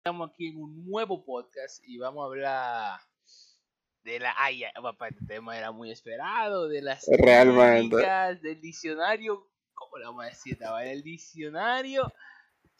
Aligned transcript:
estamos 0.00 0.30
aquí 0.30 0.48
en 0.48 0.56
un 0.56 0.86
nuevo 0.88 1.22
podcast 1.22 1.84
y 1.86 1.98
vamos 1.98 2.22
a 2.22 2.26
hablar 2.26 3.00
de 4.02 4.18
la. 4.18 4.34
Ay, 4.38 4.60
ya, 4.60 4.72
papá, 4.80 5.08
este 5.08 5.26
tema 5.26 5.58
era 5.58 5.72
muy 5.72 5.90
esperado, 5.90 6.68
de 6.68 6.80
las. 6.80 7.06
Realmente. 7.06 7.96
Del 8.40 8.62
diccionario. 8.62 9.46
¿Cómo 9.74 9.98
le 9.98 10.06
vamos 10.06 10.24
a 10.24 10.28
decir? 10.28 10.54
esta 10.54 10.82
El 10.82 11.02
diccionario. 11.02 12.10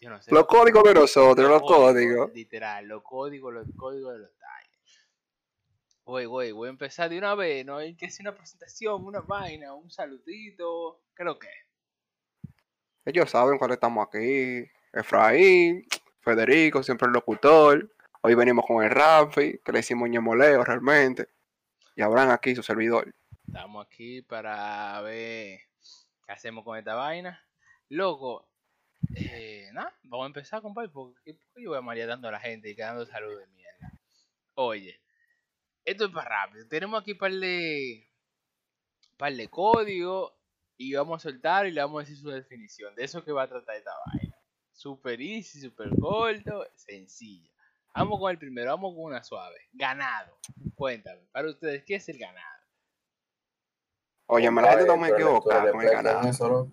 Yo 0.01 0.09
no 0.09 0.23
sé. 0.23 0.33
Los 0.33 0.47
códigos 0.47 0.83
de 0.83 0.95
nosotros, 0.95 1.47
los 1.47 1.61
códigos. 1.61 2.33
Literal, 2.33 2.87
los 2.87 3.03
códigos, 3.03 3.53
los 3.53 3.67
códigos 3.77 4.15
de 4.15 4.21
los 4.21 4.39
talles. 4.39 5.07
Voy, 6.07 6.25
voy, 6.25 6.53
voy 6.53 6.69
a 6.69 6.71
empezar 6.71 7.11
de 7.11 7.19
una 7.19 7.35
vez, 7.35 7.67
¿no? 7.67 7.77
Hay 7.77 7.97
que 7.97 8.07
hacer 8.07 8.27
una 8.27 8.35
presentación, 8.35 9.05
una 9.05 9.21
vaina, 9.21 9.75
un 9.75 9.91
saludito. 9.91 11.03
Creo 11.13 11.39
que. 11.39 11.49
Ellos 13.05 13.29
saben 13.29 13.59
cuándo 13.59 13.75
estamos 13.75 14.09
aquí. 14.09 14.65
Efraín, 14.93 15.87
Federico, 16.21 16.83
siempre 16.83 17.07
el 17.07 17.13
locutor. 17.13 17.91
Hoy 18.23 18.35
venimos 18.35 18.67
con 18.67 18.85
el 18.85 18.91
Rafi, 18.91 19.59
que 19.65 19.73
le 19.73 19.81
hicimos 19.81 20.09
ñemoleo 20.09 20.63
realmente. 20.65 21.29
Y 21.97 22.03
Abraham 22.03 22.31
aquí, 22.31 22.55
su 22.55 22.63
servidor. 22.63 23.15
Estamos 23.47 23.87
aquí 23.87 24.23
para 24.23 25.01
ver 25.01 25.61
qué 26.27 26.33
hacemos 26.33 26.65
con 26.65 26.77
esta 26.77 26.95
vaina. 26.95 27.43
Loco, 27.89 28.49
eh, 29.17 29.71
nada, 29.73 29.97
vamos 30.05 30.25
a 30.25 30.27
empezar, 30.27 30.61
compadre, 30.61 30.91
porque, 30.91 31.35
porque 31.35 31.65
yo 31.65 31.71
voy 31.71 31.79
a 31.79 31.83
marear 31.83 32.09
dando 32.09 32.29
a 32.29 32.33
la 32.33 32.41
gente 32.41 32.69
y 32.69 32.77
quedando 32.77 33.07
salud 33.07 33.39
de 33.39 33.47
mierda. 33.49 33.93
Oye, 34.55 35.01
esto 35.85 36.05
es 36.05 36.13
para 36.13 36.29
rápido. 36.29 36.69
Tenemos 36.69 37.01
aquí 37.01 37.15
par 37.15 37.33
de, 37.33 38.07
par 39.17 39.33
de 39.33 39.49
código 39.49 40.39
y 40.77 40.95
vamos 40.95 41.25
a 41.25 41.31
soltar 41.31 41.67
y 41.67 41.73
le 41.73 41.81
vamos 41.81 41.99
a 41.99 42.05
decir 42.05 42.19
su 42.19 42.29
definición. 42.29 42.95
De 42.95 43.05
eso 43.05 43.25
que 43.25 43.33
va 43.33 43.45
a 43.45 43.49
tratar 43.49 43.77
esta 43.77 43.93
vaina. 44.07 44.30
Super 44.81 45.21
easy, 45.21 45.61
super 45.61 45.91
corto, 46.01 46.67
sencilla. 46.75 47.51
Vamos 47.95 48.19
con 48.19 48.31
el 48.31 48.39
primero, 48.39 48.71
vamos 48.71 48.95
con 48.95 49.05
una 49.05 49.23
suave. 49.23 49.57
Ganado. 49.75 50.39
Cuéntame, 50.75 51.21
para 51.31 51.51
ustedes, 51.51 51.85
¿qué 51.85 51.97
es 51.97 52.09
el 52.09 52.17
ganado? 52.17 52.65
Oye, 54.25 54.51
me 54.51 54.63
la 54.63 54.71
gente 54.71 54.87
no 54.87 54.97
me 54.97 55.09
equivoca 55.11 55.71
con 55.71 55.83
el 55.83 55.91
ganado. 55.91 56.71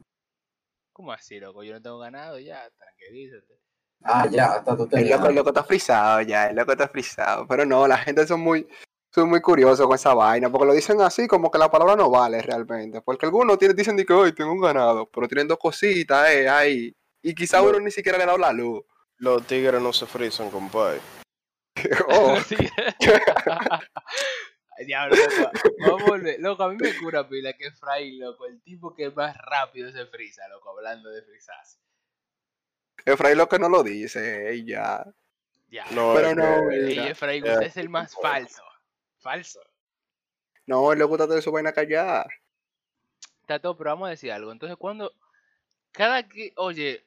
¿Cómo 0.93 1.11
así, 1.11 1.37
loco? 1.37 1.63
Yo 1.63 1.73
no 1.73 1.81
tengo 1.81 1.97
ganado 1.97 2.39
ya, 2.39 2.69
tranquilízate. 2.77 3.59
Ah, 4.01 4.25
ya, 4.31 4.53
hasta 4.53 4.77
tú 4.77 4.83
El 4.83 4.89
tenías. 4.89 5.19
loco, 5.19 5.29
el 5.29 5.35
loco 5.35 5.49
está 5.49 5.65
frisado 5.65 6.21
ya, 6.21 6.47
el 6.47 6.55
loco 6.55 6.71
está 6.71 6.87
frisado. 6.87 7.45
Pero 7.45 7.65
no, 7.65 7.89
la 7.89 7.97
gente 7.97 8.25
son 8.25 8.39
muy, 8.39 8.65
son 9.13 9.27
muy 9.27 9.41
curiosos 9.41 9.85
con 9.85 9.95
esa 9.95 10.13
vaina, 10.13 10.49
porque 10.49 10.67
lo 10.67 10.73
dicen 10.73 11.01
así 11.01 11.27
como 11.27 11.51
que 11.51 11.57
la 11.57 11.69
palabra 11.69 11.97
no 11.97 12.09
vale 12.09 12.41
realmente. 12.41 13.01
Porque 13.01 13.25
algunos 13.25 13.57
tienen, 13.57 13.75
dicen 13.75 13.97
que 13.97 14.13
hoy 14.13 14.31
tengo 14.31 14.53
un 14.53 14.61
ganado, 14.61 15.09
pero 15.09 15.27
tienen 15.27 15.49
dos 15.49 15.59
cositas 15.59 16.29
eh, 16.29 16.47
ahí. 16.47 16.95
Y 17.27 17.35
quizá 17.35 17.57
No. 17.57 17.65
uno 17.65 17.81
ni 17.81 17.91
siquiera 17.91 18.17
le 18.17 18.23
ha 18.23 18.27
dado 18.27 18.37
la 18.37 18.53
luz. 18.53 18.85
Los 19.17 19.45
tigres 19.45 19.81
no 19.81 19.91
se 19.91 20.05
frisan, 20.05 20.49
compadre. 20.49 21.01
Oh. 22.07 22.37
Diablo, 24.85 25.15
loco. 25.15 25.51
Vamos 25.79 26.01
a 26.03 26.05
volver. 26.05 26.39
Loco, 26.39 26.63
a 26.63 26.69
mí 26.69 26.77
me 26.79 26.95
cura 26.97 27.27
pila 27.27 27.51
que 27.53 27.71
Fray, 27.71 28.17
loco, 28.17 28.45
el 28.45 28.61
tipo 28.61 28.95
que 28.95 29.09
más 29.11 29.35
rápido 29.37 29.91
se 29.91 30.05
frisa, 30.05 30.47
loco, 30.47 30.69
hablando 30.69 31.09
de 31.09 31.21
frisarse. 31.23 31.79
Efraín 33.05 33.37
lo 33.37 33.49
que 33.49 33.59
no 33.59 33.67
lo 33.69 33.83
dice, 33.83 34.51
eh, 34.53 34.63
ya. 34.63 35.03
Ya. 35.69 35.85
No, 35.91 36.13
Pero 36.15 36.29
es 36.29 36.35
no. 36.37 36.71
Ey, 36.71 36.99
Efraín, 37.09 37.43
ya. 37.43 37.53
usted 37.55 37.67
es 37.67 37.77
el 37.77 37.89
más 37.89 38.15
falso. 38.21 38.63
Falso. 39.19 39.59
No, 40.65 40.91
él 40.93 40.99
le 40.99 41.05
gusta 41.05 41.27
tener 41.27 41.43
su 41.43 41.51
vaina 41.51 41.73
callada. 41.73 42.25
Está 43.41 43.59
todo, 43.59 43.75
pero 43.77 43.89
vamos 43.91 44.07
a 44.07 44.11
decir 44.11 44.31
algo. 44.31 44.51
Entonces, 44.51 44.77
cuando. 44.77 45.11
Cada 45.91 46.27
que. 46.27 46.53
Oye. 46.55 47.06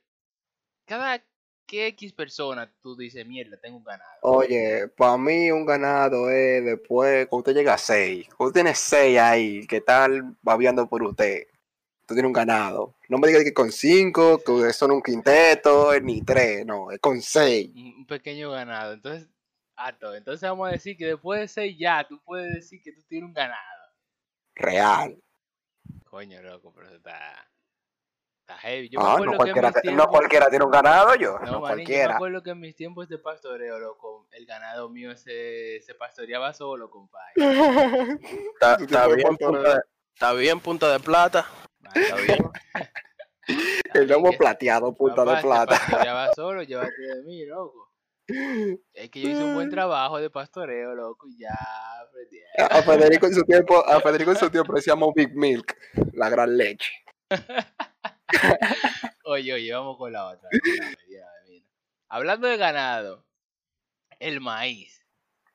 Cada 0.90 1.24
que 1.68 1.86
X 1.86 2.12
persona 2.12 2.68
tú 2.82 2.96
dices, 2.96 3.24
mierda, 3.24 3.56
tengo 3.60 3.76
un 3.76 3.84
ganado. 3.84 4.10
Oye, 4.22 4.88
para 4.88 5.16
mí 5.16 5.48
un 5.52 5.64
ganado 5.64 6.28
es 6.28 6.64
después, 6.64 7.28
cuando 7.28 7.48
usted 7.48 7.54
llega 7.54 7.74
a 7.74 7.78
6, 7.78 8.26
cuando 8.36 8.48
usted 8.48 8.62
tiene 8.62 8.74
6 8.74 9.18
ahí, 9.20 9.66
que 9.68 9.80
tal 9.80 10.36
babeando 10.42 10.88
por 10.88 11.04
usted, 11.04 11.46
usted 12.00 12.16
tiene 12.16 12.26
un 12.26 12.32
ganado. 12.32 12.96
No 13.08 13.18
me 13.18 13.28
diga 13.28 13.44
que 13.44 13.54
con 13.54 13.70
5, 13.70 14.42
que 14.44 14.72
son 14.72 14.90
un 14.90 15.00
quinteto, 15.00 15.92
ni 16.00 16.22
3, 16.22 16.66
no, 16.66 16.90
es 16.90 16.98
con 16.98 17.22
6. 17.22 17.70
Un 17.72 18.06
pequeño 18.08 18.50
ganado. 18.50 18.94
Entonces, 18.94 19.28
alto. 19.76 20.12
Entonces, 20.16 20.50
vamos 20.50 20.70
a 20.70 20.72
decir 20.72 20.96
que 20.96 21.06
después 21.06 21.38
de 21.38 21.46
ser 21.46 21.76
ya, 21.76 22.04
tú 22.04 22.20
puedes 22.24 22.52
decir 22.52 22.82
que 22.82 22.90
tú 22.90 23.02
tienes 23.06 23.28
un 23.28 23.32
ganado. 23.32 23.94
Real. 24.56 25.22
Coño, 26.02 26.42
loco, 26.42 26.72
pero 26.74 26.92
está. 26.96 27.48
Heavy. 28.60 28.88
Yo 28.90 29.00
me 29.00 29.06
Ah, 29.06 29.12
acuerdo 29.14 29.24
no 29.26 29.30
que 29.32 29.36
cualquiera, 29.38 29.68
mis 29.68 29.74
te- 29.74 29.88
no 29.90 29.96
tiempos- 29.96 30.06
cualquiera 30.10 30.48
tiene 30.50 30.64
un 30.64 30.70
ganado 30.70 31.14
yo, 31.14 31.38
No, 31.38 31.38
no, 31.38 31.40
manín, 31.40 31.52
yo 31.52 31.60
me 31.60 31.60
cualquiera. 31.60 32.14
acuerdo 32.16 32.42
que 32.42 32.50
en 32.50 32.60
mis 32.60 32.76
tiempos 32.76 33.08
de 33.08 33.18
pastoreo, 33.18 33.78
loco, 33.78 34.26
el 34.32 34.46
ganado 34.46 34.88
mío 34.88 35.16
se, 35.16 35.80
se 35.82 35.94
pastoreaba 35.94 36.52
solo, 36.52 36.90
compadre. 36.90 37.32
Está, 38.54 38.74
está 38.74 39.06
bien 39.08 39.36
punta 39.36 39.74
de, 39.74 39.80
está 40.14 40.32
bien 40.34 40.60
punta 40.60 40.92
de 40.92 41.00
plata. 41.00 41.46
Mano, 41.80 41.92
Está 42.00 42.16
bien. 42.16 42.38
El 43.94 44.06
lomo 44.08 44.30
que- 44.30 44.36
plateado, 44.38 44.92
punta 44.96 45.16
papá, 45.24 45.30
de 45.30 45.36
se 45.38 45.42
plata. 45.46 45.76
pastoreaba 45.78 46.30
solo, 46.34 46.62
llévate 46.62 47.00
de 47.00 47.22
mí, 47.24 47.44
loco. 47.46 47.88
Es 48.94 49.10
que 49.10 49.20
yo 49.22 49.28
hice 49.30 49.42
un 49.42 49.54
buen 49.54 49.70
trabajo 49.70 50.20
de 50.20 50.30
pastoreo, 50.30 50.94
loco, 50.94 51.26
y 51.26 51.38
ya 51.40 51.50
aprendí. 52.06 52.38
A 52.58 52.80
Federico 52.82 53.26
en 53.26 53.34
su 53.34 53.42
tiempo, 53.42 53.84
a 53.84 54.00
Federico 54.00 54.30
en 54.30 54.36
su 54.36 54.48
tiempo 54.50 54.72
le 54.72 54.76
decíamos 54.78 55.12
Big 55.16 55.34
Milk, 55.34 55.76
la 56.12 56.28
gran 56.28 56.56
leche. 56.56 56.92
Oye, 59.24 59.52
oye, 59.54 59.72
vamos 59.72 59.96
con 59.96 60.12
la 60.12 60.26
otra. 60.26 60.48
Mira. 61.08 61.26
Hablando 62.08 62.48
de 62.48 62.56
ganado, 62.56 63.24
el 64.18 64.40
maíz. 64.40 65.06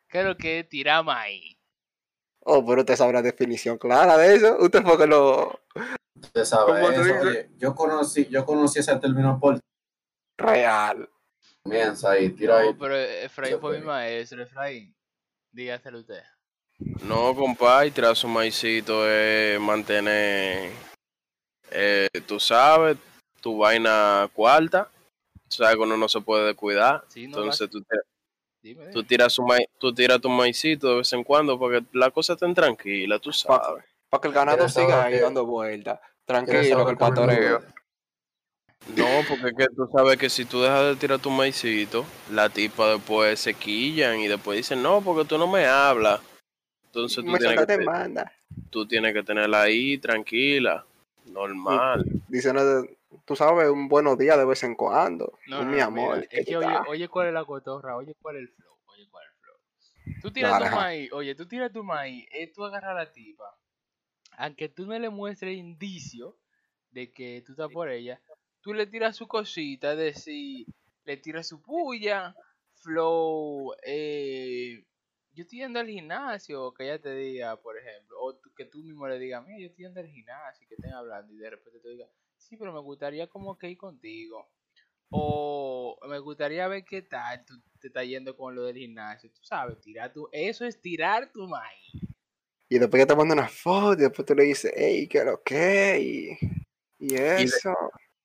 ¿Qué 0.08 0.20
es 0.20 0.26
lo 0.26 0.38
que 0.38 0.60
es 0.60 0.70
tirar 0.70 1.04
maíz? 1.04 1.58
Oh, 2.40 2.66
pero 2.66 2.82
usted 2.82 2.96
sabe 2.96 3.14
la 3.14 3.22
definición 3.22 3.78
clara 3.78 4.18
de 4.18 4.36
eso. 4.36 4.58
Usted 4.60 4.84
fue 4.84 4.98
que 4.98 5.08
lo 5.08 5.60
Usted 6.16 6.46
sabe 6.46 6.82
¿Cómo 6.82 7.04
se 7.04 7.12
eso. 7.12 7.28
Oye, 7.28 7.50
yo 7.58 7.76
conocí, 7.76 8.28
yo 8.30 8.46
conocí 8.46 8.80
ese 8.80 8.96
término 8.98 9.40
por 9.40 9.60
real. 10.38 11.10
comienza 11.64 12.12
ahí, 12.12 12.30
tira 12.30 12.60
ahí. 12.60 12.68
No, 12.68 12.78
pero 12.78 12.96
Efraín 12.96 13.60
fue 13.60 13.80
mi 13.80 13.86
maestro, 13.86 14.44
Efraín. 14.44 14.96
Dígaselo 15.52 16.00
usted. 16.00 16.24
No, 17.04 17.34
compadre, 17.36 17.92
tirar 17.92 18.16
su 18.16 18.28
maicito 18.28 19.10
es 19.10 19.60
mantener, 19.60 20.72
eh, 21.72 22.08
tú 22.26 22.40
sabes, 22.40 22.98
tu 23.42 23.58
vaina 23.58 24.30
cuarta. 24.34 24.90
Tú 25.50 25.58
sabes 25.58 25.76
que 25.76 25.82
uno 25.82 25.98
no 25.98 26.08
se 26.10 26.22
puede 26.22 26.48
descuidar. 26.48 27.04
Sí, 27.08 27.28
no, 27.28 27.38
Entonces 27.38 27.70
tú, 27.70 27.82
te- 27.82 27.98
Dime, 28.62 28.88
tú 28.92 29.04
tiras 29.04 29.32
su 29.34 29.44
mai- 29.44 29.68
tú 29.78 29.94
tiras 29.94 30.20
tu 30.20 30.30
maicito 30.30 30.90
de 30.90 30.96
vez 30.98 31.14
en 31.14 31.24
cuando 31.24 31.60
para 31.60 31.80
que 31.80 31.86
la 31.94 32.10
cosa 32.10 32.34
esté 32.34 32.52
tranquila, 32.54 33.20
tú 33.20 33.32
sabes. 33.32 33.84
Para 34.10 34.22
que 34.22 34.28
el 34.28 34.34
ganado 34.34 34.58
¿Quieres 34.58 34.74
siga 34.74 35.04
ahí 35.04 35.20
dando 35.20 35.46
vueltas. 35.46 36.00
¿Quieres 36.00 36.48
Tranquilo, 36.48 36.86
que 36.86 36.92
el 36.92 36.98
pastoreo. 36.98 37.64
No, 38.96 39.24
porque 39.28 39.48
es 39.50 39.56
que 39.58 39.76
tú 39.76 39.90
sabes 39.92 40.18
que 40.18 40.30
si 40.30 40.46
tú 40.46 40.62
dejas 40.62 40.86
de 40.86 40.96
tirar 40.96 41.20
tu 41.20 41.30
maicito, 41.32 42.06
la 42.32 42.50
tipa 42.50 42.94
después 42.94 43.40
se 43.40 43.54
quillan 43.54 44.20
y 44.20 44.28
después 44.28 44.58
dicen, 44.58 44.82
no, 44.84 45.02
porque 45.02 45.26
tú 45.28 45.38
no 45.38 45.48
me 45.48 45.66
hablas. 45.66 46.22
Entonces 46.88 47.24
tú 47.26 47.32
Me 47.32 47.40
tienes, 47.40 47.60
que, 47.60 47.66
te- 47.66 47.86
tú 48.70 48.86
tienes 48.86 49.14
que 49.14 49.24
tenerla 49.24 49.64
ahí 49.64 49.98
tranquila, 49.98 50.86
normal. 51.26 52.06
Diciendo, 52.28 52.86
tú 53.26 53.36
sabes, 53.36 53.70
un 53.70 53.88
buenos 53.88 54.18
días 54.18 54.38
de 54.38 54.46
vez 54.46 54.64
en 54.64 54.76
cuando. 54.76 55.38
No, 55.48 55.62
un 55.62 55.68
no, 55.68 55.72
mi 55.72 55.80
amor. 55.80 56.16
mira, 56.16 56.28
¿qué 56.28 56.40
es 56.42 56.46
que 56.46 56.58
oye, 56.58 56.78
oye 56.88 57.08
cuál 57.08 57.28
es 57.28 57.34
la 57.34 57.46
cotorra, 57.46 57.96
oye 57.96 58.16
cuál 58.22 58.38
es 58.38 58.44
el 58.44 58.50
flow, 58.50 58.78
oye 58.88 59.08
cuál 59.10 59.26
es 59.26 59.32
el 59.32 59.38
flow. 59.40 60.22
Tú 60.22 60.32
tiras 60.32 60.64
tu 60.64 60.76
maíz, 60.76 61.12
oye, 61.14 61.36
tú 61.36 61.48
tiras 61.48 61.72
tu 61.72 61.84
maíz, 61.84 62.26
eh, 62.32 62.52
tú 62.54 62.64
agarras 62.64 62.92
a 62.92 62.94
la 62.94 63.12
tipa, 63.12 63.58
aunque 64.38 64.70
tú 64.70 64.86
no 64.86 64.98
le 64.98 65.10
muestres 65.10 65.58
indicio 65.58 66.38
de 66.92 67.12
que 67.12 67.42
tú 67.46 67.54
estás 67.54 67.72
por 67.72 67.90
ella, 67.90 68.22
tú 68.62 68.74
le 68.74 68.88
tiras 68.88 69.16
su 69.16 69.28
cosita, 69.28 69.92
es 69.94 69.98
decir, 69.98 70.66
le 71.04 71.18
tiras 71.18 71.48
su 71.48 71.62
puya, 71.62 72.36
flow, 72.76 73.74
eh, 73.86 74.84
yo 75.36 75.44
estoy 75.44 75.60
yendo 75.60 75.80
al 75.80 75.88
gimnasio, 75.88 76.74
que 76.74 76.86
ella 76.86 77.00
te 77.02 77.14
diga, 77.14 77.56
por 77.62 77.78
ejemplo, 77.78 78.18
o 78.22 78.36
tú- 78.36 78.52
que 78.56 78.66
tú 78.66 78.80
mismo 78.80 79.08
le 79.08 79.20
digas, 79.20 79.44
mira, 79.46 79.60
yo 79.60 79.68
estoy 79.68 79.86
yendo 79.86 80.00
al 80.00 80.08
gimnasio, 80.08 80.64
y 80.64 80.68
que 80.68 80.76
estén 80.76 80.94
hablando, 80.94 81.34
y 81.34 81.38
de 81.38 81.50
repente 81.50 81.80
te 81.80 81.90
diga, 81.90 82.08
sí, 82.38 82.58
pero 82.58 82.74
me 82.74 82.80
gustaría 82.80 83.28
como 83.28 83.58
que 83.58 83.70
ir 83.70 83.78
contigo. 83.78 84.50
O 85.10 85.98
me 86.10 86.20
gustaría 86.20 86.68
ver 86.68 86.84
qué 86.84 87.02
tal 87.04 87.46
tú 87.46 87.62
te 87.80 87.88
estás 87.88 88.06
yendo 88.06 88.36
con 88.36 88.56
lo 88.56 88.64
del 88.64 88.76
gimnasio. 88.78 89.30
Tú 89.32 89.44
sabes, 89.44 89.80
tirar 89.80 90.12
tu. 90.12 90.28
Eso 90.32 90.66
es 90.66 90.82
tirar 90.82 91.32
tu 91.32 91.48
maíz. 91.48 91.92
Y 92.68 92.80
después 92.80 93.04
que 93.04 93.06
te 93.08 93.16
manda 93.16 93.36
una 93.36 93.48
foto, 93.48 93.94
y 93.94 94.04
después 94.04 94.26
tú 94.26 94.34
le 94.34 94.44
dices, 94.44 94.74
hey, 94.76 95.08
¿qué 95.08 95.24
lo 95.24 95.42
que? 95.44 96.00
Y, 96.02 96.38
y 97.00 97.14
de- 97.14 97.44
eso. 97.44 97.74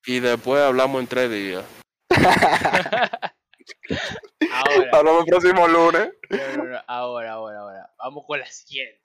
Y 0.07 0.21
después 0.21 0.61
hablamos 0.63 1.03
en 1.03 1.07
tres 1.07 1.31
días. 1.31 1.65
Ahora, 4.53 4.91
Hablamos 4.93 5.21
el 5.25 5.27
próximo 5.27 5.69
lunes. 5.69 6.13
no, 6.31 6.57
no, 6.57 6.65
no, 6.65 6.79
ahora, 6.87 7.33
ahora, 7.33 7.59
ahora. 7.61 7.95
Vamos 7.99 8.25
con 8.27 8.39
la 8.39 8.47
siguiente. 8.47 9.01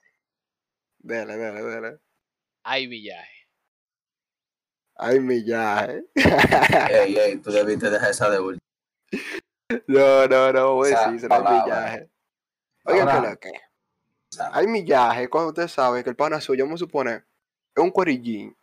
Dele, 0.98 1.36
dele, 1.36 1.62
dele. 1.62 1.98
Hay 2.64 2.86
villaje. 2.86 3.48
Ay, 4.96 5.20
millaje. 5.20 6.04
Ey, 6.90 7.16
ey, 7.16 7.36
tú 7.36 7.50
debiste 7.50 7.90
dejar 7.90 8.10
esa 8.10 8.30
de 8.30 8.40
última. 8.40 8.60
No, 9.86 10.26
no, 10.26 10.52
no, 10.52 10.74
voy 10.74 10.92
a 10.92 11.00
decir, 11.00 11.20
será 11.20 11.36
palabra. 11.42 11.64
millaje. 11.64 12.10
Oigan, 12.84 13.08
Ahora- 13.08 13.36
¿qué 13.36 13.48
es 13.48 13.54
lo 13.54 13.58
que? 13.60 13.66
Hay 14.52 14.66
millaje 14.66 15.28
cuando 15.28 15.48
usted 15.50 15.68
sabe 15.68 16.02
que 16.04 16.10
el 16.10 16.16
pana 16.16 16.40
suyo, 16.40 16.64
vamos 16.64 16.78
a 16.80 16.84
suponer, 16.84 17.24
es 17.74 17.82
un 17.82 17.90
cuerillín. 17.90 18.56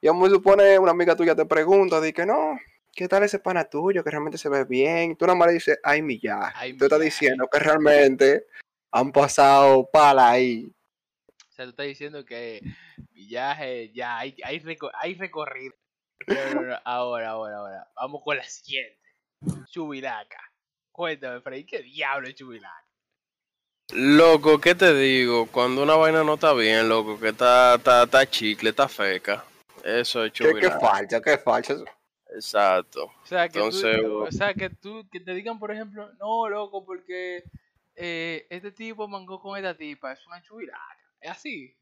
Y 0.00 0.08
vamos 0.08 0.28
a 0.28 0.32
suponer, 0.34 0.78
una 0.80 0.90
amiga 0.92 1.14
tuya 1.16 1.34
te 1.34 1.44
pregunta, 1.46 2.00
di 2.00 2.12
que 2.12 2.24
no, 2.26 2.58
¿qué 2.94 3.08
tal 3.08 3.22
ese 3.22 3.38
pana 3.38 3.64
tuyo 3.64 4.04
que 4.04 4.10
realmente 4.10 4.38
se 4.38 4.48
ve 4.48 4.64
bien? 4.64 5.16
Tú 5.16 5.26
nada 5.26 5.36
más 5.36 5.48
le 5.48 5.54
dices, 5.54 5.78
hay 5.82 6.02
millaje. 6.02 6.52
Hay 6.56 6.76
Tú 6.76 6.84
estás 6.84 7.00
diciendo 7.00 7.48
que 7.50 7.58
realmente 7.58 8.46
han 8.90 9.12
pasado 9.12 9.88
pala 9.90 10.30
ahí. 10.30 10.72
O 11.48 11.52
sea, 11.54 11.64
tú 11.64 11.70
estás 11.70 11.86
diciendo 11.86 12.24
que 12.24 12.60
viaje, 13.10 13.90
ya 13.92 14.18
hay, 14.18 14.36
hay, 14.44 14.64
hay 15.00 15.14
recorrido. 15.14 15.74
No, 16.26 16.54
no, 16.54 16.62
no, 16.62 16.78
Ahora, 16.84 17.30
ahora, 17.30 17.56
ahora. 17.56 17.90
Vamos 17.96 18.22
con 18.24 18.36
la 18.36 18.44
siguiente. 18.44 18.98
Chubilaca. 19.70 20.38
Cuéntame, 20.92 21.40
Freddy, 21.40 21.64
¿qué 21.64 21.82
diablo 21.82 22.28
es 22.28 22.34
Chubilaca? 22.34 22.86
Loco, 23.94 24.60
¿qué 24.60 24.74
te 24.74 24.94
digo? 24.94 25.46
Cuando 25.46 25.82
una 25.82 25.96
vaina 25.96 26.22
no 26.22 26.34
está 26.34 26.52
bien, 26.54 26.88
loco, 26.88 27.18
que 27.18 27.30
está, 27.30 27.74
está, 27.74 28.04
está 28.04 28.26
chicle, 28.28 28.70
está 28.70 28.88
feca. 28.88 29.44
Eso 29.82 30.24
es 30.24 30.32
¿Qué, 30.32 30.44
qué 30.44 30.50
chubilaca. 30.50 30.80
falta? 30.80 31.20
¿Qué 31.20 31.38
falta? 31.38 31.74
Exacto. 32.34 33.04
O 33.04 33.26
sea, 33.26 33.48
que 33.48 33.58
Entonces, 33.58 34.00
tú, 34.00 34.22
o 34.24 34.32
sea, 34.32 34.54
que 34.54 34.70
tú, 34.70 35.08
que 35.10 35.20
te 35.20 35.34
digan, 35.34 35.58
por 35.58 35.70
ejemplo, 35.70 36.10
no, 36.18 36.48
loco, 36.48 36.84
porque 36.84 37.44
eh, 37.94 38.46
este 38.50 38.72
tipo 38.72 39.06
mangó 39.08 39.40
con 39.40 39.56
esta 39.56 39.76
tipa, 39.76 40.12
es 40.12 40.26
una 40.26 40.42
chubilaca. 40.42 40.98
Es 41.20 41.30
así. 41.30 41.76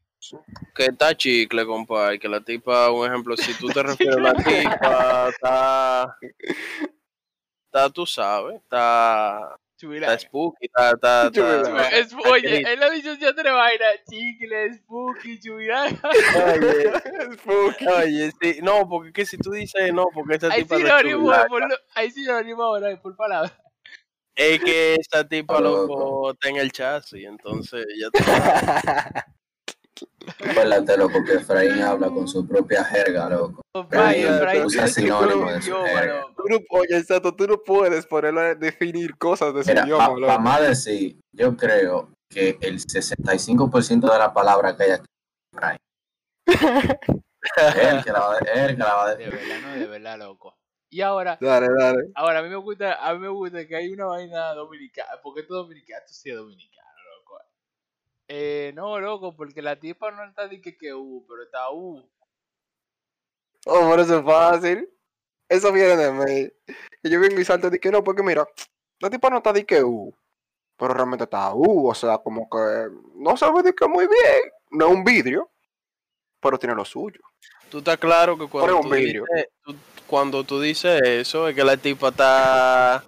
Que 0.75 0.85
está 0.85 1.15
chicle, 1.15 1.65
compadre. 1.65 2.19
Que 2.19 2.29
la 2.29 2.41
tipa, 2.41 2.91
un 2.91 3.07
ejemplo, 3.07 3.35
si 3.35 3.53
tú 3.57 3.67
te 3.73 3.83
refieres 3.83 4.17
a 4.17 4.19
la 4.19 4.33
tipa, 4.33 5.29
está. 5.29 6.17
Está, 7.65 7.89
tú 7.89 8.05
sabes, 8.05 8.57
está. 8.57 9.57
Chubilaca. 9.81 10.13
Está 10.13 10.27
spooky, 10.27 10.65
está. 10.67 10.91
está, 10.91 11.27
está-. 11.27 11.89
Es- 11.89 12.13
oye, 12.13 12.63
ha 12.65 12.89
dicho 12.91 13.13
ya 13.15 13.33
tres 13.33 13.51
vainas, 13.53 13.95
chicle, 14.09 14.73
spooky, 14.75 15.39
chubilaca. 15.39 16.09
Oye, 16.09 16.91
Spooky. 17.39 17.87
oye, 17.87 18.31
sí, 18.41 18.59
no, 18.61 18.87
porque 18.87 19.09
es 19.09 19.13
que 19.13 19.25
si 19.25 19.37
tú 19.37 19.51
dices 19.51 19.91
no, 19.93 20.05
porque 20.13 20.35
esta 20.35 20.47
Hay 20.53 20.63
tipa 20.63 20.75
no 20.75 20.81
es 20.81 20.85
sinónimo, 20.87 21.19
chubilaca, 21.19 21.47
por 21.47 21.61
lo- 21.69 21.75
hay 21.95 22.11
sinónimo 22.11 22.63
ahora, 22.63 23.01
por 23.01 23.15
palabra. 23.15 23.51
es 24.35 24.63
que 24.63 24.95
esta 24.95 25.27
tipa, 25.27 25.59
loco, 25.59 25.87
loco. 25.87 26.31
está 26.33 26.49
en 26.49 26.55
el 26.57 26.71
chasis, 26.71 27.25
entonces 27.25 27.85
ya 27.99 28.09
te 28.11 29.40
Acuérdate, 30.49 30.97
loco, 30.97 31.23
que 31.23 31.33
Efraín 31.35 31.81
habla 31.81 32.09
con 32.09 32.27
su 32.27 32.47
propia 32.47 32.83
jerga, 32.83 33.29
loco. 33.29 33.61
Efraín 33.73 34.65
usa 34.65 34.83
de 34.85 34.91
su 34.91 35.01
jerga. 35.85 36.25
Tú 36.35 36.43
no- 36.49 36.59
oye, 36.71 36.97
exacto, 36.97 37.35
tú 37.35 37.47
no 37.47 37.57
puedes 37.63 38.05
ponerlo 38.05 38.41
a 38.41 38.55
definir 38.55 39.17
cosas 39.17 39.53
de 39.53 39.63
su 39.63 39.69
Mira, 39.69 39.83
idioma, 39.83 40.15
para 40.19 40.37
más 40.39 40.61
decir, 40.61 41.19
yo 41.31 41.55
creo 41.55 42.09
que 42.29 42.57
el 42.61 42.79
65% 42.79 44.11
de 44.11 44.17
la 44.17 44.33
palabra 44.33 44.75
que 44.75 44.83
hay 44.83 44.91
aquí 44.91 45.05
es 45.05 45.57
Efraín. 45.57 45.79
él 47.75 48.03
que 48.03 48.11
la 48.11 48.19
va, 48.19 48.37
él 48.39 48.67
que 48.75 48.77
la 48.77 48.93
va 48.93 49.05
a 49.05 49.15
De 49.15 49.25
decir. 49.25 49.39
verdad, 49.39 49.61
no, 49.67 49.79
de 49.79 49.87
verdad, 49.87 50.19
loco. 50.19 50.55
Y 50.93 51.01
ahora, 51.01 51.37
Dale, 51.39 51.67
dale. 51.79 52.11
ahora 52.15 52.39
a 52.39 52.43
mí 52.43 52.49
me 52.49 52.57
gusta, 52.57 52.95
a 52.95 53.13
mí 53.13 53.19
me 53.19 53.29
gusta 53.29 53.65
que 53.65 53.75
hay 53.77 53.89
una 53.93 54.05
vaina 54.05 54.53
dominicana, 54.53 55.11
porque 55.23 55.41
esto 55.41 55.53
es 55.55 55.63
dominicano, 55.63 56.01
esto 56.05 56.13
sí 56.13 56.29
es 56.29 56.35
dominicano. 56.35 56.80
Eh, 58.33 58.71
no, 58.75 58.97
loco, 58.97 59.35
porque 59.35 59.61
la 59.61 59.77
tipa 59.77 60.09
no 60.09 60.23
está 60.23 60.47
de 60.47 60.61
que 60.61 60.77
que 60.77 60.93
U, 60.93 61.25
pero 61.27 61.43
está 61.43 61.69
U. 61.69 62.01
Oh, 63.65 63.79
por 63.89 63.99
eso 63.99 64.19
es 64.19 64.23
fácil. 64.25 64.89
Eso 65.49 65.71
viene 65.73 65.97
de 65.97 66.11
mí. 66.13 66.49
Y 67.03 67.09
yo 67.09 67.19
vengo 67.19 67.41
y 67.41 67.43
salto 67.45 67.69
de 67.69 67.77
que 67.77 67.91
no, 67.91 68.01
porque 68.01 68.23
mira, 68.23 68.47
la 68.99 69.09
tipa 69.09 69.29
no 69.29 69.37
está 69.37 69.51
de 69.51 69.65
que 69.65 69.83
U. 69.83 70.15
Pero 70.77 70.93
realmente 70.93 71.25
está 71.25 71.53
U, 71.53 71.89
o 71.89 71.93
sea, 71.93 72.19
como 72.19 72.49
que 72.49 72.87
no 73.15 73.35
sabe 73.35 73.63
de 73.63 73.75
que 73.75 73.85
muy 73.85 74.07
bien. 74.07 74.51
No 74.71 74.87
es 74.87 74.93
un 74.93 75.03
vidrio, 75.03 75.51
pero 76.39 76.57
tiene 76.57 76.73
lo 76.73 76.85
suyo. 76.85 77.19
Tú 77.69 77.79
estás 77.79 77.97
claro 77.97 78.37
que 78.37 78.47
cuando 78.47 78.79
dices, 78.95 79.49
tú- 79.63 79.75
cuando 80.07 80.43
tú 80.45 80.61
dices 80.61 81.01
eso, 81.03 81.49
es 81.49 81.55
que 81.55 81.65
la 81.65 81.75
tipa 81.75 82.07
está. 82.09 83.03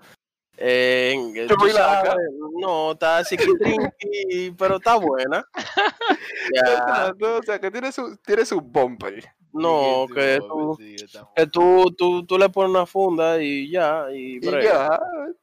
Eh, 0.58 1.48
sabes, 1.50 2.30
no, 2.60 2.92
está 2.92 3.24
psiquitrinqui, 3.24 4.52
pero 4.58 4.78
está 4.78 4.96
buena. 4.96 5.46
Ya, 6.54 6.62
Exacto, 6.74 7.38
O 7.38 7.44
sea, 7.44 7.60
que 7.60 7.72
tiene 7.72 7.92
su, 7.92 8.18
tiene 8.18 8.46
su 8.46 8.62
bumper. 8.62 9.24
no, 9.54 10.06
Sí, 10.08 10.14
que 10.14 10.40
tú, 10.48 10.76
sí, 10.78 10.96
que 11.36 11.48
tú, 11.48 11.86
tú, 11.98 12.26
tú 12.26 12.38
le 12.38 12.50
pones 12.50 12.72
una 12.72 12.86
funda 12.86 13.42
y 13.42 13.70
ya, 13.72 14.06
y, 14.12 14.40
ya, 14.42 15.00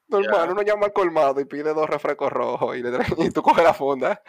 normal, 0.09 0.51
uno 0.51 0.63
llama 0.63 0.87
al 0.87 0.93
colmado 0.93 1.41
y 1.41 1.45
pide 1.45 1.73
dos 1.75 1.89
refrescos 1.89 2.31
rojos 2.33 2.77
y, 2.77 2.83
le 2.83 2.91
traen- 2.91 3.27
y 3.27 3.31
tú 3.31 3.43
coges 3.43 3.65
la 3.65 3.75
funda 3.75 4.23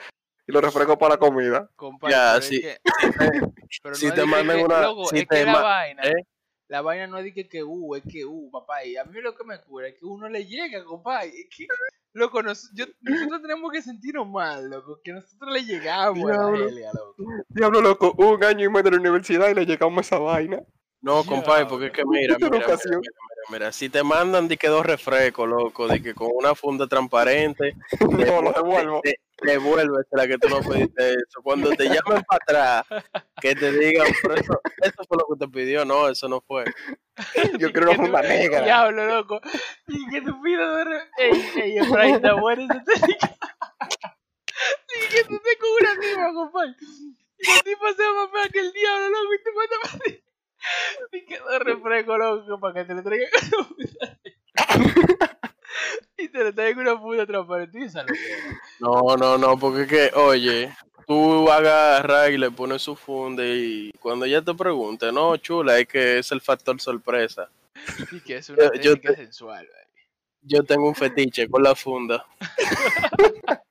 y 0.47 0.51
los 0.51 0.63
refrescos 0.63 0.97
para 0.97 1.15
la 1.15 1.17
comida. 1.19 1.69
Compadre, 1.75 2.13
Ya, 2.15 2.31
pero 2.33 2.39
es 2.39 2.45
sí. 2.47 2.61
que- 2.61 2.77
pero 3.83 3.95
si 3.95 4.07
no 4.07 4.13
te 4.13 4.25
mandan 4.25 4.59
una- 4.61 4.87
si 5.09 5.19
es 5.19 5.27
te 5.27 5.35
que 5.39 5.45
la 5.45 5.51
ma- 5.53 5.61
vaina, 5.61 6.03
¿eh? 6.03 6.25
La 6.71 6.81
vaina 6.81 7.05
no 7.05 7.17
es 7.17 7.25
de 7.25 7.33
que, 7.49 7.63
U, 7.65 7.95
es 7.95 8.03
que 8.09 8.23
U, 8.25 8.49
papá. 8.49 8.85
Y 8.85 8.95
a 8.95 9.03
mí 9.03 9.19
lo 9.21 9.35
que 9.35 9.43
me 9.43 9.59
cura 9.59 9.89
es 9.89 9.95
que 9.99 10.05
uno 10.05 10.29
le 10.29 10.45
llega, 10.45 10.83
compadre. 10.85 11.27
Es 11.27 11.47
que, 11.53 11.67
loco, 12.13 12.41
nos- 12.41 12.71
yo- 12.73 12.85
nosotros 13.01 13.41
tenemos 13.41 13.69
que 13.73 13.81
sentirnos 13.81 14.25
mal, 14.29 14.69
loco, 14.69 15.01
que 15.03 15.11
nosotros 15.11 15.51
le 15.51 15.65
llegamos 15.65 16.23
a 16.23 16.27
la 16.27 16.33
Diablo. 16.37 16.67
Helia, 16.69 16.89
loco. 16.93 17.23
Diablo 17.49 17.81
loco, 17.81 18.13
un 18.17 18.41
año 18.45 18.65
y 18.65 18.69
medio 18.69 18.83
de 18.83 18.91
la 18.91 18.97
universidad 19.01 19.49
y 19.49 19.53
le 19.53 19.65
llegamos 19.65 19.97
a 19.97 20.01
esa 20.01 20.19
vaina. 20.19 20.61
No, 21.01 21.23
compadre, 21.25 21.65
porque 21.65 21.87
es 21.87 21.91
que 21.91 22.03
mira, 22.05 22.35
mira, 22.39 22.59
mira, 22.59 22.77
mira, 23.49 23.71
si 23.71 23.89
te 23.89 24.03
mandan 24.03 24.47
de 24.47 24.55
que 24.57 24.67
dos 24.67 24.85
refrescos, 24.85 25.49
loco, 25.49 25.87
de 25.87 26.01
que 26.01 26.13
con 26.13 26.29
una 26.33 26.53
funda 26.53 26.85
transparente, 26.87 27.75
No, 28.35 28.41
lo 28.41 28.51
devuelvo. 28.53 29.01
de- 29.03 29.19
devuelves 29.41 30.05
la 30.11 30.27
que 30.27 30.37
tú 30.37 30.47
no 30.49 30.59
pediste 30.61 31.13
eso. 31.13 31.41
Cuando 31.41 31.71
te 31.71 31.85
llamen 31.85 32.21
para 32.27 32.83
atrás, 32.83 33.03
que 33.41 33.55
te 33.55 33.71
digan, 33.71 34.05
pero 34.21 34.35
eso, 34.35 34.61
eso 34.83 35.03
fue 35.07 35.17
lo 35.17 35.25
que 35.35 35.43
te 35.45 35.51
pidió, 35.51 35.83
no, 35.83 36.07
eso 36.07 36.29
no 36.29 36.41
fue. 36.41 36.65
Yo 37.59 37.71
quiero 37.73 37.89
una 37.91 37.95
funda 37.95 38.21
negra. 38.21 38.61
Diablo, 38.61 39.07
loco. 39.07 39.41
Y 39.87 40.07
que 40.11 40.21
tú 40.21 40.39
pidas 40.43 40.77
de 40.77 40.83
re- 40.83 41.09
Ey, 41.17 41.51
ey, 41.63 41.77
Efraín, 41.79 42.15
está 42.15 42.33
bueno 42.35 42.67
ese. 42.71 43.17
Y 44.93 45.09
que 45.15 45.23
tú 45.23 45.39
te 45.39 45.57
con 45.57 45.69
una 45.79 46.33
compadre. 46.33 46.75
Y 47.39 47.47
la 47.47 47.61
tipa 47.63 47.93
se 47.97 48.03
va 48.03 48.29
fea 48.31 48.49
que 48.53 48.59
el 48.59 48.71
diablo, 48.71 49.09
loco, 49.09 49.33
y 49.33 49.43
te 49.43 49.51
manda 49.53 49.75
para 49.81 49.99
ti. 50.03 50.23
Y 51.11 51.25
que 51.25 51.39
dos 51.39 51.59
refrescos, 51.59 52.17
loco, 52.19 52.59
para 52.59 52.73
que 52.75 52.85
te 52.85 52.93
le 52.95 53.01
traigan 53.01 53.29
una 53.53 53.65
funda. 53.65 54.19
Y 56.17 56.27
te 56.29 56.43
le 56.43 56.53
traigan 56.53 56.79
una 56.87 56.99
funda 56.99 57.25
transparente. 57.25 57.79
Y 57.79 57.83
esa 57.83 58.01
locura. 58.03 58.19
No, 58.79 59.17
no, 59.17 59.37
no, 59.37 59.57
porque 59.57 59.81
es 59.83 59.87
que, 59.87 60.11
oye, 60.17 60.71
tú 61.07 61.49
agarras 61.49 62.29
y 62.29 62.37
le 62.37 62.51
pones 62.51 62.81
su 62.83 62.95
funda 62.95 63.43
y 63.45 63.91
cuando 63.99 64.25
ella 64.25 64.41
te 64.43 64.53
pregunte, 64.53 65.11
no, 65.11 65.35
chula, 65.37 65.79
es 65.79 65.87
que 65.87 66.19
es 66.19 66.31
el 66.31 66.41
factor 66.41 66.79
sorpresa. 66.79 67.49
Y 68.11 68.19
que 68.21 68.37
es 68.37 68.49
una 68.49 68.65
Yo- 68.65 68.73
yo 68.73 68.93
técnica 68.93 69.09
te- 69.15 69.23
sensual, 69.25 69.65
güey. 69.65 69.81
Yo 70.43 70.63
tengo 70.63 70.87
un 70.87 70.95
fetiche 70.95 71.47
con 71.49 71.63
la 71.63 71.73
funda. 71.75 72.25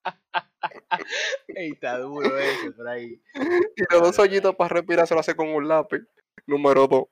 Ey, 1.49 1.70
está 1.73 1.99
duro 1.99 2.37
eso, 2.38 2.68
Efraín. 2.68 3.20
Y 3.76 3.82
los 3.92 4.02
dos 4.02 4.18
hoyitos 4.18 4.54
para 4.56 4.68
respirar 4.75 5.06
se 5.06 5.14
lo 5.14 5.20
hace 5.20 5.35
con 5.35 5.49
un 5.49 5.66
lápiz. 5.68 6.00
Número 6.47 6.87
dos. 6.87 7.04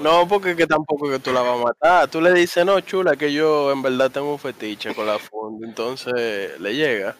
No, 0.00 0.26
porque 0.28 0.56
que 0.56 0.66
tampoco 0.66 1.08
que 1.08 1.18
tú 1.18 1.32
la 1.32 1.42
vas 1.42 1.60
a 1.60 1.64
matar. 1.64 2.10
Tú 2.10 2.20
le 2.20 2.32
dices, 2.32 2.66
no, 2.66 2.80
chula, 2.80 3.16
que 3.16 3.32
yo 3.32 3.72
en 3.72 3.82
verdad 3.82 4.10
tengo 4.10 4.32
un 4.32 4.38
fetiche 4.38 4.94
con 4.94 5.06
la 5.06 5.18
funda. 5.18 5.66
Entonces 5.66 6.58
le 6.60 6.74
llega. 6.74 7.16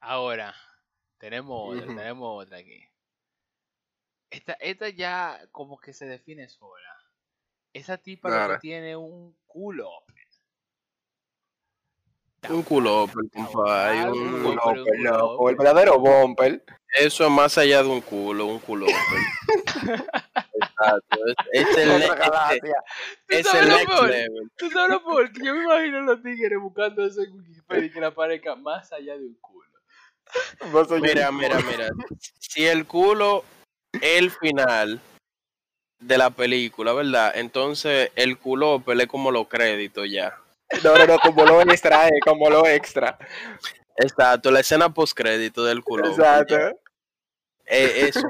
Ahora, 0.00 0.54
tenemos 1.18 1.74
otra, 1.74 1.86
tenemos 1.86 2.44
otra 2.44 2.58
aquí. 2.58 2.82
Esta, 4.30 4.54
esta 4.54 4.88
ya 4.88 5.40
como 5.52 5.78
que 5.78 5.92
se 5.92 6.06
define 6.06 6.48
sola. 6.48 6.96
Esa 7.72 7.98
tipa 7.98 8.52
que 8.52 8.58
tiene 8.58 8.96
un 8.96 9.36
culo. 9.46 9.90
Un 12.50 12.62
culo, 12.62 13.08
compadre. 13.32 13.98
Ah, 14.00 14.10
un- 14.12 14.46
un 14.46 14.56
loco. 14.56 14.74
bumper. 15.36 15.50
El 15.50 15.56
verdadero 15.56 15.98
bumper. 15.98 16.64
Eso 16.94 17.24
es 17.24 17.30
más 17.30 17.58
allá 17.58 17.82
de 17.82 17.88
un 17.88 18.00
culo, 18.00 18.46
un 18.46 18.58
culo. 18.60 18.86
Exacto. 18.86 21.18
Es, 21.52 21.68
es 21.68 21.76
el, 21.78 21.90
es, 22.02 22.08
galaxia. 22.14 22.74
¿Tú 23.26 23.36
es 23.36 23.46
sabes 23.46 23.62
el 23.62 23.68
next 23.68 24.02
level. 24.02 24.50
Tú 24.56 24.70
sabes 24.70 24.90
lo 24.90 25.04
peor, 25.04 25.32
que 25.32 25.44
yo 25.44 25.54
me 25.54 25.64
imagino 25.64 25.98
a 25.98 26.02
los 26.02 26.22
tigres 26.22 26.60
buscando 26.60 27.04
eso 27.04 27.22
en 27.22 27.32
Wikipedia 27.32 27.86
y 27.86 27.90
que 27.90 28.00
le 28.00 28.06
aparezca 28.06 28.54
más 28.54 28.92
allá 28.92 29.18
de 29.18 29.26
un 29.26 29.34
culo. 29.40 29.64
Mira, 31.00 31.30
mira, 31.32 31.58
mira. 31.60 31.88
Si 32.38 32.66
el 32.66 32.86
culo 32.86 33.44
es 33.92 34.02
el 34.18 34.30
final 34.30 35.00
de 36.00 36.18
la 36.18 36.30
película, 36.30 36.92
¿verdad? 36.92 37.32
Entonces 37.36 38.10
el 38.16 38.38
culo 38.38 38.82
es 38.86 39.06
como 39.06 39.30
los 39.30 39.48
créditos 39.48 40.10
ya. 40.10 40.36
No, 40.82 40.96
no, 40.98 41.06
no, 41.06 41.18
como 41.18 41.44
lo 41.44 41.60
extra, 41.60 42.08
eh, 42.08 42.18
como 42.24 42.50
lo 42.50 42.66
extra. 42.66 43.18
Exacto, 43.96 44.50
la 44.50 44.60
escena 44.60 44.92
post 44.92 45.16
crédito 45.16 45.64
del 45.64 45.82
culo. 45.82 46.08
Exacto. 46.10 46.56
Eh, 47.66 48.08
eso. 48.08 48.20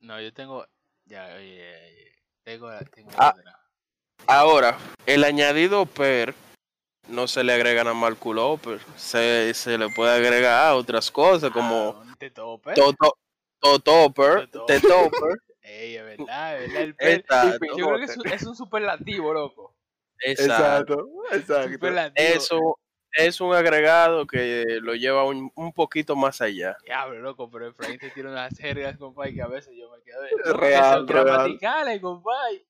No, 0.00 0.20
yo 0.20 0.32
tengo. 0.32 0.66
Ya, 1.06 1.24
oye, 1.36 1.62
oye, 1.86 2.16
tengo, 2.44 2.70
tengo 2.94 3.10
Ah. 3.16 3.34
otra. 3.36 3.56
Ahora, 4.26 4.78
el 5.06 5.24
añadido 5.24 5.86
per 5.86 6.34
no 7.08 7.26
se 7.26 7.42
le 7.42 7.52
agrega 7.52 7.82
nada 7.84 7.94
más 7.94 8.08
al 8.10 8.16
culoper. 8.16 8.78
Se, 8.96 9.52
se 9.54 9.76
le 9.78 9.88
puede 9.90 10.12
agregar 10.12 10.66
a 10.68 10.74
otras 10.74 11.10
cosas 11.10 11.50
como 11.50 12.02
Ah, 12.06 12.14
tetope. 12.18 12.74
toto, 12.74 13.16
tetoper. 13.60 14.48
Ey, 15.62 15.96
es 15.96 16.04
verdad, 16.04 16.62
es 16.62 16.72
verdad. 16.72 16.82
El 16.82 16.94
per-. 16.94 17.24
Yo 17.76 17.86
creo 17.86 17.98
que 17.98 18.04
es 18.04 18.16
un, 18.16 18.28
es 18.28 18.42
un 18.42 18.56
superlativo, 18.56 19.32
loco. 19.32 19.69
Exacto. 20.20 21.08
exacto. 21.32 21.86
Eso 22.14 22.78
es 23.12 23.40
un 23.40 23.54
agregado 23.54 24.26
que 24.26 24.78
lo 24.82 24.94
lleva 24.94 25.24
un, 25.24 25.50
un 25.54 25.72
poquito 25.72 26.14
más 26.16 26.40
allá. 26.40 26.76
Diablo, 26.84 27.20
loco, 27.20 27.50
pero 27.50 27.68
Efraín 27.68 27.98
te 27.98 28.10
tira 28.10 28.30
unas 28.30 28.56
jergas, 28.56 28.96
compadre, 28.96 29.34
que 29.34 29.42
a 29.42 29.48
veces 29.48 29.74
yo 29.76 29.90
me 29.90 30.02
quedo. 30.02 30.24
Es 30.24 30.56
real, 30.56 31.06
real. 31.08 31.24
gramaticales, 31.24 32.00
compadre. 32.00 32.64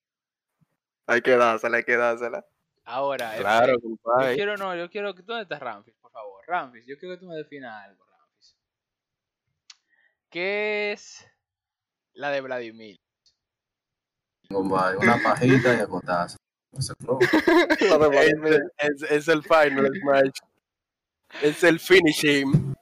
Hay 1.06 1.22
que 1.22 1.36
dársela, 1.36 1.76
hay 1.78 1.84
que 1.84 1.96
dársela. 1.96 2.46
Ahora, 2.84 3.34
Claro, 3.36 3.74
Efraín, 3.74 4.30
yo 4.30 4.34
quiero, 4.34 4.56
no, 4.56 4.74
yo 4.74 4.90
quiero. 4.90 5.12
¿Dónde 5.12 5.42
está 5.42 5.58
Ramfis, 5.58 5.94
por 6.00 6.10
favor? 6.10 6.42
Ramfis, 6.46 6.84
yo 6.86 6.96
quiero 6.98 7.14
que 7.14 7.20
tú 7.20 7.26
me 7.26 7.36
definas 7.36 7.84
algo, 7.84 8.04
Ramfis. 8.04 8.56
¿Qué 10.30 10.92
es 10.92 11.28
la 12.14 12.30
de 12.30 12.40
Vladimir? 12.40 12.98
Compadre, 14.48 14.96
una 14.96 15.22
pajita 15.22 15.74
y 15.74 15.80
acostarse. 15.80 16.36
La 16.72 16.80
de 17.98 18.06
Es, 18.06 18.10
Vladimir. 18.38 18.62
es- 18.78 19.02
es 19.02 19.28
el 19.28 19.42
final 19.42 19.90
smash. 20.00 20.30
Es 21.42 21.62
el 21.64 21.78
finishing. 21.80 22.74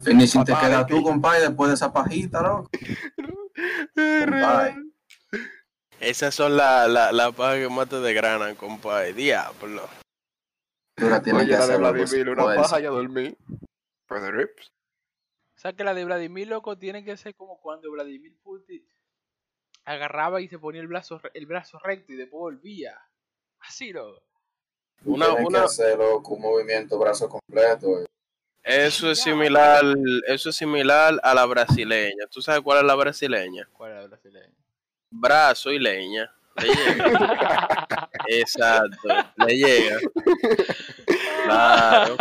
Finishing 0.00 0.44
te 0.44 0.52
queda 0.52 0.86
tú, 0.86 1.02
compadre, 1.02 1.40
después 1.42 1.68
de 1.70 1.74
esa 1.74 1.92
pajita, 1.92 2.42
loco. 2.42 2.70
Esas 6.00 6.34
son 6.34 6.56
las 6.56 6.88
la, 6.88 7.12
la 7.12 7.30
pajas 7.32 7.58
que 7.58 7.68
más 7.68 7.88
te 7.88 8.00
desgranan, 8.00 8.54
compadre. 8.56 9.12
Diablo. 9.12 9.88
La 10.96 11.22
tienes 11.22 11.42
Oye, 11.42 11.50
que 11.52 11.58
la 11.58 11.58
de 11.58 11.64
hacer, 11.64 11.80
loco, 11.80 11.92
Vladimir, 11.92 12.08
sin 12.08 12.28
una 12.28 12.44
paja 12.56 12.80
y 12.80 12.84
a 12.86 12.90
dormir. 12.90 13.36
Pues 14.06 14.22
de 14.22 14.30
rips. 14.30 14.72
O 15.56 15.60
sea, 15.62 15.72
que 15.74 15.84
la 15.84 15.94
de 15.94 16.04
Vladimir, 16.04 16.48
loco, 16.48 16.76
tiene 16.76 17.04
que 17.04 17.16
ser 17.16 17.34
como 17.36 17.60
cuando 17.60 17.90
Vladimir 17.92 18.36
Putin 18.42 18.84
agarraba 19.84 20.40
y 20.40 20.48
se 20.48 20.58
ponía 20.58 20.80
el 20.80 20.88
brazo, 20.88 21.20
el 21.34 21.46
brazo 21.46 21.78
recto 21.78 22.12
y 22.12 22.16
después 22.16 22.40
volvía. 22.40 22.98
Así, 23.60 23.92
loco. 23.92 24.22
Una- 25.04 25.26
tienes 25.36 25.46
una- 25.46 25.66
que 26.22 26.30
un 26.32 26.40
movimiento 26.40 26.98
brazo 26.98 27.28
completo. 27.28 28.00
eh. 28.00 28.06
Eso 28.64 29.10
es 29.10 29.20
similar, 29.20 29.82
eso 30.28 30.50
es 30.50 30.56
similar 30.56 31.18
a 31.24 31.34
la 31.34 31.44
brasileña. 31.46 32.26
¿Tú 32.30 32.40
sabes 32.40 32.60
cuál 32.60 32.78
es 32.78 32.84
la 32.84 32.94
brasileña? 32.94 33.68
¿Cuál 33.72 33.90
era 33.90 34.00
la 34.02 34.06
brasileña? 34.06 34.54
Brazo 35.10 35.72
y 35.72 35.80
leña. 35.80 36.32
Le 36.56 36.68
llega. 36.68 38.08
Exacto, 38.28 39.08
le 39.36 39.56
llega. 39.56 39.98
Claro, 41.44 42.16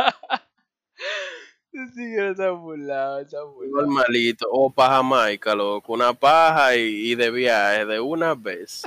Sí, 1.72 2.16
está 2.18 2.52
burlado, 2.52 3.20
está 3.20 3.42
burlado. 3.44 3.86
normalito. 3.88 4.46
O 4.52 4.70
paja 4.72 4.96
jamaica, 4.98 5.56
loco. 5.56 5.94
Una 5.94 6.14
paja 6.14 6.76
y, 6.76 7.12
y 7.12 7.16
de 7.16 7.32
viaje 7.32 7.86
de 7.86 8.00
una 8.00 8.36
vez. 8.36 8.84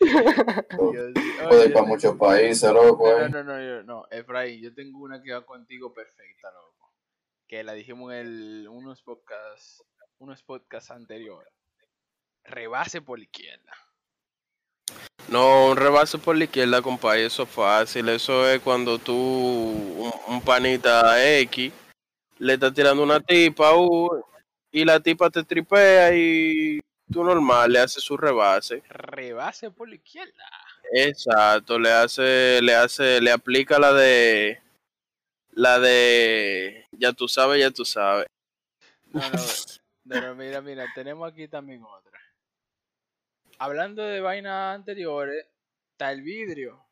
Dios. 0.00 1.12
Puede 1.48 1.70
para 1.70 1.84
muchos 1.86 2.16
países, 2.16 2.70
loco. 2.72 3.10
No, 3.10 3.26
eh. 3.26 3.28
no, 3.28 3.44
no, 3.44 3.60
yo- 3.60 3.82
no, 3.82 4.06
Efraín, 4.10 4.62
yo 4.62 4.72
tengo 4.74 5.00
una 5.00 5.22
que 5.22 5.32
va 5.32 5.44
contigo 5.44 5.92
perfecta, 5.92 6.50
loco. 6.50 6.92
Que 7.46 7.62
la 7.64 7.72
dijimos 7.74 8.12
en 8.12 8.18
el, 8.20 8.68
unos 8.70 9.02
podcasts, 9.02 9.84
unos 10.18 10.42
podcasts 10.42 10.90
anteriores. 10.90 11.52
Rebase 12.44 13.02
por 13.02 13.18
la 13.18 13.24
izquierda. 13.24 13.72
No, 15.28 15.66
un 15.70 15.76
rebase 15.76 16.16
por 16.16 16.36
la 16.36 16.44
izquierda, 16.44 16.80
compadre, 16.80 17.26
eso 17.26 17.42
es 17.42 17.48
fácil. 17.50 18.08
Eso 18.08 18.48
es 18.48 18.60
cuando 18.60 18.98
tú, 18.98 19.14
un, 19.14 20.12
un 20.28 20.40
panita 20.40 21.22
X, 21.40 21.72
le 22.38 22.54
estás 22.54 22.72
tirando 22.72 23.02
una 23.02 23.20
tipa 23.20 23.74
uh, 23.74 24.22
y 24.70 24.84
la 24.84 25.00
tipa 25.00 25.30
te 25.30 25.44
tripea 25.44 26.14
y 26.14 26.80
tú 27.10 27.24
normal 27.24 27.72
le 27.72 27.80
haces 27.80 28.02
su 28.02 28.16
rebase. 28.16 28.82
Rebase 28.88 29.70
por 29.70 29.88
la 29.88 29.96
izquierda. 29.96 30.44
Exacto, 30.92 31.78
le 31.78 31.90
hace, 31.90 32.60
le 32.62 32.74
hace, 32.74 33.20
le 33.20 33.30
aplica 33.30 33.78
la 33.78 33.92
de, 33.92 34.60
la 35.50 35.78
de, 35.78 36.86
ya 36.92 37.12
tú 37.12 37.28
sabes, 37.28 37.60
ya 37.60 37.70
tú 37.70 37.84
sabes. 37.84 38.26
No, 39.06 39.20
no, 39.20 39.28
no, 40.22 40.34
mira, 40.34 40.60
mira, 40.60 40.86
tenemos 40.94 41.30
aquí 41.30 41.48
también 41.48 41.82
otra. 41.82 42.18
Hablando 43.58 44.02
de 44.02 44.20
vainas 44.20 44.76
anteriores, 44.76 45.46
está 45.92 46.12
el 46.12 46.22
vidrio. 46.22 46.86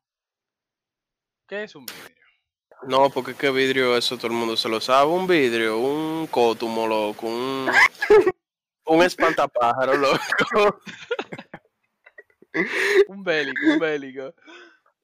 ¿Qué 1.47 1.62
es 1.62 1.75
un 1.76 1.87
vidrio? 1.87 2.25
No, 2.83 3.11
porque 3.11 3.33
es 3.33 3.37
que 3.37 3.50
vidrio, 3.50 3.97
eso 3.97 4.16
todo 4.16 4.28
el 4.28 4.33
mundo 4.35 4.56
se 4.56 4.68
lo 4.68 4.80
sabe. 4.80 5.11
Un 5.11 5.26
vidrio, 5.26 5.78
un 5.78 6.26
cótumo, 6.28 6.87
loco, 6.87 7.26
un, 7.26 7.68
un 8.87 9.02
espantapájaro, 9.02 9.97
loco. 9.97 10.80
Un 13.09 13.23
bélico, 13.23 13.61
un 13.66 13.78
bélico. 13.78 14.35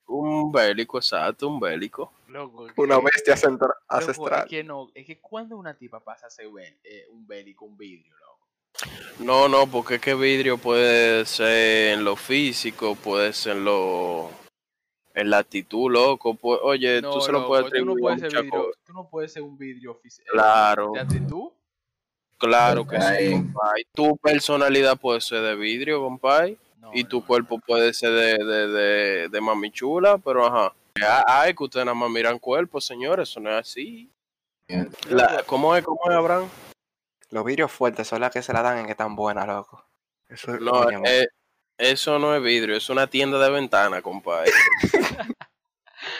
Un 0.06 0.50
bélico, 0.52 0.98
exacto, 0.98 1.48
un 1.48 1.60
bélico. 1.60 2.12
Loco, 2.28 2.66
Una 2.76 2.96
que- 2.96 3.02
bestia 3.04 3.36
loco, 3.36 3.66
Es 3.90 4.08
ancestral. 4.08 4.48
que 4.48 4.64
no, 4.64 4.90
es 4.94 5.06
que 5.06 5.20
cuando 5.20 5.56
una 5.58 5.76
tipa 5.76 6.00
pasa 6.00 6.26
a 6.28 6.30
ser 6.30 6.46
eh, 6.82 7.06
un 7.10 7.26
bélico, 7.26 7.64
un 7.66 7.76
vidrio, 7.76 8.14
loco. 8.16 8.48
No, 9.18 9.48
no, 9.48 9.66
porque 9.66 9.96
es 9.96 10.00
que 10.00 10.14
vidrio 10.14 10.56
puede 10.56 11.26
ser 11.26 11.92
en 11.98 12.04
lo 12.04 12.16
físico, 12.16 12.94
puede 12.94 13.32
ser 13.34 13.56
en 13.58 13.64
lo... 13.66 14.30
En 15.14 15.28
la 15.30 15.38
actitud, 15.38 15.90
loco. 15.90 16.34
pu- 16.34 16.58
oye, 16.62 17.02
No, 17.02 17.10
tú 17.12 17.20
se 17.20 17.32
lo 17.32 17.46
puedes 17.46 17.66
tú 17.66 17.70
no 17.84 17.92
atribuir 17.92 18.00
puedes 18.02 18.20
ser 18.20 18.42
vidrio, 18.42 18.70
tú 18.84 18.92
no 18.94 19.08
puedes 19.08 19.32
ser 19.32 19.42
un 19.42 19.58
vidrio 19.58 19.94
físico. 19.96 20.26
Claro. 20.32 20.92
¿De 20.94 21.00
actitud? 21.00 21.50
Claro 22.38 22.86
que 22.86 22.96
sí, 23.00 23.06
Ay. 23.06 23.30
compadre. 23.30 23.86
Tu 23.92 24.16
personalidad 24.16 24.96
puede 24.98 25.20
ser 25.20 25.42
de 25.42 25.54
vidrio, 25.54 26.00
compadre. 26.00 26.56
No, 26.78 26.90
y 26.92 27.04
tu 27.04 27.20
no, 27.20 27.26
cuerpo 27.26 27.60
puede 27.60 27.92
ser 27.94 28.10
de, 28.10 28.44
de, 28.44 28.68
de, 28.68 29.28
de 29.28 29.40
mami 29.40 29.70
chula, 29.70 30.18
pero 30.18 30.44
ajá. 30.46 30.74
Ah, 31.04 31.22
Ay, 31.26 31.54
que 31.54 31.62
ustedes 31.62 31.86
nada 31.86 31.94
más 31.94 32.10
miran 32.10 32.38
cuerpo, 32.38 32.80
señores, 32.80 33.28
eso 33.28 33.38
no 33.40 33.50
es 33.50 33.56
así. 33.56 34.10
La- 35.08 35.42
¿Cómo 35.46 35.76
es, 35.76 35.84
cómo 35.84 36.00
es, 36.10 36.16
Abraham? 36.16 36.48
Los 37.30 37.44
vidrios 37.44 37.70
fuertes 37.70 38.08
son 38.08 38.20
las 38.20 38.32
que 38.32 38.42
se 38.42 38.52
la 38.52 38.62
dan 38.62 38.78
en 38.78 38.86
que 38.86 38.92
están 38.92 39.14
buenas, 39.14 39.46
loco. 39.46 39.84
Eso 40.28 40.54
es 40.54 40.60
No, 40.60 40.88
eh, 41.04 41.28
eso 41.90 42.18
no 42.18 42.34
es 42.34 42.42
vidrio, 42.42 42.76
es 42.76 42.88
una 42.90 43.06
tienda 43.08 43.38
de 43.38 43.50
ventana, 43.50 44.00
compadre. 44.02 44.50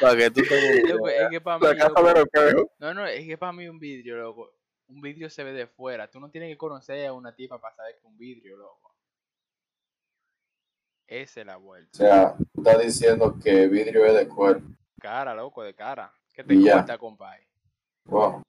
Para 0.01 0.17
que 0.17 0.31
tú 0.31 0.43
Loco, 0.89 1.09
es 1.09 1.29
que 1.31 1.41
para 1.41 1.59
mí, 1.59 1.79
loco, 1.79 2.71
no, 2.79 2.95
no, 2.95 3.07
es 3.07 3.27
que 3.27 3.37
para 3.39 3.53
mí 3.53 3.69
un 3.69 3.79
vidrio, 3.79 4.17
loco, 4.17 4.55
un 4.89 5.01
vidrio 5.01 5.29
se 5.31 5.43
ve 5.45 5.53
de 5.53 5.67
fuera. 5.67 6.09
Tú 6.11 6.21
no 6.21 6.31
tienes 6.31 6.51
que 6.51 6.57
conocer 6.57 7.07
a 7.07 7.13
una 7.13 7.35
tipa 7.35 7.61
para 7.61 7.75
saber 7.77 7.99
que 8.01 8.07
un 8.07 8.17
vidrio, 8.17 8.57
loco. 8.57 8.95
Esa 11.07 11.41
es 11.41 11.47
la 11.47 11.57
O 11.57 11.61
vuelta. 11.61 11.99
sea, 11.99 12.37
tú 12.37 12.63
estás 12.63 12.81
diciendo 12.83 13.37
que 13.43 13.67
vidrio 13.69 14.05
es 14.07 14.15
de 14.15 14.29
cuerpo. 14.29 14.67
Cara, 15.01 15.35
loco, 15.35 15.63
de 15.63 15.75
cara. 15.75 16.13
¿Qué 16.33 16.43
te 16.45 16.55
Y 16.55 16.65
ya. 16.65 16.79
corta, 16.79 16.97
compadre? 16.99 17.47
Wow. 18.07 18.43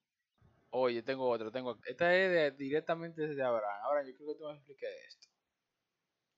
Oye, 0.69 1.01
tengo 1.03 1.27
otro, 1.29 1.51
tengo. 1.51 1.77
Esta 1.85 2.15
es 2.15 2.31
de- 2.31 2.51
directamente 2.51 3.27
desde 3.27 3.43
Abraham. 3.43 3.81
Ahora 3.83 4.03
yo 4.03 4.15
creo 4.15 4.27
que 4.29 4.35
tú 4.39 4.45
me 4.47 4.53
expliques 4.53 4.89
esto. 5.07 5.27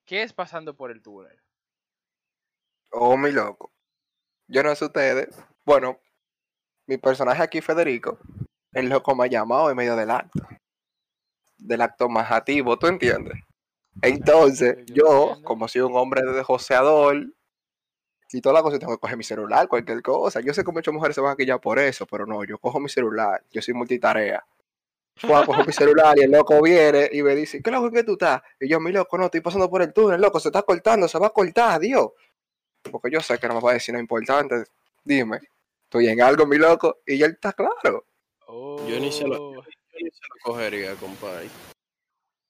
¿Qué 0.05 0.21
es 0.21 0.33
pasando 0.33 0.75
por 0.75 0.91
el 0.91 1.01
túnel? 1.01 1.41
Oh, 2.91 3.17
mi 3.17 3.31
loco. 3.31 3.71
Yo 4.47 4.62
no 4.62 4.74
sé 4.75 4.85
ustedes. 4.85 5.35
Bueno, 5.65 6.00
mi 6.88 6.97
personaje 6.97 7.41
aquí, 7.41 7.62
Federico, 7.62 8.19
el 8.74 8.89
loco 8.89 9.15
me 9.15 9.25
ha 9.25 9.27
llamado 9.27 9.69
en 9.69 9.75
medio 9.75 9.95
del 9.95 10.12
acto. 10.12 10.47
Del 11.57 11.81
acto 11.81 12.07
más 12.07 12.31
activo, 12.31 12.77
¿tú 12.77 12.88
entiendes? 12.88 13.39
Entonces, 14.01 14.85
yo 14.88 15.41
como 15.43 15.67
soy 15.67 15.81
un 15.81 15.95
hombre 15.95 16.21
de 16.21 16.43
joseador, 16.43 17.25
y 18.31 18.41
toda 18.41 18.53
la 18.53 18.62
cosa, 18.62 18.77
tengo 18.77 18.93
que 18.93 19.00
coger 19.00 19.17
mi 19.17 19.24
celular, 19.24 19.67
cualquier 19.67 20.01
cosa. 20.01 20.41
Yo 20.41 20.53
sé 20.53 20.63
que 20.63 20.71
muchas 20.71 20.93
mujeres 20.93 21.15
se 21.15 21.21
van 21.21 21.31
a 21.31 21.35
quillar 21.35 21.62
por 21.62 21.79
eso, 21.79 22.05
pero 22.05 22.25
no, 22.25 22.43
yo 22.43 22.57
cojo 22.59 22.79
mi 22.79 22.89
celular, 22.89 23.43
yo 23.51 23.62
soy 23.62 23.74
multitarea. 23.74 24.45
Fua, 25.17 25.45
cojo 25.45 25.63
mi 25.63 25.72
celular 25.72 26.17
y 26.17 26.24
el 26.24 26.31
loco 26.31 26.62
viene 26.62 27.10
y 27.12 27.24
me 27.24 27.34
dice, 27.36 27.62
¿qué 27.62 27.72
loco 27.72 27.89
qué 27.89 28.03
tú 28.03 28.13
estás? 28.13 28.41
Y 28.60 28.67
yo, 28.67 28.79
mi 28.81 28.91
loco, 28.91 29.17
no, 29.17 29.25
estoy 29.25 29.39
pasando 29.39 29.69
por 29.69 29.81
el 29.81 29.93
túnel, 29.93 30.19
loco, 30.19 30.39
se 30.41 30.50
está 30.50 30.62
cortando, 30.63 31.07
se 31.07 31.17
va 31.17 31.27
a 31.27 31.29
cortar, 31.29 31.79
Dios. 31.79 32.10
Porque 32.91 33.10
yo 33.10 33.22
sé 33.22 33.39
que 33.39 33.48
no 33.48 33.55
me 33.55 33.62
va 33.62 33.72
a 33.72 33.74
decir 33.75 33.93
nada 33.93 34.01
importante. 34.01 34.65
Dime, 35.03 35.39
estoy 35.86 36.10
en 36.10 36.22
algo, 36.22 36.45
mi 36.45 36.57
loco, 36.57 37.00
y 37.07 37.17
ya 37.17 37.27
él 37.27 37.31
está 37.34 37.53
claro. 37.53 38.05
Yo 38.48 39.00
ni 39.00 39.12
se 39.12 39.25
lo- 39.25 39.51
Oh, 39.51 39.53
Yo 39.55 40.00
ni 40.01 40.10
se 40.12 40.19
lo 40.22 40.36
cogería, 40.43 40.93
compadre. 40.95 41.48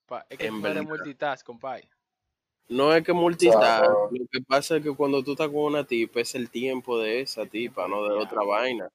pa- 0.07 0.25
es 0.29 0.37
que 0.37 0.47
en 0.47 0.61
verdad. 0.61 0.81
multitask, 0.83 1.45
compadre. 1.45 1.87
No 2.67 2.93
es 2.95 3.03
que 3.03 3.13
multitask, 3.13 3.59
Claro. 3.59 4.09
lo 4.11 4.25
que 4.31 4.41
pasa 4.41 4.77
es 4.77 4.83
que 4.83 4.91
cuando 4.95 5.23
tú 5.23 5.33
estás 5.33 5.47
con 5.49 5.57
una 5.65 5.83
tipa 5.85 6.19
es 6.19 6.33
el 6.33 6.49
tiempo 6.49 6.97
de 6.97 7.21
esa 7.21 7.45
tipa, 7.45 7.87
no 7.87 8.03
de 8.03 8.15
otra 8.15 8.41
vaina. 8.43 8.89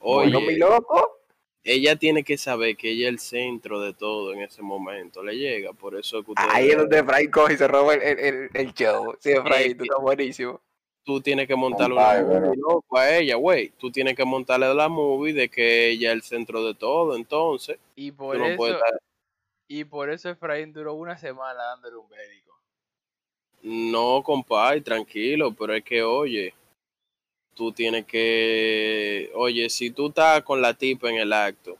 Bueno, 0.00 0.40
mi 0.40 0.48
Oye, 0.48 0.58
loco, 0.58 1.20
ella 1.64 1.96
tiene 1.96 2.24
que 2.24 2.36
saber 2.36 2.76
que 2.76 2.90
ella 2.90 3.06
es 3.06 3.12
el 3.12 3.18
centro 3.20 3.80
de 3.80 3.94
todo 3.94 4.32
en 4.32 4.40
ese 4.42 4.62
momento. 4.62 5.22
Le 5.22 5.36
llega, 5.36 5.72
por 5.72 5.94
eso 5.94 6.18
es 6.18 6.24
que 6.24 6.30
ustedes- 6.32 6.50
Ahí 6.52 6.70
es 6.70 6.76
donde 6.76 6.98
Efraín 6.98 7.30
coge 7.30 7.54
y 7.54 7.56
se 7.56 7.68
roba 7.68 7.94
el, 7.94 8.02
el, 8.02 8.18
el- 8.18 8.50
el 8.52 8.74
show. 8.74 9.16
Sí, 9.20 9.30
Efraín, 9.30 9.76
tú 9.76 9.84
estás 9.84 10.00
buenísimo. 10.00 10.60
tú 11.04 11.20
tienes 11.20 11.46
que 11.48 11.56
montarle 11.56 11.94
una 11.96 12.22
movie, 12.22 12.56
loco, 12.60 12.96
a 12.96 13.16
ella, 13.16 13.34
güey. 13.36 13.70
Tú 13.78 13.90
tienes 13.90 14.14
que 14.16 14.24
montarle 14.24 14.72
la 14.74 14.88
movie 14.88 15.32
de 15.32 15.48
que 15.48 15.90
ella 15.90 16.10
es 16.10 16.14
el 16.16 16.22
centro 16.22 16.64
de 16.64 16.74
todo, 16.74 17.16
entonces. 17.16 17.78
Y 17.96 18.12
por 18.12 18.38
no 18.38 18.46
eso, 18.46 18.78
y 19.68 19.84
por 19.84 20.10
eso 20.10 20.28
Efraín 20.30 20.72
duró 20.72 20.94
una 20.94 21.16
semana 21.16 21.62
dándole 21.62 21.96
un 21.96 22.08
médico. 22.08 22.58
No, 23.62 24.22
compadre, 24.24 24.80
tranquilo, 24.80 25.52
pero 25.54 25.74
es 25.74 25.84
que, 25.84 26.02
oye, 26.02 26.52
tú 27.54 27.72
tienes 27.72 28.06
que, 28.06 29.30
oye, 29.34 29.68
si 29.70 29.90
tú 29.90 30.08
estás 30.08 30.42
con 30.42 30.60
la 30.60 30.74
tipa 30.74 31.10
en 31.10 31.16
el 31.16 31.32
acto, 31.32 31.76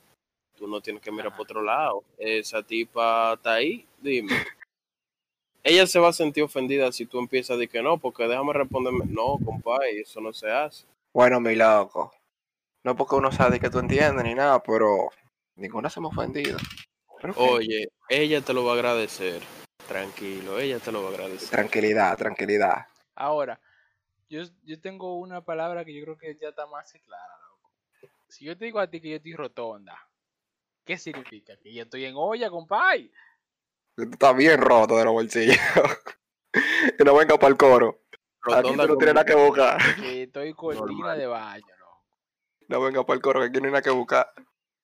tú 0.55 0.67
no 0.67 0.81
tienes 0.81 1.01
que 1.01 1.11
mirar 1.11 1.27
Ajá. 1.27 1.37
por 1.37 1.45
otro 1.45 1.61
lado. 1.61 2.03
Esa 2.17 2.63
tipa 2.63 3.33
está 3.33 3.53
ahí, 3.53 3.85
dime. 3.99 4.33
Ella 5.63 5.87
se 5.87 5.99
va 5.99 6.09
a 6.09 6.13
sentir 6.13 6.43
ofendida 6.43 6.91
si 6.91 7.05
tú 7.05 7.19
empiezas 7.19 7.51
a 7.51 7.57
decir 7.57 7.69
que 7.69 7.81
no, 7.81 7.97
porque 7.97 8.27
déjame 8.27 8.51
responderme. 8.53 9.05
No, 9.07 9.37
compadre, 9.43 10.01
eso 10.01 10.19
no 10.19 10.33
se 10.33 10.51
hace. 10.51 10.85
Bueno, 11.13 11.39
mi 11.39 11.55
loco. 11.55 12.13
No 12.83 12.97
porque 12.97 13.15
uno 13.15 13.31
sabe 13.31 13.59
que 13.61 13.69
tú 13.69 13.79
entiendes 13.79 14.25
ni 14.25 14.35
nada, 14.35 14.61
pero 14.61 15.09
ninguna 15.55 15.89
se 15.89 16.01
me 16.01 16.07
ha 16.07 16.09
ofendido. 16.09 16.57
Pero. 17.21 17.33
Oye, 17.37 17.87
ella 18.09 18.41
te 18.41 18.53
lo 18.53 18.65
va 18.65 18.71
a 18.71 18.75
agradecer. 18.75 19.41
Tranquilo, 19.87 20.59
ella 20.59 20.79
te 20.79 20.91
lo 20.91 21.01
va 21.03 21.09
a 21.09 21.13
agradecer. 21.13 21.49
Tranquilidad, 21.49 22.17
tranquilidad. 22.17 22.87
Ahora, 23.15 23.59
yo, 24.33 24.43
yo 24.63 24.79
tengo 24.81 25.17
una 25.19 25.41
palabra 25.41 25.85
que 25.85 25.93
yo 25.93 26.03
creo 26.03 26.17
que 26.17 26.35
ya 26.41 26.49
está 26.49 26.65
más 26.65 26.91
clara, 27.05 27.33
loco. 27.49 27.71
Si 28.27 28.45
yo 28.45 28.57
te 28.57 28.65
digo 28.65 28.79
a 28.79 28.87
ti 28.89 28.99
que 28.99 29.09
yo 29.09 29.15
estoy 29.17 29.33
rotonda, 29.35 29.97
¿qué 30.85 30.97
significa? 30.97 31.55
Que 31.57 31.73
yo 31.73 31.83
estoy 31.83 32.05
en 32.05 32.15
olla, 32.17 32.49
compay. 32.49 33.11
Tú 33.95 34.03
estás 34.03 34.35
bien 34.35 34.59
roto 34.59 34.97
de 34.97 35.03
los 35.05 35.13
bolsillos. 35.13 35.57
que 36.97 37.03
no 37.03 37.15
venga 37.15 37.37
para 37.37 37.49
el 37.49 37.57
coro. 37.57 37.99
Aquí 38.45 38.55
Rotonda 38.55 38.87
tú 38.87 38.93
no 38.93 38.97
tienes 38.97 39.15
nada 39.15 39.25
que 39.25 39.35
buscar. 39.35 39.77
Que 39.95 40.23
estoy 40.23 40.53
cortina 40.53 40.85
Normal. 40.85 41.17
de 41.19 41.27
baño, 41.27 41.77
loco. 41.79 42.01
No 42.67 42.81
venga 42.81 43.05
para 43.05 43.15
el 43.15 43.21
coro, 43.21 43.39
que 43.39 43.45
aquí 43.47 43.59
no 43.59 43.65
hay 43.65 43.71
nada 43.71 43.81
que 43.83 43.89
buscar. 43.91 44.33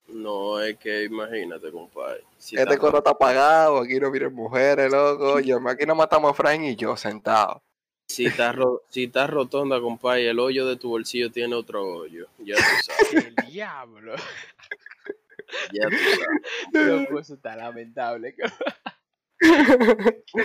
No, 0.08 0.62
es 0.62 0.78
que 0.78 1.04
imagínate, 1.06 1.72
compadre. 1.72 2.24
Si 2.38 2.56
Este 2.56 2.70
está- 2.70 2.80
coro 2.80 3.00
está 3.00 3.12
apagado, 3.12 3.80
aquí 3.80 4.00
no 4.00 4.12
vienen 4.12 4.34
mujeres, 4.34 4.92
loco. 4.92 5.34
Oye, 5.34 5.56
aquí 5.68 5.86
no 5.86 5.96
matamos 5.96 6.30
a 6.30 6.34
Efraín 6.34 6.64
y 6.66 6.76
yo 6.76 6.96
sentados. 6.96 7.62
Si 8.10 8.26
estás 8.26 8.56
ro- 8.56 8.82
si 8.90 9.04
estás 9.04 9.30
rotonda, 9.30 9.80
compadre, 9.80 10.28
el 10.32 10.40
hoyo 10.40 10.66
de 10.66 10.76
tu 10.78 10.90
bolsillo 10.90 11.32
tiene 11.32 11.54
otro 11.56 11.84
hoyo. 11.86 12.28
Ya 12.40 12.56
tú 12.56 12.62
sabes, 12.84 13.14
El 13.28 13.36
diablo. 13.48 14.16
ya 15.72 15.90
tú 15.90 15.96
sabes. 15.96 16.42
Loco, 16.74 17.20
eso 17.20 17.36
está 17.36 17.56
lamentable. 17.56 18.36
¿Tú 19.40 20.40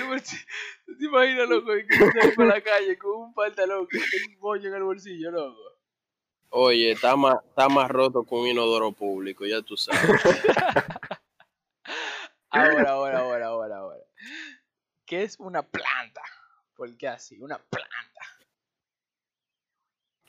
te 0.98 1.04
imaginas, 1.06 1.48
loco, 1.48 1.72
que 1.88 1.96
sales 1.96 2.34
por 2.36 2.46
la 2.46 2.60
calle 2.60 2.96
con 2.98 3.16
un 3.22 3.34
pantalón 3.34 3.88
que 3.88 3.98
tiene 3.98 4.26
un 4.34 4.40
bollo 4.40 4.68
en 4.68 4.74
el 4.74 4.82
bolsillo, 4.84 5.30
loco? 5.30 5.60
Oye, 6.50 6.92
está 6.92 7.16
más, 7.16 7.36
está 7.48 7.68
más 7.68 7.90
roto 7.90 8.22
que 8.24 8.34
un 8.34 8.46
inodoro 8.46 8.92
público, 8.92 9.44
ya 9.46 9.62
tú 9.62 9.76
sabes. 9.76 10.00
Ahora, 12.50 12.90
ahora, 12.90 13.18
ahora, 13.18 13.46
ahora, 13.46 13.76
ahora. 13.78 14.00
¿Qué 15.06 15.24
es 15.24 15.36
una 15.40 15.62
planta? 15.62 16.22
¿Por 16.76 16.96
qué 16.96 17.08
así? 17.08 17.38
Una 17.40 17.58
planta. 17.58 17.90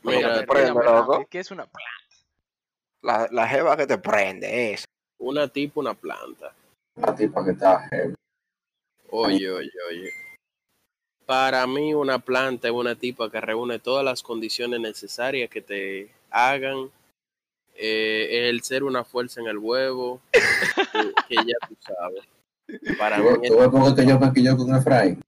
Mira, 0.03 0.19
te 0.35 0.41
Dígame, 0.41 0.47
prende, 0.47 0.69
dígame, 0.71 0.85
loco. 0.85 1.27
¿Qué 1.29 1.39
es 1.39 1.51
una 1.51 1.65
planta? 1.65 1.91
La, 3.01 3.27
la 3.31 3.47
jeva 3.47 3.75
que 3.77 3.87
te 3.87 3.97
prende, 3.97 4.73
eso. 4.73 4.85
una 5.19 5.47
tipo, 5.47 5.79
una 5.79 5.93
planta. 5.93 6.53
Una 6.95 7.15
tipa 7.15 7.43
que 7.43 7.51
está 7.51 7.87
heavy. 7.89 8.15
Oye, 9.09 9.49
oye, 9.49 9.71
oye. 9.89 10.11
Para 11.25 11.65
mí 11.65 11.93
una 11.93 12.19
planta 12.19 12.67
es 12.67 12.73
una 12.73 12.95
tipa 12.95 13.31
que 13.31 13.41
reúne 13.41 13.79
todas 13.79 14.05
las 14.05 14.21
condiciones 14.21 14.79
necesarias 14.79 15.49
que 15.49 15.61
te 15.61 16.11
hagan 16.29 16.91
eh, 17.75 18.49
el 18.49 18.61
ser 18.61 18.83
una 18.83 19.03
fuerza 19.03 19.41
en 19.41 19.47
el 19.47 19.57
huevo, 19.57 20.21
que, 20.93 21.13
que 21.27 21.35
ya 21.35 21.67
tú 21.67 21.75
sabes. 21.79 22.23
Para 22.97 23.17
mí 23.17 23.23
¿Tú 23.47 23.53
tú 23.53 23.57
ves 23.59 23.69
por 23.69 23.95
qué 23.95 24.01
que 24.01 24.07
yo 24.07 24.19
me 24.19 24.33
quillo 24.33 24.57
con 24.57 24.75
Efraín? 24.75 25.21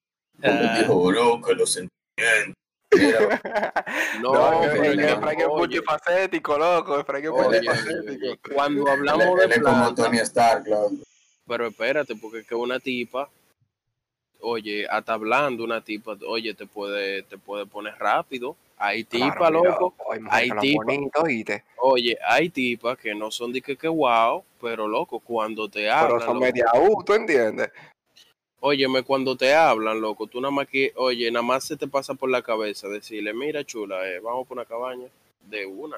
Ah. 0.43 0.78
dijo, 0.80 1.12
loco, 1.12 1.54
los 1.54 1.71
sentimientos. 1.71 2.54
No, 4.21 4.34
No, 4.34 4.62
pero 4.62 4.82
oye, 4.82 5.12
Efraín 5.12 5.39
es 5.41 5.45
oye, 5.45 5.47
multifacético, 5.47 6.58
loco. 6.58 7.00
Efraín 7.00 7.26
es 7.26 7.32
Oye, 7.32 7.43
multifacético. 7.62 8.54
cuando 8.56 8.89
hablamos 8.89 9.39
de 9.39 9.62
como 9.62 9.93
Tony 9.93 10.17
Stark, 10.19 10.63
pero 11.45 11.67
espérate, 11.67 12.15
porque 12.15 12.39
es 12.39 12.47
que 12.47 12.56
una 12.56 12.80
tipa, 12.80 13.30
oye, 14.41 14.88
hasta 14.89 15.13
hablando 15.13 15.63
una 15.63 15.82
tipa, 15.82 16.17
oye, 16.28 16.54
te 16.54 16.65
puede, 16.65 17.23
te 17.23 17.38
puede 17.38 17.65
poner 17.65 17.93
rápido. 18.00 18.56
Hay 18.78 19.04
tipa, 19.04 19.36
Claro, 19.36 19.63
loco. 19.63 19.95
Hay 20.12 20.19
mujeres 20.19 20.52
hay 20.54 20.60
tipa. 20.60 20.84
bonito, 20.86 21.21
¿oíste? 21.21 21.63
Oye, 21.78 22.17
hay 22.28 22.50
tipas 22.50 22.97
que 22.97 23.13
no 23.15 23.32
son 23.32 23.52
de 23.52 23.62
que, 23.62 23.76
que 23.76 23.88
wow, 23.88 24.43
pero 24.62 24.88
loco, 24.88 25.19
cuando 25.19 25.67
te 25.67 25.82
Pero 25.82 25.93
hablan, 25.93 26.19
son 26.21 26.28
loco, 26.36 26.39
media 26.39 26.65
U, 26.76 27.04
¿tú 27.04 27.13
entiendes? 27.13 27.69
Óyeme, 28.60 29.04
cuando 29.04 29.36
te 29.36 29.54
hablan, 29.54 30.02
loco, 30.02 30.28
tú 30.28 30.41
nada 30.41 30.52
más 30.52 30.67
que, 30.67 30.91
oye, 30.96 31.30
nada 31.32 31.43
más 31.43 31.63
se 31.65 31.78
te 31.78 31.88
pasa 31.88 32.13
por 32.13 32.30
la 32.30 32.41
cabeza 32.41 32.88
decirle, 32.88 33.34
mira, 33.34 33.63
chula, 33.63 34.08
eh, 34.10 34.20
vamos 34.20 34.48
por 34.48 34.58
una 34.58 34.65
cabaña 34.65 35.08
de 35.41 35.65
una. 35.65 35.98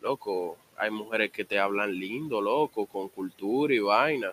Loco, 0.00 0.56
hay 0.76 0.90
mujeres 0.90 1.32
que 1.32 1.44
te 1.44 1.58
hablan 1.58 1.98
lindo, 1.98 2.40
loco, 2.40 2.86
con 2.86 3.08
cultura 3.08 3.74
y 3.74 3.80
vaina. 3.80 4.32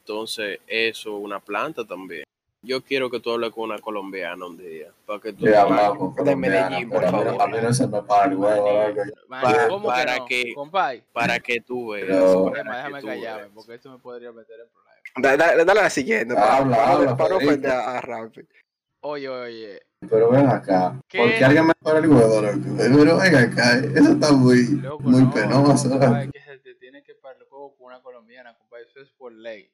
Entonces, 0.00 0.58
eso 0.66 1.16
es 1.16 1.24
una 1.24 1.38
planta 1.38 1.84
también. 1.84 2.24
Yo 2.64 2.80
quiero 2.82 3.10
que 3.10 3.18
tú 3.18 3.30
hables 3.32 3.50
con 3.52 3.64
una 3.64 3.80
colombiana 3.80 4.46
un 4.46 4.56
día, 4.56 4.92
para 5.04 5.18
que 5.20 5.32
tú 5.32 5.44
con 6.14 6.24
De 6.24 6.36
Medellín, 6.36 6.88
por 6.90 7.02
favor. 7.02 7.40
a 7.42 7.46
mí 7.48 7.58
no 7.60 7.72
se 7.74 7.86
me 7.88 8.02
para 8.02 8.30
el 8.30 8.36
huevo, 8.38 8.88
loco. 8.88 9.00
Man, 9.28 9.42
Para- 9.42 9.68
¿Cómo 9.68 9.88
para 9.88 10.14
que 10.14 10.18
no? 10.20 10.26
que- 10.26 10.54
Compay, 10.54 11.02
para 11.12 11.40
que 11.40 11.60
tú 11.60 11.88
veas. 11.90 12.06
Pero- 12.06 12.44
para 12.52 12.76
déjame, 12.76 13.02
callarme, 13.02 13.50
porque 13.54 13.74
esto 13.74 13.90
me 13.90 13.98
podría 13.98 14.30
meter 14.32 14.60
en 14.60 14.66
problemas. 14.68 14.81
Dale, 15.16 15.36
dale, 15.36 15.64
dale 15.64 15.80
a 15.80 15.82
la 15.84 15.90
siguiente. 15.90 16.34
para, 16.34 16.56
Habla, 16.56 16.76
para- 16.76 16.92
habla, 16.92 17.16
para 17.16 17.28
no 17.34 17.40
Federico. 17.40 17.50
ofender 17.52 17.70
a, 17.72 17.98
a 17.98 18.00
Rampi. 18.00 18.40
Oye, 19.04 19.28
oye, 19.28 19.82
Pero 20.08 20.30
ven 20.30 20.46
acá, 20.46 21.00
¿Qué? 21.08 21.18
porque 21.18 21.44
alguien 21.44 21.66
me 21.66 21.72
para 21.74 21.98
el 21.98 22.08
huevo, 22.08 22.40
loco. 22.40 22.58
Pero 22.78 23.16
ven 23.18 23.34
acá, 23.34 23.78
eso 23.78 24.12
está 24.12 24.32
muy, 24.32 24.64
loco, 24.80 25.02
muy 25.02 25.22
no, 25.22 25.34
penoso. 25.34 25.88
no, 25.88 26.30
que 26.32 26.40
se 26.40 26.58
te 26.58 26.74
tiene 26.76 27.02
que 27.02 27.14
parar 27.16 27.36
el 27.42 27.48
juego 27.48 27.74
con 27.76 27.86
una 27.88 28.00
colombiana, 28.00 28.56
eso 28.86 29.00
es 29.00 29.10
por 29.10 29.32
ley. 29.32 29.70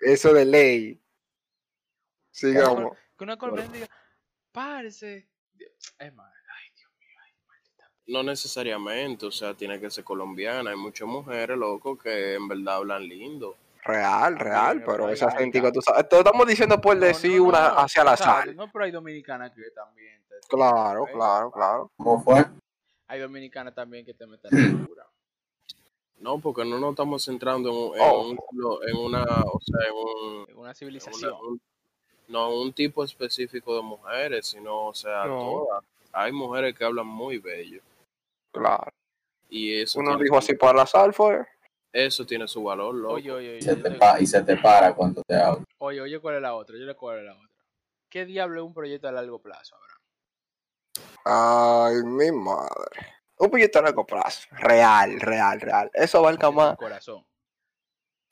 Eso 0.00 0.32
de 0.34 0.44
ley. 0.44 1.00
Sigamos. 2.30 2.96
Que 3.16 3.24
una 3.24 3.36
colombiana 3.36 3.72
diga, 3.72 3.88
párese. 4.50 5.28
Es 5.98 6.14
más, 6.14 6.32
ay, 6.32 6.70
Dios 6.76 6.90
mío, 6.98 7.08
ay, 7.24 7.32
maldita. 7.46 7.88
No 8.08 8.22
necesariamente, 8.24 9.26
o 9.26 9.30
sea, 9.30 9.54
tiene 9.54 9.78
que 9.78 9.90
ser 9.90 10.02
colombiana. 10.02 10.70
Hay 10.70 10.76
muchas 10.76 11.06
mujeres, 11.06 11.56
loco, 11.56 11.96
que 11.96 12.34
en 12.34 12.48
verdad 12.48 12.76
hablan 12.76 13.06
lindo. 13.08 13.56
Real, 13.84 14.38
real, 14.38 14.78
pero 14.84 14.92
pero 14.92 15.08
ese 15.10 15.24
acentico, 15.24 15.72
tú 15.72 15.82
sabes. 15.82 16.08
Te 16.08 16.14
lo 16.16 16.20
estamos 16.22 16.46
diciendo 16.46 16.80
por 16.80 16.94
No, 16.96 17.04
decir 17.04 17.38
no, 17.38 17.44
una 17.48 17.68
no, 17.70 17.78
hacia 17.80 18.04
la 18.04 18.16
sal. 18.16 18.54
No, 18.54 18.70
pero 18.70 18.84
hay 18.84 18.92
dominicanas 18.92 19.50
que 19.52 19.70
también. 19.74 20.20
te- 20.28 20.36
te- 20.36 20.46
Claro, 20.48 21.06
¿eh? 21.08 21.10
claro, 21.12 21.50
claro. 21.50 21.90
¿Cómo 21.96 22.22
fue? 22.22 22.44
Hay 23.08 23.18
dominicanas 23.20 23.74
también 23.74 24.06
que 24.06 24.14
te 24.14 24.24
meten 24.26 24.50
la 24.52 24.78
locura. 24.80 25.06
No, 26.20 26.38
porque 26.38 26.64
no 26.64 26.78
nos 26.78 26.90
estamos 26.90 27.24
centrando 27.24 27.70
en, 27.70 27.76
un- 27.76 27.96
en 27.96 28.02
Oh. 28.02 28.28
un 28.28 28.88
en 28.88 28.96
una, 28.96 29.22
o 29.24 29.58
sea, 29.60 29.88
en 29.88 29.94
un, 29.94 30.46
En 30.48 30.56
una 30.58 30.68
en 30.70 30.74
civilización. 30.76 31.32
una- 31.32 31.40
un- 31.48 31.60
no 32.28 32.50
un 32.54 32.72
tipo 32.72 33.02
específico 33.02 33.74
de 33.74 33.82
mujeres, 33.82 34.46
sino, 34.46 34.86
o 34.86 34.94
sea, 34.94 35.24
No. 35.24 35.38
todas. 35.40 35.84
Hay 36.12 36.30
mujeres 36.30 36.76
que 36.78 36.84
hablan 36.84 37.06
muy 37.08 37.38
bello. 37.38 37.82
Claro. 38.52 38.92
Y 39.50 39.80
eso, 39.80 39.98
Uno 39.98 40.16
dijo 40.16 40.38
así 40.38 40.54
para 40.54 40.78
la 40.78 40.86
sal, 40.86 41.12
fue. 41.12 41.44
Eso 41.92 42.24
tiene 42.26 42.48
su 42.48 42.62
valor, 42.64 42.94
loco. 42.94 43.14
Oye, 43.14 43.30
oye, 43.32 43.46
Y 43.48 43.50
oye, 43.52 43.62
se 43.62 43.76
te, 43.76 43.90
te- 43.90 43.96
pa- 43.96 44.20
y 44.20 44.26
se 44.26 44.42
te 44.42 44.56
para 44.56 44.94
cuando 44.94 45.22
te 45.22 45.34
hablo. 45.36 45.64
oye, 45.78 46.00
oye, 46.00 46.18
¿cuál 46.20 46.36
es 46.36 46.42
la 46.42 46.54
otra? 46.54 46.76
Yo 46.78 46.84
le 46.84 46.94
cuál 46.94 47.18
es 47.20 47.24
la 47.24 47.34
otra. 47.34 47.48
¿Qué 48.08 48.24
diablo 48.26 48.60
es 48.60 48.66
un 48.66 48.74
proyecto 48.74 49.08
a 49.08 49.12
largo 49.12 49.40
plazo, 49.40 49.76
Abraham? 49.76 49.98
Ay, 51.24 52.02
mi 52.04 52.30
madre. 52.32 53.06
Un 53.38 53.50
proyecto 53.50 53.78
a 53.78 53.82
largo 53.82 54.04
plazo. 54.06 54.48
Real, 54.52 55.18
real, 55.20 55.60
real. 55.60 55.90
Eso 55.94 56.18
abarca 56.18 56.50
más. 56.50 56.76
corazón. 56.76 57.24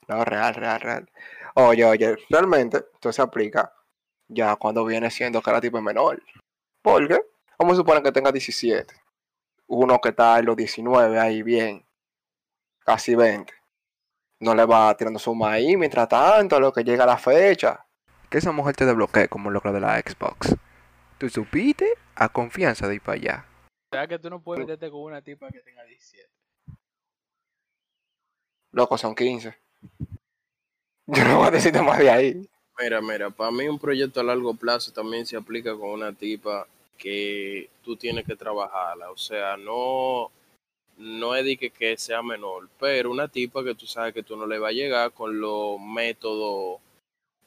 No, 0.07 0.23
real, 0.25 0.53
real, 0.55 0.79
real. 0.81 1.11
Oye, 1.55 1.85
oye, 1.85 2.15
realmente 2.29 2.77
esto 2.93 3.11
se 3.11 3.21
aplica 3.21 3.73
ya 4.27 4.55
cuando 4.55 4.83
viene 4.85 5.09
siendo 5.11 5.41
que 5.41 5.51
la 5.51 5.61
tipo 5.61 5.77
es 5.77 5.83
menor. 5.83 6.21
Porque, 6.81 7.21
vamos 7.59 7.73
a 7.73 7.77
suponer 7.77 8.03
que 8.03 8.11
tenga 8.11 8.31
17. 8.31 8.93
Uno 9.67 9.99
que 9.99 10.09
está 10.09 10.39
en 10.39 10.45
los 10.45 10.55
19 10.55 11.19
ahí 11.19 11.43
bien, 11.43 11.85
casi 12.85 13.15
20. 13.15 13.53
No 14.39 14.55
le 14.55 14.65
va 14.65 14.95
tirando 14.97 15.19
su 15.19 15.35
maíz 15.35 15.77
mientras 15.77 16.09
tanto, 16.09 16.55
a 16.55 16.59
lo 16.59 16.73
que 16.73 16.83
llega 16.83 17.05
la 17.05 17.17
fecha. 17.17 17.85
Que 18.29 18.39
esa 18.39 18.51
mujer 18.51 18.75
te 18.75 18.85
desbloquee 18.85 19.27
como 19.27 19.49
el 19.49 19.53
logro 19.53 19.73
de 19.73 19.79
la 19.79 19.99
Xbox. 19.99 20.55
¿Tú 21.17 21.29
supiste? 21.29 21.87
A 22.15 22.29
confianza 22.29 22.87
de 22.87 22.95
ir 22.95 23.01
para 23.01 23.17
allá. 23.17 23.45
O 23.91 23.95
sea 23.95 24.07
que 24.07 24.17
tú 24.17 24.29
no 24.29 24.41
puedes 24.41 24.65
meterte 24.65 24.89
con 24.89 25.01
una 25.01 25.21
tipa 25.21 25.49
que 25.51 25.59
tenga 25.59 25.83
17. 25.83 26.29
Loco, 28.71 28.97
son 28.97 29.13
15. 29.13 29.55
Yo 31.07 31.23
no 31.25 31.37
voy 31.39 31.47
a 31.47 31.51
decirte 31.51 31.81
más 31.81 31.99
de 31.99 32.09
ahí. 32.09 32.49
Mira, 32.79 33.01
mira, 33.01 33.29
para 33.29 33.51
mí 33.51 33.67
un 33.67 33.77
proyecto 33.77 34.21
a 34.21 34.23
largo 34.23 34.53
plazo 34.53 34.91
también 34.91 35.25
se 35.25 35.35
aplica 35.35 35.75
con 35.75 35.89
una 35.89 36.13
tipa 36.13 36.65
que 36.97 37.69
tú 37.83 37.95
tienes 37.95 38.25
que 38.25 38.35
trabajarla. 38.35 39.11
O 39.11 39.17
sea, 39.17 39.57
no, 39.57 40.31
no 41.01 41.35
es 41.35 41.43
de 41.45 41.57
que, 41.57 41.69
que 41.71 41.97
sea 41.97 42.21
menor, 42.21 42.69
pero 42.79 43.11
una 43.11 43.27
tipa 43.27 43.63
que 43.63 43.75
tú 43.75 43.85
sabes 43.87 44.13
que 44.13 44.23
tú 44.23 44.35
no 44.37 44.45
le 44.45 44.59
va 44.59 44.69
a 44.69 44.73
llegar 44.73 45.11
con 45.11 45.39
los 45.39 45.79
métodos 45.79 46.79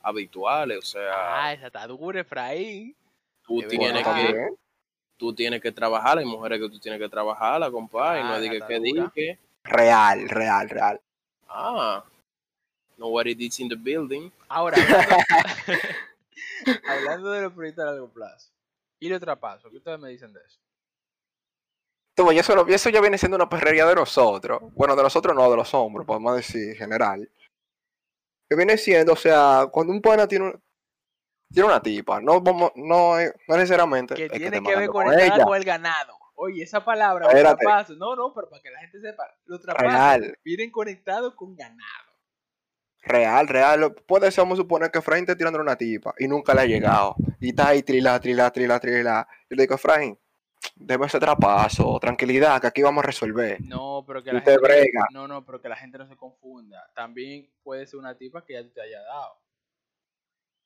habituales. 0.03 0.79
O 0.79 0.83
sea, 0.83 1.45
Ah, 1.45 1.53
esa 1.53 1.69
está 1.69 1.87
dura, 1.87 2.21
Efraín. 2.21 2.95
tú 3.47 3.61
qué 3.61 3.67
tienes 3.69 4.05
bueno. 4.05 4.15
que 4.23 4.55
tú 5.17 5.33
tienes 5.35 5.61
que 5.63 5.73
trabajarla, 5.73 6.21
hay 6.23 6.27
mujeres 6.27 6.61
que 6.61 6.69
tú 6.69 6.79
tienes 6.79 7.01
que 7.01 7.09
trabajarla, 7.09 7.71
compadre, 7.71 8.21
y 8.21 8.25
no 8.25 8.33
Ah, 8.35 8.41
digas 8.41 8.57
está 8.57 8.67
que 8.69 8.79
dura. 8.81 9.13
dije, 9.15 9.39
Real, 9.65 10.29
real, 10.29 10.69
real. 10.69 11.01
ah, 11.49 12.05
nobody 12.99 13.35
did 13.35 13.53
in 13.59 13.69
the 13.69 13.77
building. 13.77 14.31
Ahora, 14.49 14.77
hablando, 16.89 17.31
de 17.31 17.43
los 17.43 17.53
proyectos 17.53 17.83
a 17.85 17.91
largo 17.93 18.09
plazo 18.09 18.51
y 19.01 19.11
el 19.13 19.21
trapaso, 19.21 19.71
¿qué 19.71 19.77
ustedes 19.79 19.99
me 19.99 20.09
dicen 20.11 20.33
de 20.33 20.41
eso? 20.41 20.59
Tú, 22.15 22.31
y 22.31 22.39
eso, 22.39 22.67
eso 22.69 22.91
ya 22.91 23.01
viene 23.01 23.19
siendo 23.19 23.37
una 23.37 23.49
perrería 23.49 23.87
de 23.87 23.95
nosotros. 23.95 24.61
Bueno, 24.75 24.95
de 24.95 25.03
nosotros 25.03 25.35
no, 25.35 25.51
de 25.51 25.57
los 25.57 25.75
hombres, 25.75 26.07
podemos 26.07 26.37
decir, 26.37 26.77
general. 26.77 27.29
Que 28.49 28.57
viene 28.57 28.77
siendo, 28.79 29.15
o 29.15 29.17
sea, 29.17 29.67
cuando 29.71 29.93
un 29.93 30.01
pana 30.01 30.29
tiene, 30.29 30.47
un- 30.47 30.63
tiene 31.53 31.69
una 31.69 31.83
tipa, 31.83 32.21
no, 32.21 32.41
no, 32.77 33.17
no 33.49 33.57
necesariamente. 33.57 34.15
Que 34.15 34.29
tiene 34.29 34.63
que 34.63 34.77
ver 34.77 34.89
con, 34.89 35.05
con 35.05 35.55
el 35.55 35.65
ganado. 35.65 36.19
Oye, 36.37 36.63
esa 36.63 36.85
palabra, 36.85 37.29
trapasos. 37.29 37.97
No, 37.97 38.17
no, 38.17 38.33
pero 38.35 38.49
para 38.51 38.61
que 38.63 38.71
la 38.71 38.81
gente 38.81 39.01
sepa, 39.01 39.25
los 39.47 39.61
trapasos 39.61 39.93
Real. 39.93 40.39
vienen 40.45 40.71
conectados 40.71 41.35
con 41.35 41.55
ganado. 41.57 42.13
Real, 43.03 43.47
real. 43.47 43.95
Puede 44.07 44.31
ser, 44.33 44.43
vamos 44.43 44.59
a 44.59 44.63
suponer 44.63 44.91
que 44.91 44.99
Efraín 44.99 45.25
está 45.25 45.37
tirando 45.37 45.61
una 45.61 45.77
tipa 45.77 46.15
y 46.19 46.27
nunca 46.27 46.55
le 46.55 46.63
ha 46.63 46.67
llegado. 46.67 47.15
Y 47.39 47.51
está 47.51 47.69
ahí 47.69 47.83
trila, 47.83 48.19
trila, 48.19 48.51
trila, 48.51 48.81
trila. 48.81 49.29
Yo 49.49 49.57
le 49.57 49.63
digo, 49.63 49.75
Efraín, 49.75 50.19
debe 50.75 51.09
ser 51.09 51.21
trapazo, 51.21 51.99
tranquilidad, 52.01 52.61
que 52.61 52.67
aquí 52.67 52.83
vamos 52.83 53.05
a 53.05 53.07
resolver. 53.07 53.61
No, 53.63 54.05
pero 54.07 54.23
que 54.23 54.33
la 54.33 54.43
te 54.43 54.53
gente 54.53 54.63
brega. 54.67 55.07
no, 55.13 55.27
no, 55.29 55.45
pero 55.45 55.61
que 55.61 55.69
la 55.69 55.77
gente 55.77 55.99
no 55.99 56.07
se 56.09 56.17
confunda. 56.17 56.91
También 56.95 57.51
puede 57.63 57.87
ser 57.87 57.99
una 58.01 58.17
tipa 58.17 58.45
que 58.45 58.55
ya 58.55 58.69
te 58.69 58.81
haya 58.81 59.01
dado. 59.03 59.37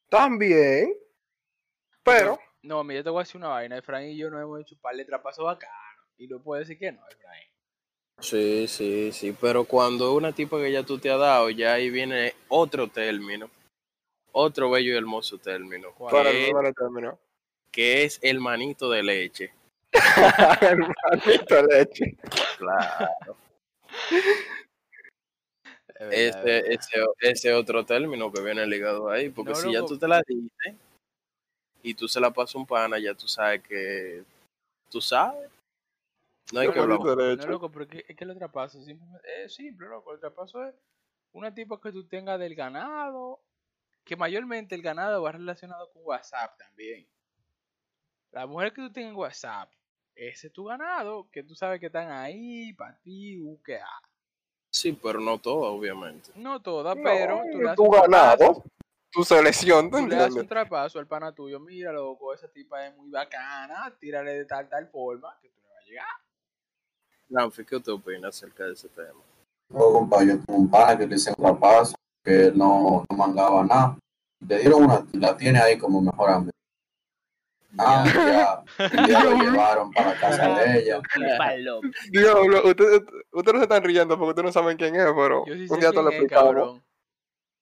También, 0.09 0.95
pero, 2.03 2.39
No, 2.63 2.83
mira, 2.83 3.03
te 3.03 3.11
voy 3.11 3.21
a 3.21 3.25
decir 3.25 3.37
una 3.37 3.49
vaina. 3.49 3.77
Efraín 3.77 4.11
y 4.13 4.17
yo 4.17 4.31
nos 4.31 4.41
hemos 4.43 4.61
hecho 4.61 4.75
un 4.75 4.81
par 4.81 4.97
de 4.97 5.05
trapazos 5.05 5.45
bacanos. 5.45 5.77
Y 6.17 6.27
no 6.27 6.41
puedo 6.43 6.59
decir 6.61 6.79
que 6.79 6.91
no, 6.91 7.01
Efraín. 7.09 7.49
Sí, 8.21 8.67
sí, 8.67 9.13
sí, 9.13 9.37
pero 9.41 9.65
cuando 9.65 10.15
una 10.15 10.33
tipa 10.33 10.57
que 10.59 10.73
ya 10.73 10.83
tú 10.83 10.99
te 10.99 11.11
has 11.11 11.21
dado, 11.21 11.51
ya 11.51 11.75
ahí 11.75 11.89
viene 11.91 12.35
otro 12.49 12.89
término, 12.89 13.49
otro 14.33 14.71
bello 14.71 14.93
y 14.93 14.97
hermoso 14.97 15.39
término, 15.39 15.93
¿Cuál? 15.95 16.13
para 16.13 16.31
que, 16.33 16.49
el 16.49 16.75
término. 16.75 17.19
que 17.71 18.03
es 18.05 18.19
el 18.23 18.41
manito 18.41 18.91
de 18.91 19.03
leche. 19.05 19.53
Hermanito 20.61 21.63
leche. 21.67 22.17
Claro. 22.59 23.37
Es 25.99 26.35
verdad, 26.35 26.49
es 26.49 26.67
Ese, 26.67 26.75
ese, 26.75 27.05
ese 27.21 27.55
otro 27.55 27.85
término 27.85 28.33
que 28.33 28.41
viene 28.41 28.67
ligado 28.67 29.11
ahí, 29.11 29.31
porque 29.31 29.51
No, 29.51 29.57
si 29.57 29.73
ya 29.73 29.85
tú 29.85 29.99
te 29.99 30.07
la 30.07 30.23
dices 30.27 30.77
y 31.83 31.95
tú 31.95 32.07
se 32.07 32.21
la 32.21 32.31
pasas 32.31 32.55
un 32.55 32.67
pana, 32.67 32.99
ya 32.99 33.15
tú 33.15 33.27
sabes 33.27 33.63
que 33.63 34.23
tú 34.91 35.01
sabes. 35.01 35.51
No 36.53 36.61
hay 36.61 36.71
que 36.71 36.79
hablar. 36.79 36.99
No, 36.99 37.47
loco, 37.47 37.71
pero 37.71 37.85
es 37.85 37.91
que, 37.91 38.25
el 38.25 38.39
trapaso 38.39 38.83
simplemente 38.83 39.45
es 39.45 39.55
simple, 39.55 39.89
loco. 39.89 40.13
El 40.13 40.21
trapaso 40.21 40.65
es 40.65 40.75
una 41.33 41.53
tipo 41.53 41.81
que 41.81 41.93
tú 41.93 42.07
tengas 42.07 42.39
del 42.39 42.55
ganado, 42.55 43.41
que 44.05 44.17
mayormente 44.17 44.75
el 44.75 44.83
ganado 44.83 45.23
va 45.23 45.33
relacionado 45.33 45.91
con 45.91 46.03
WhatsApp 46.05 46.57
también. 46.57 47.07
La 48.31 48.47
mujer 48.47 48.73
que 48.73 48.83
tú 48.83 48.93
tengas 48.93 49.11
en 49.11 49.17
WhatsApp, 49.17 49.73
ese 50.19 50.49
es 50.49 50.53
tu 50.53 50.65
ganado, 50.65 51.29
que 51.31 51.43
tú 51.45 51.55
sabes 51.55 51.79
que 51.79 51.87
están 51.87 52.11
ahí 52.11 52.73
para 52.73 52.99
ti, 52.99 53.39
UQA. 53.39 53.87
Sí, 54.71 54.93
pero 54.93 55.21
no 55.21 55.39
todo, 55.39 55.73
obviamente. 55.73 56.31
No 56.35 56.61
todas, 56.61 56.97
No, 56.97 57.03
pero 57.03 57.41
tú 57.53 57.59
le 57.59 57.75
tu 57.75 57.91
ganado, 57.91 58.65
tu 59.11 59.25
selección, 59.25 59.91
¿tú 59.91 60.07
le 60.07 60.17
das 60.17 60.35
un 60.35 60.47
trapaso 60.47 60.99
al 60.99 61.07
pana 61.07 61.33
tuyo, 61.33 61.59
mira 61.61 61.93
loco, 61.93 62.35
esa 62.35 62.49
tipa 62.49 62.87
es 62.87 62.97
muy 62.97 63.11
bacana, 63.11 63.95
tírale 63.99 64.33
de 64.33 64.45
tal 64.45 64.69
tal 64.69 64.89
forma 64.89 65.39
que 65.41 65.49
tú 65.49 65.61
le 65.63 65.69
vas 65.69 65.83
a 65.83 65.87
llegar. 65.87 66.07
Ramfi, 67.31 67.65
¿qué 67.65 67.77
usted 67.77 67.93
opina 67.93 68.29
acerca 68.29 68.65
de 68.65 68.73
ese 68.73 68.89
tema? 68.89 69.23
Yo, 69.71 69.93
compa, 69.93 70.25
yo 70.25 70.39
tengo 70.41 70.59
un 70.59 70.71
pana 70.71 70.99
que 70.99 71.07
le 71.07 71.17
hice 71.17 71.31
un 71.31 71.37
trapazo, 71.37 71.95
que 72.25 72.51
no, 72.55 73.05
no 73.09 73.17
mangaba 73.17 73.65
nada. 73.65 73.99
Le 74.47 74.59
dieron 74.59 74.85
una, 74.85 75.07
la 75.13 75.37
tiene 75.37 75.59
ahí 75.59 75.79
como 75.79 76.01
mejor 76.01 76.31
amigo. 76.31 76.58
Ah, 77.79 78.05
ya, 78.79 79.05
día 79.07 79.25
lo 79.25 79.37
llevaron 79.39 79.91
para 79.93 80.09
la 80.15 80.21
casa 80.21 80.49
de 80.49 80.79
ella. 80.81 81.01
Diablo, 82.11 82.63
ustedes 82.69 83.03
ustedes 83.33 83.55
no 83.55 83.59
se 83.61 83.63
están 83.65 83.85
riendo 83.85 84.19
porque 84.19 84.31
ustedes 84.31 84.45
no 84.47 84.53
saben 84.53 84.77
quién 84.77 84.95
es, 84.97 85.07
pero 85.17 85.45
Yo 85.47 85.55
sí 85.55 85.61
un 85.63 85.69
sé 85.69 85.77
día 85.77 85.89
te 85.91 85.93
quién 85.95 86.05
lo 86.05 86.11
es, 86.11 86.17
explicamos. 86.17 86.45
cabrón. 86.55 86.85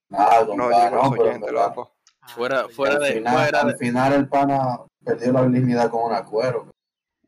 Nada, 0.09 0.41
No, 0.45 0.69
digo 0.69 0.91
no, 0.91 1.11
pero 1.11 1.53
loco. 1.53 1.93
Fuera- 2.29 2.61
Ah, 2.61 2.67
fuera 2.71 2.95
al 2.97 3.01
de- 3.03 3.13
final, 3.13 3.33
fuera 3.35 3.63
de- 3.65 3.71
al 3.73 3.77
final 3.79 4.13
el 4.15 4.29
pana 4.29 4.79
perdió 5.05 5.33
la 5.33 5.43
virginidad 5.43 5.91
con 5.91 6.05
una 6.05 6.25
cuero. 6.25 6.69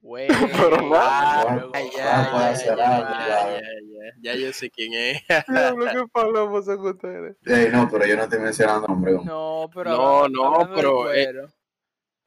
Güey, 0.01 0.29
Pero 0.71 0.81
no. 0.81 0.95
Ay, 0.97 1.91
Ya, 1.97 2.05
ya, 2.05 2.31
puede 2.33 2.55
ya, 2.55 2.77
ya, 2.77 2.97
algo, 2.97 3.09
ya, 3.11 3.27
ya. 3.29 3.51
ya, 3.51 3.61
ya, 3.61 4.13
ya 4.23 4.35
yo 4.37 4.53
sé 4.53 4.71
quién 4.71 4.95
es. 4.95 5.21
Diablo, 5.49 5.87
qué 5.93 6.07
palomos 6.13 6.65
son 6.65 6.87
ustedes. 6.87 7.37
No, 7.73 7.89
pero 7.91 8.07
yo 8.07 8.17
no 8.17 8.23
estoy 8.23 8.39
mencionando 8.39 8.87
nombre. 8.89 9.13
No, 9.25 9.69
pero 9.75 9.91
No, 9.91 10.29
no, 10.29 10.75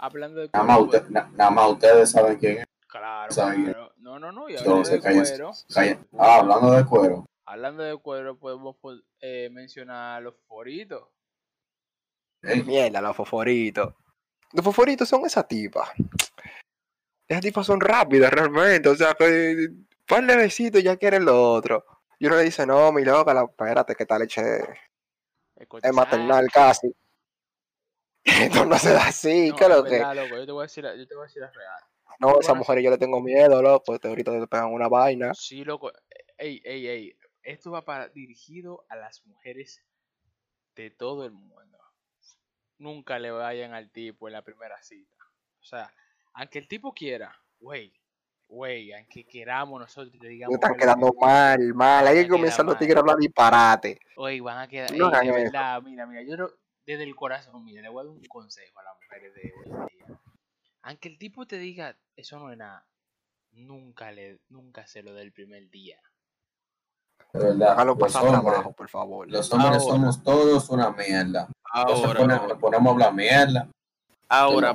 hablando 0.01 0.39
de 0.41 0.45
eh, 0.47 0.49
cuero, 0.49 0.65
Nada 0.67 0.79
más, 0.79 0.87
usted- 0.87 1.09
na- 1.09 1.31
nada 1.35 1.51
más 1.51 1.69
ustedes 1.71 2.11
saben 2.11 2.37
quién 2.37 2.57
es. 2.59 2.65
claro, 2.87 3.31
saben. 3.31 3.75
No, 3.97 4.19
no, 4.19 4.31
no, 4.31 4.49
y 4.49 4.57
hablando 4.57 4.71
Entonces, 4.77 4.95
de 4.95 5.01
cállense. 5.01 5.31
cuero, 5.33 5.51
Calla- 5.73 5.99
Ah, 6.17 6.35
hablando 6.39 6.71
de 6.71 6.85
cuero. 6.85 7.25
hablando 7.45 7.83
de 7.83 7.97
cuero, 7.97 8.37
podemos 8.37 8.75
pues, 8.81 8.99
eh, 9.21 9.49
mencionar 9.51 10.21
los 10.23 10.35
foritos. 10.47 11.07
Ey, 12.43 12.63
Mierda, 12.63 13.01
los 13.01 13.15
fosforitos. 13.15 13.93
Los 14.53 14.65
fosforitos 14.65 15.07
son 15.07 15.25
esas 15.25 15.47
tipas. 15.47 15.89
Esas 17.27 17.41
tipas 17.41 17.65
son 17.65 17.79
rápidas 17.79 18.31
realmente. 18.33 18.89
O 18.89 18.95
sea, 18.95 19.13
que 19.13 19.69
par 20.07 20.25
de 20.25 20.35
besitos 20.35 20.81
y 20.81 20.83
ya 20.85 20.97
quieren 20.97 21.23
lo 21.23 21.53
otro. 21.53 21.85
Y 22.19 22.25
uno 22.27 22.35
le 22.37 22.43
dice, 22.43 22.65
no, 22.65 22.91
mi 22.91 23.05
loca, 23.05 23.33
la, 23.33 23.43
espérate, 23.43 23.95
que 23.95 24.03
esta 24.03 24.17
leche 24.19 24.41
es 25.83 25.93
maternal 25.93 26.47
casi. 26.51 26.91
Esto 28.51 28.65
no 28.65 28.77
se 28.77 28.93
da 28.93 29.07
así, 29.07 29.49
No, 29.49 29.55
¿qué 29.55 29.63
es 29.65 29.69
es 29.69 29.77
lo 29.77 29.83
que? 29.83 29.89
verdad, 29.91 30.15
loco, 30.15 30.35
yo 30.37 30.45
te 30.45 30.51
voy 30.51 30.61
a 30.61 30.63
decir, 30.63 30.83
yo 30.83 31.07
te 31.07 31.15
voy 31.15 31.23
a 31.23 31.27
decir 31.27 31.41
la 31.41 31.51
real. 31.51 31.79
No, 32.19 32.27
Bueno, 32.27 32.41
esa 32.41 32.53
mujer 32.53 32.79
yo 32.81 32.91
le 32.91 32.97
tengo 32.97 33.19
miedo, 33.21 33.61
loco. 33.61 33.97
Te 33.97 34.07
ahorita 34.07 34.31
te 34.39 34.45
pegan 34.47 34.71
una 34.73 34.87
vaina. 34.87 35.33
Sí, 35.33 35.63
loco. 35.63 35.91
Ey, 36.37 36.61
ey, 36.65 36.87
ey. 36.87 37.17
Esto 37.41 37.71
va 37.71 37.83
para 37.83 38.09
dirigido 38.09 38.85
a 38.89 38.95
las 38.95 39.25
mujeres 39.25 39.81
de 40.75 40.91
todo 40.91 41.25
el 41.25 41.31
mundo. 41.31 41.77
Nunca 42.77 43.17
le 43.19 43.31
vayan 43.31 43.73
al 43.73 43.91
tipo 43.91 44.27
en 44.27 44.33
la 44.33 44.41
primera 44.43 44.81
cita. 44.81 45.15
O 45.59 45.63
sea, 45.63 45.91
aunque 46.33 46.59
el 46.59 46.67
tipo 46.67 46.93
quiera, 46.93 47.35
güey, 47.59 47.93
güey, 48.47 48.91
aunque 48.93 49.23
queramos 49.25 49.79
nosotros 49.79 50.11
te 50.11 50.19
Me 50.19 50.29
digamos 50.29 50.55
están 50.55 50.75
quedando 50.75 51.11
que- 51.11 51.19
mal, 51.25 51.73
mal. 51.75 52.07
Hay 52.07 52.23
que 52.23 52.27
comenzar 52.27 52.57
quedar 52.57 52.65
los 52.67 52.77
tigres 52.79 52.97
a 52.97 52.99
hablar 52.99 53.17
disparate. 53.17 53.99
Oye, 54.15 54.41
van 54.41 54.57
a 54.59 54.67
quedar. 54.67 54.91
No 54.91 55.11
ey, 55.19 55.27
de 55.27 55.31
verdad, 55.43 55.81
mira, 55.83 56.05
mira, 56.05 56.21
yo 56.23 56.37
no- 56.37 56.49
desde 56.91 57.03
el 57.03 57.15
corazón, 57.15 57.63
mira, 57.65 57.81
le 57.81 57.89
voy 57.89 58.01
a 58.01 58.05
dar 58.05 58.13
un 58.13 58.23
consejo 58.25 58.79
a 58.79 58.83
las 58.83 58.93
mujeres 59.01 59.33
de 59.35 59.41
hoy 59.57 59.71
en 59.81 59.87
día. 59.87 60.19
Aunque 60.83 61.09
el 61.09 61.17
tipo 61.17 61.45
te 61.45 61.57
diga, 61.57 61.97
eso 62.15 62.39
no 62.39 62.51
es 62.51 62.57
nada, 62.57 62.85
nunca 63.51 64.11
le, 64.11 64.39
nunca 64.49 64.87
se 64.87 65.03
lo 65.03 65.13
dé 65.13 65.21
el 65.21 65.31
primer 65.31 65.69
día. 65.69 65.97
de 67.33 67.39
verdad. 67.39 67.71
Hágalo 67.73 67.91
Los 67.91 67.99
pasar 67.99 68.23
hombres, 68.23 68.41
trabajo, 68.43 68.71
por 68.73 68.89
favor. 68.89 69.29
los 69.29 69.51
hombres 69.53 69.81
Ahora. 69.83 69.93
somos 69.93 70.23
todos 70.23 70.69
una 70.69 70.91
mierda. 70.91 71.47
Ahora, 71.73 72.19
ponemos, 72.19 72.47
nos 72.49 72.57
ponemos 72.59 72.87
a 72.87 72.91
hablar 72.91 73.13
mierda. 73.13 73.67
ahora. 74.29 74.73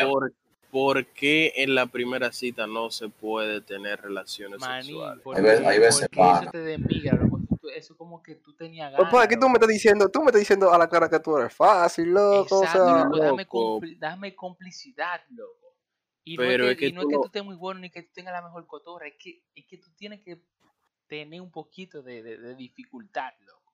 ¿por, 0.00 0.32
por 0.70 1.04
qué 1.08 1.52
en 1.56 1.74
la 1.74 1.86
primera 1.86 2.32
cita 2.32 2.66
no 2.66 2.90
se 2.90 3.08
puede 3.10 3.60
tener 3.60 4.00
relaciones 4.00 4.58
Maní, 4.60 4.84
sexuales? 4.86 5.20
porque, 5.22 5.42
veces- 5.42 5.66
hay 5.66 5.78
veces 5.78 6.08
porque 6.14 6.30
eso 6.42 6.50
te 6.50 6.58
demigra, 6.58 7.12
loco. 7.14 7.31
Tú- 7.62 7.68
Eso 7.70 7.96
como 7.96 8.20
que 8.20 8.34
tú 8.34 8.54
tenías 8.56 8.90
ganas. 8.90 9.06
Papá, 9.08 9.28
¿qué 9.28 9.36
tú 9.36 9.46
me 9.48 9.54
estás 9.54 9.68
diciendo? 9.68 10.08
Tú 10.10 10.18
me 10.20 10.26
estás 10.26 10.40
diciendo 10.40 10.72
a 10.72 10.76
la 10.76 10.88
cara 10.88 11.08
que 11.08 11.20
tú 11.20 11.36
eres 11.38 11.54
fácil, 11.54 12.08
loco. 12.10 12.58
O 12.58 12.62
Exacto, 12.64 12.84
sea, 12.84 13.04
loco, 13.04 13.18
dame, 13.20 13.96
dame 13.98 14.34
complicidad, 14.34 15.20
loco. 15.30 15.76
Y 16.24 16.36
Pero 16.36 16.64
no 16.64 16.70
es 16.70 16.72
es 16.72 16.78
que, 16.78 16.84
que 16.86 16.88
y 16.88 16.92
no 16.92 17.00
tú 17.02 17.06
es 17.06 17.10
que 17.10 17.14
no- 17.16 17.20
tú 17.20 17.26
estés 17.26 17.44
muy 17.44 17.54
bueno 17.54 17.80
ni 17.80 17.90
que 17.90 18.02
tú 18.02 18.10
tengas 18.12 18.32
la 18.32 18.42
mejor 18.42 18.66
cotorra, 18.66 19.06
es 19.06 19.14
que, 19.16 19.44
es 19.54 19.64
que 19.66 19.78
tú 19.78 19.90
tienes 19.96 20.22
que 20.22 20.40
tener 21.06 21.40
un 21.40 21.52
poquito 21.52 22.02
de, 22.02 22.20
de- 22.22 22.36
de 22.38 22.54
dificultad, 22.56 23.32
loco. 23.46 23.72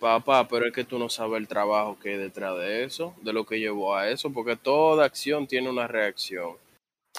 Papá, 0.00 0.46
pero 0.48 0.66
es 0.66 0.72
que 0.72 0.84
tú 0.84 0.98
no 0.98 1.08
sabes 1.10 1.38
el 1.38 1.48
trabajo 1.48 1.98
que 1.98 2.10
hay 2.10 2.16
detrás 2.18 2.56
de 2.56 2.84
eso, 2.84 3.14
de 3.20 3.32
lo 3.34 3.44
que 3.44 3.58
llevó 3.58 3.94
a 3.94 4.08
eso, 4.08 4.32
porque 4.32 4.56
toda 4.56 5.04
acción 5.04 5.46
tiene 5.46 5.68
una 5.68 5.86
reacción. 5.86 6.56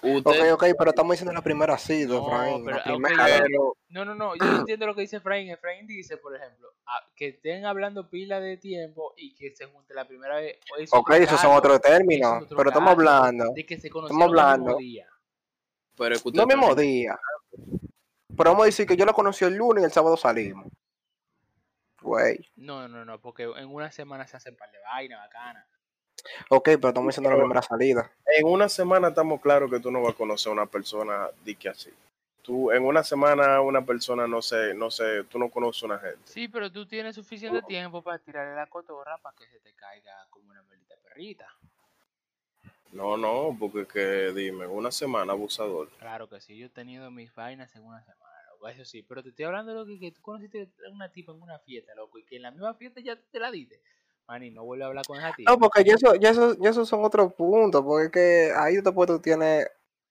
Usted, 0.01 0.53
Ok, 0.53 0.53
ok, 0.53 0.75
pero 0.77 0.91
estamos 0.91 1.11
diciendo 1.11 1.33
la 1.33 1.41
primera 1.41 1.77
cita, 1.77 2.13
No, 2.13 2.25
Efraín. 2.25 2.63
pero, 2.65 2.77
La 2.77 2.83
pero 3.25 3.73
No, 3.89 4.05
no, 4.05 4.15
no, 4.15 4.33
yo 4.35 4.45
entiendo 4.59 4.85
lo 4.87 4.95
que 4.95 5.01
dice 5.01 5.17
Efraín. 5.17 5.49
Efraín 5.49 5.85
dice, 5.87 6.15
por 6.17 6.33
ejemplo, 6.35 6.69
ah, 6.85 7.05
que 7.15 7.27
estén 7.29 7.65
hablando 7.65 8.09
pila 8.09 8.39
de 8.39 8.55
tiempo 8.57 9.13
y 9.17 9.33
que 9.35 9.53
se 9.55 9.65
junte 9.65 9.93
la 9.93 10.07
primera 10.07 10.35
vez. 10.37 10.57
eso 10.77 10.95
Ok, 10.97 11.11
es 11.11 11.21
esos 11.21 11.41
son 11.41 11.51
otros 11.55 11.81
términos. 11.81 12.37
es 12.37 12.43
otro 12.43 12.57
Pero 12.57 12.69
estamos 12.69 12.91
hablando. 12.91 13.51
De 13.53 13.65
que 13.65 13.77
se 13.77 13.87
el 13.87 13.93
hablando. 14.21 14.65
mismo 14.77 14.79
día. 14.79 15.07
pero 15.97 16.15
es 16.15 16.21
que 16.21 16.29
usted 16.29 16.39
No 16.41 16.47
mismo 16.47 16.75
día. 16.75 17.19
Pero 18.37 18.51
vamos 18.51 18.63
a 18.63 18.65
decir 18.67 18.87
que 18.87 18.95
yo 18.95 19.05
la 19.05 19.11
conocí 19.11 19.43
el 19.43 19.55
lunes 19.55 19.81
y 19.81 19.85
el 19.85 19.91
sábado 19.91 20.15
salimos. 20.15 20.65
Güey. 22.01 22.39
No, 22.55 22.87
no, 22.87 23.03
no, 23.03 23.19
porque 23.19 23.43
en 23.43 23.67
una 23.67 23.91
semana 23.91 24.25
se 24.25 24.37
hacen 24.37 24.55
par 24.55 24.71
de 24.71 24.77
vainas 24.79 25.19
bacanas. 25.19 25.67
Ok, 26.49 26.65
pero 26.65 26.89
estamos 26.89 27.07
diciendo 27.07 27.29
la 27.29 27.37
primera 27.37 27.61
salida. 27.61 28.11
En 28.25 28.47
una 28.47 28.69
semana 28.69 29.09
estamos 29.09 29.41
claros 29.41 29.69
que 29.69 29.79
tú 29.79 29.91
no 29.91 30.01
vas 30.01 30.13
a 30.13 30.17
conocer 30.17 30.49
a 30.49 30.53
una 30.53 30.65
persona 30.65 31.29
de 31.43 31.55
que 31.55 31.69
así. 31.69 31.91
Tú, 32.41 32.71
en 32.71 32.83
una 32.83 33.03
semana 33.03 33.61
una 33.61 33.85
persona 33.85 34.27
no 34.27 34.41
sé, 34.41 34.73
no 34.73 34.89
sé, 34.89 35.23
tú 35.25 35.37
no 35.37 35.49
conoces 35.49 35.83
a 35.83 35.85
una 35.87 35.99
gente. 35.99 36.19
Sí, 36.25 36.47
pero 36.47 36.71
tú 36.71 36.85
tienes 36.85 37.15
suficiente 37.15 37.61
tiempo 37.63 38.01
para 38.01 38.17
tirarle 38.19 38.55
la 38.55 38.67
cotorra 38.67 39.17
para 39.17 39.35
que 39.35 39.47
se 39.47 39.59
te 39.59 39.73
caiga 39.73 40.25
como 40.29 40.49
una 40.49 40.63
maldita 40.63 40.95
perrita. 41.03 41.47
No, 42.91 43.17
no, 43.17 43.55
porque 43.59 43.85
que 43.85 44.33
dime, 44.33 44.65
una 44.65 44.91
semana 44.91 45.33
abusador. 45.33 45.89
Claro 45.99 46.27
que 46.27 46.41
sí, 46.41 46.57
yo 46.57 46.67
he 46.67 46.69
tenido 46.69 47.11
mis 47.11 47.33
vainas 47.35 47.75
en 47.75 47.83
una 47.85 48.01
semana, 48.03 48.35
loco, 48.51 48.67
eso 48.67 48.83
sí, 48.83 49.03
pero 49.03 49.21
te 49.21 49.29
estoy 49.29 49.45
hablando 49.45 49.71
de 49.71 49.79
lo 49.79 49.85
que, 49.85 49.99
que 49.99 50.11
tú 50.11 50.21
conociste 50.21 50.69
a 50.87 50.89
una 50.89 51.11
tipa 51.11 51.33
en 51.33 51.41
una 51.41 51.59
fiesta, 51.59 51.93
loco, 51.93 52.17
y 52.17 52.23
que 52.23 52.37
en 52.37 52.41
la 52.43 52.51
misma 52.51 52.73
fiesta 52.73 52.99
ya 52.99 53.15
te 53.15 53.39
la 53.39 53.51
diste. 53.51 53.79
Mani, 54.29 54.51
no 54.51 54.63
vuelve 54.63 54.83
a 54.83 54.87
hablar 54.87 55.05
con 55.07 55.17
esa 55.17 55.33
tipa. 55.33 55.49
No, 55.49 55.57
porque 55.57 55.83
ya 55.83 55.95
eso, 55.95 56.13
ya 56.13 56.29
eso, 56.29 56.55
ya 56.59 56.69
eso 56.69 56.85
son 56.85 57.03
otros 57.03 57.33
puntos. 57.33 57.81
Porque 57.81 58.05
es 58.05 58.11
que 58.11 58.53
ahí 58.55 58.75
después 58.75 59.07
tú 59.07 59.19
tienes 59.19 59.67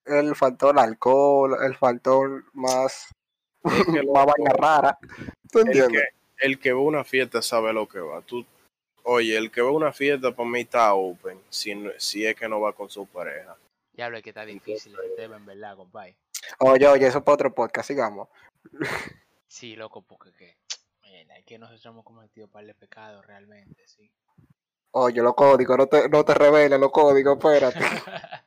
el 0.06 0.34
factor 0.34 0.76
alcohol, 0.76 1.56
el 1.62 1.76
factor 1.76 2.44
más, 2.52 3.14
Es 3.62 3.86
que, 3.86 4.02
más 4.12 4.26
vaina 4.26 4.50
rara. 4.56 4.98
¿Tú 5.52 5.60
el 5.60 5.68
entiendes? 5.68 6.02
que, 6.36 6.46
el 6.46 6.58
que 6.58 6.72
va 6.72 6.80
a 6.80 6.82
una 6.82 7.04
fiesta 7.04 7.40
sabe 7.42 7.72
lo 7.72 7.86
que 7.86 8.00
va. 8.00 8.20
Tú, 8.22 8.44
oye, 9.04 9.36
el 9.36 9.52
que 9.52 9.60
va 9.60 9.68
a 9.68 9.72
una 9.72 9.92
fiesta 9.92 10.34
para 10.34 10.48
mí 10.48 10.62
está 10.62 10.92
open, 10.94 11.40
si, 11.48 12.26
es 12.26 12.34
que 12.34 12.48
no 12.48 12.60
va 12.60 12.72
con 12.72 12.90
su 12.90 13.06
pareja. 13.06 13.56
Diablo, 13.92 14.16
es 14.16 14.24
que 14.24 14.30
está 14.30 14.44
difícil 14.44 14.96
el 15.00 15.14
tema, 15.14 15.36
en 15.36 15.46
verdad, 15.46 15.76
compadre. 15.76 16.16
Oye, 16.58 16.88
oye, 16.88 17.06
eso 17.06 17.18
es 17.18 17.24
para 17.24 17.34
otro 17.34 17.54
podcast, 17.54 17.86
sigamos. 17.86 18.26
Sí, 19.46 19.76
loco, 19.76 20.02
porque 20.02 20.32
que, 20.32 20.56
mira, 21.18 21.36
es 21.38 21.44
que 21.44 21.58
nosotros 21.58 21.84
hemos 21.86 22.04
cometido 22.04 22.48
par 22.48 22.64
de 22.64 22.74
pecados 22.74 23.26
realmente, 23.26 23.86
sí. 23.88 24.12
Oye, 24.92 25.20
los 25.22 25.34
códigos, 25.34 25.76
no 25.76 25.86
te, 25.86 26.08
no 26.08 26.24
te 26.24 26.34
reveles 26.34 26.78
los 26.80 26.90
códigos, 26.90 27.36
espérate. 27.38 27.78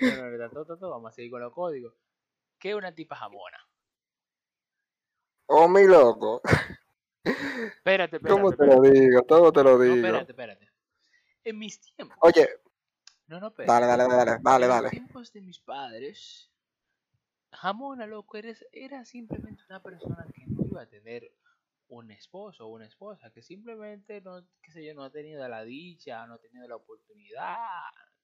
no, 0.00 0.16
no, 0.16 0.30
no, 0.30 0.50
todo, 0.50 0.64
todo, 0.66 0.78
todo, 0.78 0.90
vamos 0.90 1.10
a 1.12 1.14
seguir 1.14 1.30
con 1.30 1.40
los 1.40 1.52
códigos. 1.52 1.94
¿Qué 2.58 2.70
es 2.70 2.74
una 2.76 2.94
tipa 2.94 3.16
jamona? 3.16 3.58
Oh, 5.46 5.68
mi 5.68 5.84
loco. 5.84 6.42
Espérate, 7.24 8.16
espérate. 8.16 8.28
¿Cómo 8.28 8.50
te 8.52 8.64
espérate. 8.64 8.76
lo 8.76 8.82
digo? 8.82 9.26
¿Cómo 9.26 9.52
te 9.52 9.62
lo 9.64 9.78
No, 9.78 9.78
digo? 9.78 9.94
espérate, 9.96 10.32
espérate. 10.32 10.70
En 11.44 11.58
mis 11.58 11.80
tiempos. 11.80 12.16
Oye, 12.20 12.48
No, 13.26 13.40
no, 13.40 13.48
espérate. 13.48 13.72
dale, 13.72 13.86
dale, 13.86 14.04
dale, 14.14 14.38
dale, 14.42 14.64
en 14.64 14.70
dale. 14.70 14.82
los 14.82 14.90
tiempos 14.90 15.32
de 15.32 15.40
mis 15.42 15.58
padres, 15.60 16.50
Jamona, 17.52 18.06
loco, 18.06 18.36
eres, 18.36 18.64
era 18.72 19.04
simplemente 19.04 19.62
una 19.68 19.82
persona 19.82 20.24
que 20.34 20.44
no 20.46 20.64
iba 20.66 20.82
a 20.82 20.86
tener 20.88 21.32
un 21.90 22.10
esposo 22.10 22.66
o 22.66 22.68
una 22.68 22.86
esposa, 22.86 23.30
que 23.30 23.42
simplemente 23.42 24.20
no, 24.20 24.42
qué 24.62 24.72
sé 24.72 24.84
yo, 24.84 24.94
no 24.94 25.04
ha 25.04 25.10
tenido 25.10 25.46
la 25.48 25.64
dicha, 25.64 26.26
no 26.26 26.34
ha 26.34 26.38
tenido 26.38 26.66
la 26.68 26.76
oportunidad, 26.76 27.56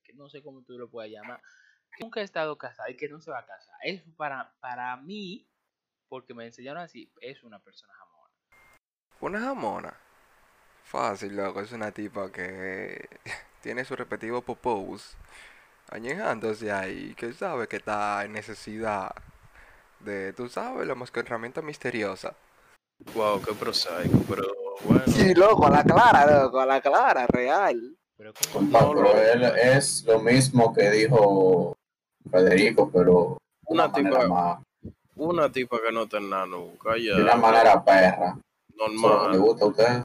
que 0.02 0.12
no 0.14 0.28
sé 0.28 0.42
cómo 0.42 0.62
tú 0.62 0.78
lo 0.78 0.88
puedas 0.88 1.10
llamar, 1.10 1.40
nunca 2.00 2.20
ha 2.20 2.22
estado 2.22 2.56
casada 2.56 2.90
y 2.90 2.96
que 2.96 3.08
no 3.08 3.20
se 3.20 3.30
va 3.30 3.40
a 3.40 3.46
casar. 3.46 3.74
Es 3.82 4.02
para, 4.16 4.54
para 4.60 4.96
mí, 4.96 5.48
porque 6.08 6.32
me 6.32 6.46
enseñaron 6.46 6.82
así, 6.82 7.12
es 7.20 7.42
una 7.42 7.58
persona 7.58 7.92
jamona. 7.94 8.34
Una 9.20 9.40
jamona. 9.40 9.96
Fácil, 10.84 11.36
loco. 11.36 11.60
Es 11.60 11.72
una 11.72 11.90
tipa 11.90 12.30
que 12.30 13.08
tiene 13.62 13.84
su 13.84 13.96
respectivo 13.96 14.42
popos 14.42 15.16
añejándose 15.90 16.70
ahí, 16.70 17.14
que 17.16 17.32
sabe 17.32 17.68
que 17.68 17.76
está 17.76 18.24
en 18.24 18.32
necesidad 18.32 19.12
de, 20.00 20.32
tú 20.32 20.48
sabes, 20.48 20.86
la 20.86 20.96
herramienta 21.14 21.62
misteriosa. 21.62 22.36
Wow, 23.14 23.40
qué 23.42 23.52
prosaico, 23.52 24.18
pero 24.28 24.44
bueno. 24.84 25.02
Sí, 25.06 25.34
loco, 25.34 25.66
a 25.66 25.70
la 25.70 25.84
clara, 25.84 26.42
loco, 26.42 26.60
a 26.60 26.66
la 26.66 26.80
clara, 26.80 27.26
real. 27.26 27.96
Pero 28.16 28.32
como 28.34 28.54
Compa, 28.70 28.80
No, 28.80 28.88
pero 28.94 29.02
no. 29.14 29.20
él 29.20 29.42
es 29.62 30.04
lo 30.04 30.20
mismo 30.20 30.72
que 30.74 30.90
dijo 30.90 31.76
Federico, 32.30 32.90
pero 32.90 33.38
Una 33.66 33.92
tipa- 33.92 34.26
más, 34.26 34.58
Una 35.16 35.50
tipa 35.52 35.78
que 35.86 35.92
no 35.92 36.04
está 36.04 36.18
en 36.18 36.30
nada 36.30 36.46
nunca, 36.46 36.96
ya. 36.96 37.16
de 37.16 37.22
una 37.22 37.36
manera 37.36 37.84
perra. 37.84 38.36
Que 38.68 38.74
le 38.88 38.94
normal. 39.00 39.38
gusta 39.38 39.64
a 39.64 39.68
usted. 39.68 40.02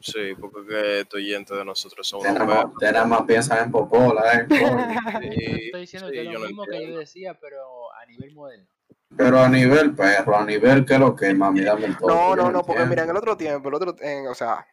Sí, 0.00 0.34
porque 0.40 0.66
que 0.66 1.00
estos 1.00 1.18
oyentes 1.18 1.56
de 1.56 1.64
nosotros 1.64 2.06
son 2.06 2.20
unos 2.20 2.32
nada 2.34 2.44
más- 2.44 2.56
perros. 2.56 2.72
usted 2.74 2.92
nada 2.92 3.04
más 3.06 3.22
piensa 3.22 3.62
en 3.62 3.70
popola, 3.70 4.32
¿eh? 4.34 4.46
yo 4.50 5.20
te 5.20 5.30
Sí, 5.30 5.64
estoy 5.66 5.80
diciendo 5.80 6.08
sí, 6.08 6.14
que 6.14 6.20
es 6.22 6.26
lo 6.32 6.38
no 6.40 6.46
mismo 6.46 6.64
que 6.66 6.88
yo 6.88 6.98
decía, 6.98 7.38
pero 7.40 7.92
a 7.94 8.04
nivel 8.06 8.32
moderno. 8.34 8.66
Pero 9.16 9.38
a 9.40 9.48
nivel 9.48 9.94
perro, 9.94 10.36
a 10.36 10.44
nivel 10.44 10.84
que 10.84 10.98
lo 10.98 11.14
que 11.14 11.32
mami, 11.34 11.60
dame 11.60 11.86
el 11.86 11.96
toque, 11.98 12.12
No, 12.14 12.34
no, 12.36 12.50
no, 12.50 12.62
porque 12.62 12.84
mira, 12.86 13.04
en 13.04 13.10
el 13.10 13.16
otro 13.16 13.36
tiempo, 13.36 13.68
el 13.68 13.74
otro, 13.74 13.94
en, 14.00 14.26
o 14.26 14.34
sea, 14.34 14.66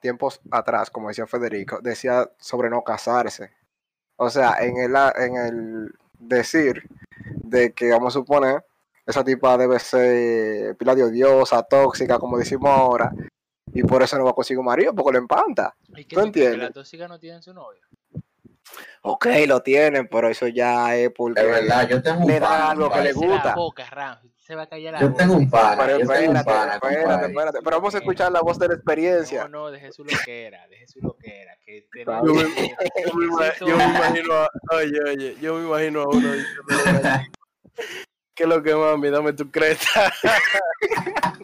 tiempos 0.00 0.40
atrás, 0.50 0.90
como 0.90 1.08
decía 1.08 1.26
Federico, 1.26 1.80
decía 1.80 2.30
sobre 2.38 2.68
no 2.68 2.82
casarse. 2.82 3.52
O 4.16 4.28
sea, 4.30 4.56
en 4.60 4.76
el, 4.78 4.96
a- 4.96 5.14
en 5.16 5.36
el 5.36 5.94
decir 6.18 6.82
de 7.24 7.72
que, 7.72 7.90
vamos 7.90 8.14
a 8.14 8.18
suponer, 8.18 8.64
esa 9.06 9.22
tipa 9.22 9.56
debe 9.56 9.78
ser 9.78 10.76
pila 10.76 10.94
de 10.94 11.04
odiosa, 11.04 11.62
tóxica, 11.62 12.18
como 12.18 12.38
decimos 12.38 12.70
ahora, 12.70 13.12
y 13.72 13.82
por 13.84 14.02
eso 14.02 14.18
no 14.18 14.24
va 14.24 14.30
a 14.30 14.34
conseguir 14.34 14.58
un 14.58 14.66
marido, 14.66 14.92
porque 14.94 15.12
lo 15.12 15.18
empanta. 15.18 15.76
¿Y 15.88 16.04
que 16.06 16.16
¿Tú 16.16 16.20
que 16.22 16.26
entiendes? 16.26 16.58
las 16.58 16.72
tóxicas 16.72 17.08
no 17.08 17.18
tienen 17.20 17.40
su 17.42 17.54
novio? 17.54 17.82
Ok, 19.02 19.26
lo 19.46 19.62
tienen, 19.62 20.08
pero 20.08 20.28
eso 20.28 20.48
ya 20.48 20.96
es 20.96 21.10
porque... 21.14 21.40
Es 21.40 21.46
verdad, 21.46 21.88
yo 21.88 22.02
tengo 22.02 22.20
un 22.22 22.26
le 22.26 22.40
da 22.40 22.70
algo 22.70 22.90
que 22.90 23.00
le 23.02 23.12
gusta. 23.12 23.54
Se 24.36 24.54
va 24.54 24.62
a 24.62 24.66
callar 24.68 24.94
la 24.94 25.00
Yo 25.00 25.08
boca. 25.10 25.22
tengo 25.24 25.34
un 25.36 25.50
pana, 25.50 25.76
Pero 25.84 25.98
yo 25.98 26.06
tengo 26.06 26.30
un 26.30 26.36
espérate, 26.36 26.80
pana, 26.80 27.26
espérate. 27.26 27.58
Pero 27.64 27.76
vamos 27.76 27.94
a 27.94 27.98
escuchar 27.98 28.32
la 28.32 28.40
voz 28.40 28.58
de 28.58 28.68
la 28.68 28.74
experiencia. 28.74 29.42
No, 29.44 29.48
no, 29.48 29.70
deje 29.70 29.92
su 29.92 30.04
loquera, 30.04 30.66
deje 30.68 30.86
su 30.86 31.00
loquera. 31.00 31.56
Que 31.64 31.86
tenemos- 31.92 32.26
Yo 33.60 33.76
me, 33.76 33.84
imagino 33.84 34.34
a, 34.34 34.48
oye, 34.72 35.00
oye, 35.04 35.36
yo 35.40 35.54
me 35.54 35.66
imagino 35.66 36.02
a 36.02 36.08
uno 36.08 36.32
¿Qué 38.34 38.42
es 38.42 38.48
lo 38.48 38.62
que 38.62 38.74
mami? 38.74 39.10
Dame 39.10 39.32
tu 39.32 39.50
creta. 39.50 40.12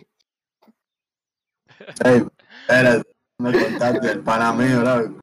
Ey, 2.05 2.25
espérate, 2.63 3.11
me 3.39 3.53
contaste 3.53 4.11
el 4.11 4.21
pana 4.21 4.53
mío, 4.53 4.81
loco. 4.83 5.21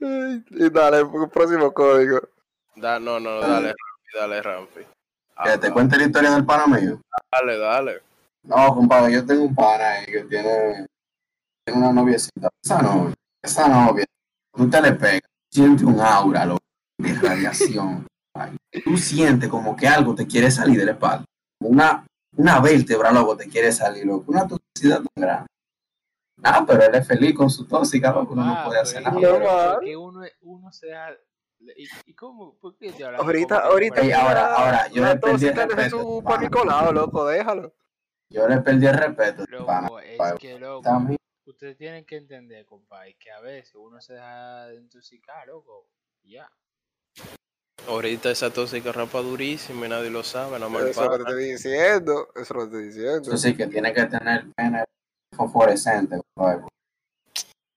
Y 0.00 0.70
dale, 0.70 1.04
próximo 1.32 1.72
código. 1.72 2.20
Da, 2.76 3.00
no, 3.00 3.18
no, 3.18 3.40
dale, 3.40 3.68
Rampi, 3.68 4.18
dale, 4.18 4.42
Rampi. 4.42 4.80
Que 5.44 5.58
te 5.58 5.70
cuente 5.70 5.96
la 5.96 6.04
historia 6.04 6.30
del 6.30 6.44
pana 6.44 6.66
mío. 6.66 7.00
Dale, 7.30 7.58
dale. 7.58 8.02
No, 8.44 8.74
compadre, 8.74 9.12
yo 9.12 9.26
tengo 9.26 9.44
un 9.44 9.54
pana 9.54 9.90
ahí 9.90 10.06
que 10.06 10.24
tiene, 10.24 10.86
tiene 11.64 11.80
una 11.80 11.92
noviecita. 11.92 12.48
Esa 12.62 12.82
novia, 12.82 13.14
esa 13.42 13.68
novia, 13.68 14.04
tú 14.52 14.70
te 14.70 14.80
le 14.80 14.92
pegas, 14.92 15.30
sientes 15.50 15.84
un 15.84 16.00
aura, 16.00 16.46
loco, 16.46 16.62
de 16.98 17.14
radiación. 17.14 18.06
Ay, 18.34 18.56
Tú 18.84 18.96
sientes 18.96 19.48
como 19.48 19.76
que 19.76 19.88
algo 19.88 20.14
te 20.14 20.26
quiere 20.26 20.50
salir 20.50 20.78
de 20.78 20.86
la 20.86 20.92
espalda. 20.92 21.24
Una, 21.60 22.06
una 22.36 22.60
vértebra, 22.60 23.10
loco, 23.10 23.36
te 23.36 23.48
quiere 23.48 23.72
salir, 23.72 24.06
loco. 24.06 24.30
Una 24.30 24.46
toxicidad 24.46 25.02
tan 25.02 25.22
grande. 25.22 25.48
Ah, 26.42 26.64
pero 26.66 26.82
él 26.84 26.94
es 26.94 27.06
feliz 27.06 27.34
con 27.34 27.50
su 27.50 27.66
tóxica, 27.66 28.12
loco, 28.12 28.32
uno 28.32 28.44
no 28.44 28.52
Ah, 28.54 28.64
puede 28.66 28.80
hacer 28.80 29.02
nada. 29.02 29.16
que- 29.20 29.70
porque 29.74 29.96
uno, 29.96 30.20
uno 30.42 30.72
se 30.72 30.88
da... 30.88 31.10
¿Y, 31.76 31.88
y 32.06 32.14
cómo? 32.14 32.56
¿Por 32.58 32.76
qué 32.76 32.92
te 32.92 33.04
hablas 33.04 33.20
Ahorita, 33.20 33.58
ahorita. 33.58 33.96
Fuera- 34.02 34.20
ahora- 34.22 34.54
ahora, 34.54 34.88
yo 34.88 35.02
la 35.02 35.14
le 35.14 35.20
perdí 35.20 35.46
el 35.48 35.54
respeto, 35.56 35.98
su 36.02 36.22
pana. 36.22 36.36
pan 36.36 36.40
Nicolau, 36.44 36.92
loco, 36.92 37.26
déjalo. 37.26 37.74
Yo 38.30 38.46
le 38.46 38.58
perdí 38.60 38.86
el 38.86 38.94
respeto. 38.94 39.44
Loco, 39.48 39.98
es 39.98 40.18
que, 40.38 40.58
loco, 40.58 40.82
También, 40.82 41.18
ustedes 41.46 41.76
tienen 41.76 42.04
que 42.04 42.16
entender, 42.16 42.64
compadre, 42.64 43.16
que 43.18 43.32
a 43.32 43.40
veces 43.40 43.74
uno 43.74 44.00
se 44.00 44.12
deja 44.12 44.66
de 44.68 44.76
intoxicar, 44.76 45.48
loco, 45.48 45.88
y 46.22 46.34
ya. 46.34 46.48
Ahorita 47.88 48.30
esa 48.30 48.50
tóxica 48.52 48.92
rapa 48.92 49.20
durísima 49.20 49.86
y 49.86 49.88
nadie 49.88 50.10
lo 50.10 50.22
sabe, 50.22 50.58
más 50.60 50.82
el 50.82 50.88
Eso 50.88 51.02
es 51.04 51.10
lo 51.10 51.10
que 51.10 51.24
te 51.24 51.30
estoy 51.30 51.44
diciendo. 51.52 52.28
Eso 52.34 52.40
es 52.42 52.50
lo 52.50 52.56
que 52.56 52.60
te 52.60 52.66
estoy 52.66 52.84
diciendo. 52.84 53.22
Eso 53.22 53.36
sí 53.36 53.56
que 53.56 53.66
tiene 53.66 53.92
que 53.94 54.04
tener 54.04 54.44
pene 54.52 54.84
fosforescente. 55.38 56.20
No, 56.36 56.66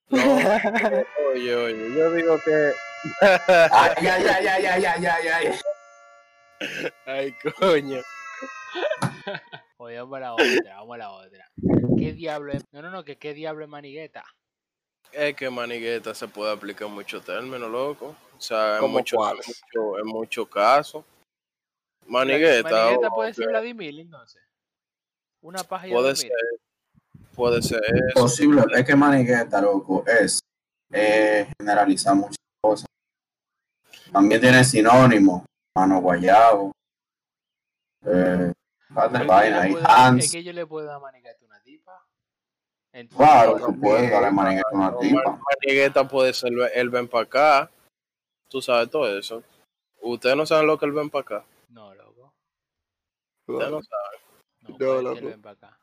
oye, 1.34 1.56
oye, 1.56 1.96
yo 1.96 2.12
digo 2.12 2.38
que. 2.44 2.72
Ay, 3.22 3.94
ay, 3.98 4.08
ay, 4.08 4.48
ay, 4.48 4.66
ay, 4.66 4.86
ay, 4.86 5.06
ay, 5.06 5.28
ay. 5.28 5.60
Ay, 7.06 7.34
coño. 7.60 8.02
Oye, 9.78 10.00
vamos 10.00 10.18
a 10.18 10.20
la 10.20 10.34
otra, 10.34 10.76
vamos 10.76 10.96
a 10.96 10.98
la 10.98 11.12
otra. 11.12 11.50
¿Qué 11.98 12.12
diablo 12.12 12.52
es? 12.52 12.64
No, 12.72 12.82
no, 12.82 12.92
no, 12.92 13.06
que 13.06 13.18
qué 13.18 13.34
diablo 13.34 13.64
es 13.64 13.70
manigueta. 13.70 14.26
Es 15.14 15.36
que 15.36 15.50
manigueta 15.50 16.14
se 16.14 16.28
puede 16.28 16.52
aplicar 16.52 16.88
en 16.88 16.94
muchos 16.94 17.24
términos, 17.24 17.70
loco. 17.70 18.16
O 18.38 18.42
sea, 18.42 18.76
en 18.76 18.80
¿Cómo 18.82 18.98
muchos 19.00 19.20
mucho, 19.20 20.00
en 20.00 20.08
muchos 20.08 20.48
casos. 20.50 21.06
Manigueta, 22.06 22.70
Manigueta 22.70 23.10
puede 23.12 23.34
ser 23.34 23.48
Vladimir, 23.48 24.00
entonces. 24.00 24.42
Una 25.42 25.64
paja 25.64 25.88
y 25.88 25.92
puede 25.92 26.12
a 26.12 26.16
ser. 26.16 26.32
Puede 27.36 27.62
ser 27.62 27.82
eso. 27.86 28.14
Posible, 28.22 28.64
es 28.76 28.86
que 28.86 28.96
manigueta, 28.96 29.62
loco, 29.62 30.04
es 30.08 30.40
eh, 30.92 31.48
generalizar 31.60 32.16
muchas 32.16 32.38
cosas. 32.62 32.86
También 34.12 34.42
tiene 34.42 34.64
sinónimo, 34.64 35.46
mano 35.76 36.02
guayabo, 36.02 36.72
eh, 38.06 38.52
vaina 38.90 39.20
yo 39.20 39.26
le 39.26 39.56
ahí, 39.58 39.72
puedo- 39.74 39.88
hands. 39.90 40.26
Es 40.26 40.32
que 40.32 40.44
yo 40.44 40.54
le 40.54 40.66
puedo 40.66 40.88
dar 40.88 41.00
manigueta 41.02 41.38
a 41.42 41.46
una 41.46 41.62
tipa. 41.62 42.06
Entonces, 42.94 43.18
Claro, 43.26 43.58
Yo 43.60 43.66
tú 43.68 43.80
puedes 43.80 44.02
darle 44.12 44.28
también. 44.28 44.36
manigueta 44.36 44.70
a 44.70 44.76
una 44.76 44.92
No, 44.92 44.98
tipa. 45.00 45.24
man- 45.32 45.40
manigueta 45.62 46.08
puede 46.08 46.34
ser 46.34 46.52
el, 46.74 46.90
ven 46.90 47.08
para 47.08 47.24
acá. 47.24 47.72
Tú 48.50 48.62
sabes 48.62 48.90
todo 48.90 49.08
eso. 49.18 49.44
Ustedes 50.02 50.36
no 50.36 50.46
saben 50.46 50.68
lo 50.68 50.78
que 50.78 50.86
el 50.86 50.92
ven 50.92 51.10
para 51.10 51.22
acá. 51.22 51.46
No, 51.70 51.94
loco. 51.96 52.34
Ustedes 53.48 53.72
no 53.72 53.82
saben. 53.82 54.20
No, 54.68 54.78
puede 54.78 55.04
loco. 55.04 55.26
ven 55.26 55.42
para 55.42 55.54
acá. 55.54 55.78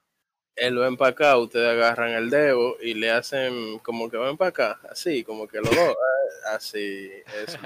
El 0.60 0.78
ven 0.78 0.96
para 0.96 1.10
acá, 1.10 1.36
ustedes 1.38 1.68
agarran 1.68 2.10
el 2.10 2.30
dedo 2.30 2.76
y 2.80 2.94
le 2.94 3.10
hacen 3.10 3.78
como 3.80 4.10
que 4.10 4.16
ven 4.16 4.36
para 4.36 4.48
acá. 4.50 4.80
Así, 4.90 5.22
como 5.24 5.46
que 5.46 5.58
los 5.58 5.70
dos. 5.70 5.78
eh, 5.78 6.54
Así, 6.54 7.10
eso. 7.42 7.58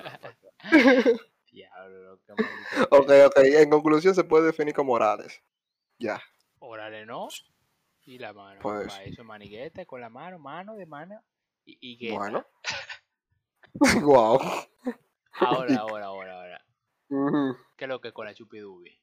Diablo, 1.53 2.03
loco, 2.03 2.23
qué 2.27 2.33
maldito 2.35 2.97
Ok, 2.97 3.11
ok. 3.27 3.39
En 3.45 3.71
conclusión 3.71 4.15
se 4.15 4.25
puede 4.25 4.47
definir 4.47 4.75
como 4.75 4.93
orales. 4.93 5.43
Ya. 5.99 6.21
Órale, 6.59 7.07
¿no? 7.07 7.29
Y 8.05 8.19
la 8.19 8.33
mano. 8.33 8.61
Pues. 8.61 8.89
Para 8.89 9.05
eso, 9.05 9.25
manigueta 9.25 9.85
con 9.85 10.01
la 10.01 10.09
mano, 10.09 10.39
mano 10.39 10.75
de 10.77 10.87
mano. 10.87 11.23
Y, 11.65 11.79
y 11.81 11.97
gueta. 11.97 12.19
Bueno. 12.19 12.47
wow. 14.03 14.39
Ahora, 15.35 15.77
ahora, 15.77 16.07
ahora, 16.07 16.41
ahora. 16.41 16.65
Ujú. 17.09 17.57
¿Qué 17.77 17.85
es 17.85 17.89
lo 17.89 18.01
que 18.01 18.09
es 18.09 18.15
con 18.15 18.27
la 18.27 18.35
chupidubi? 18.35 19.02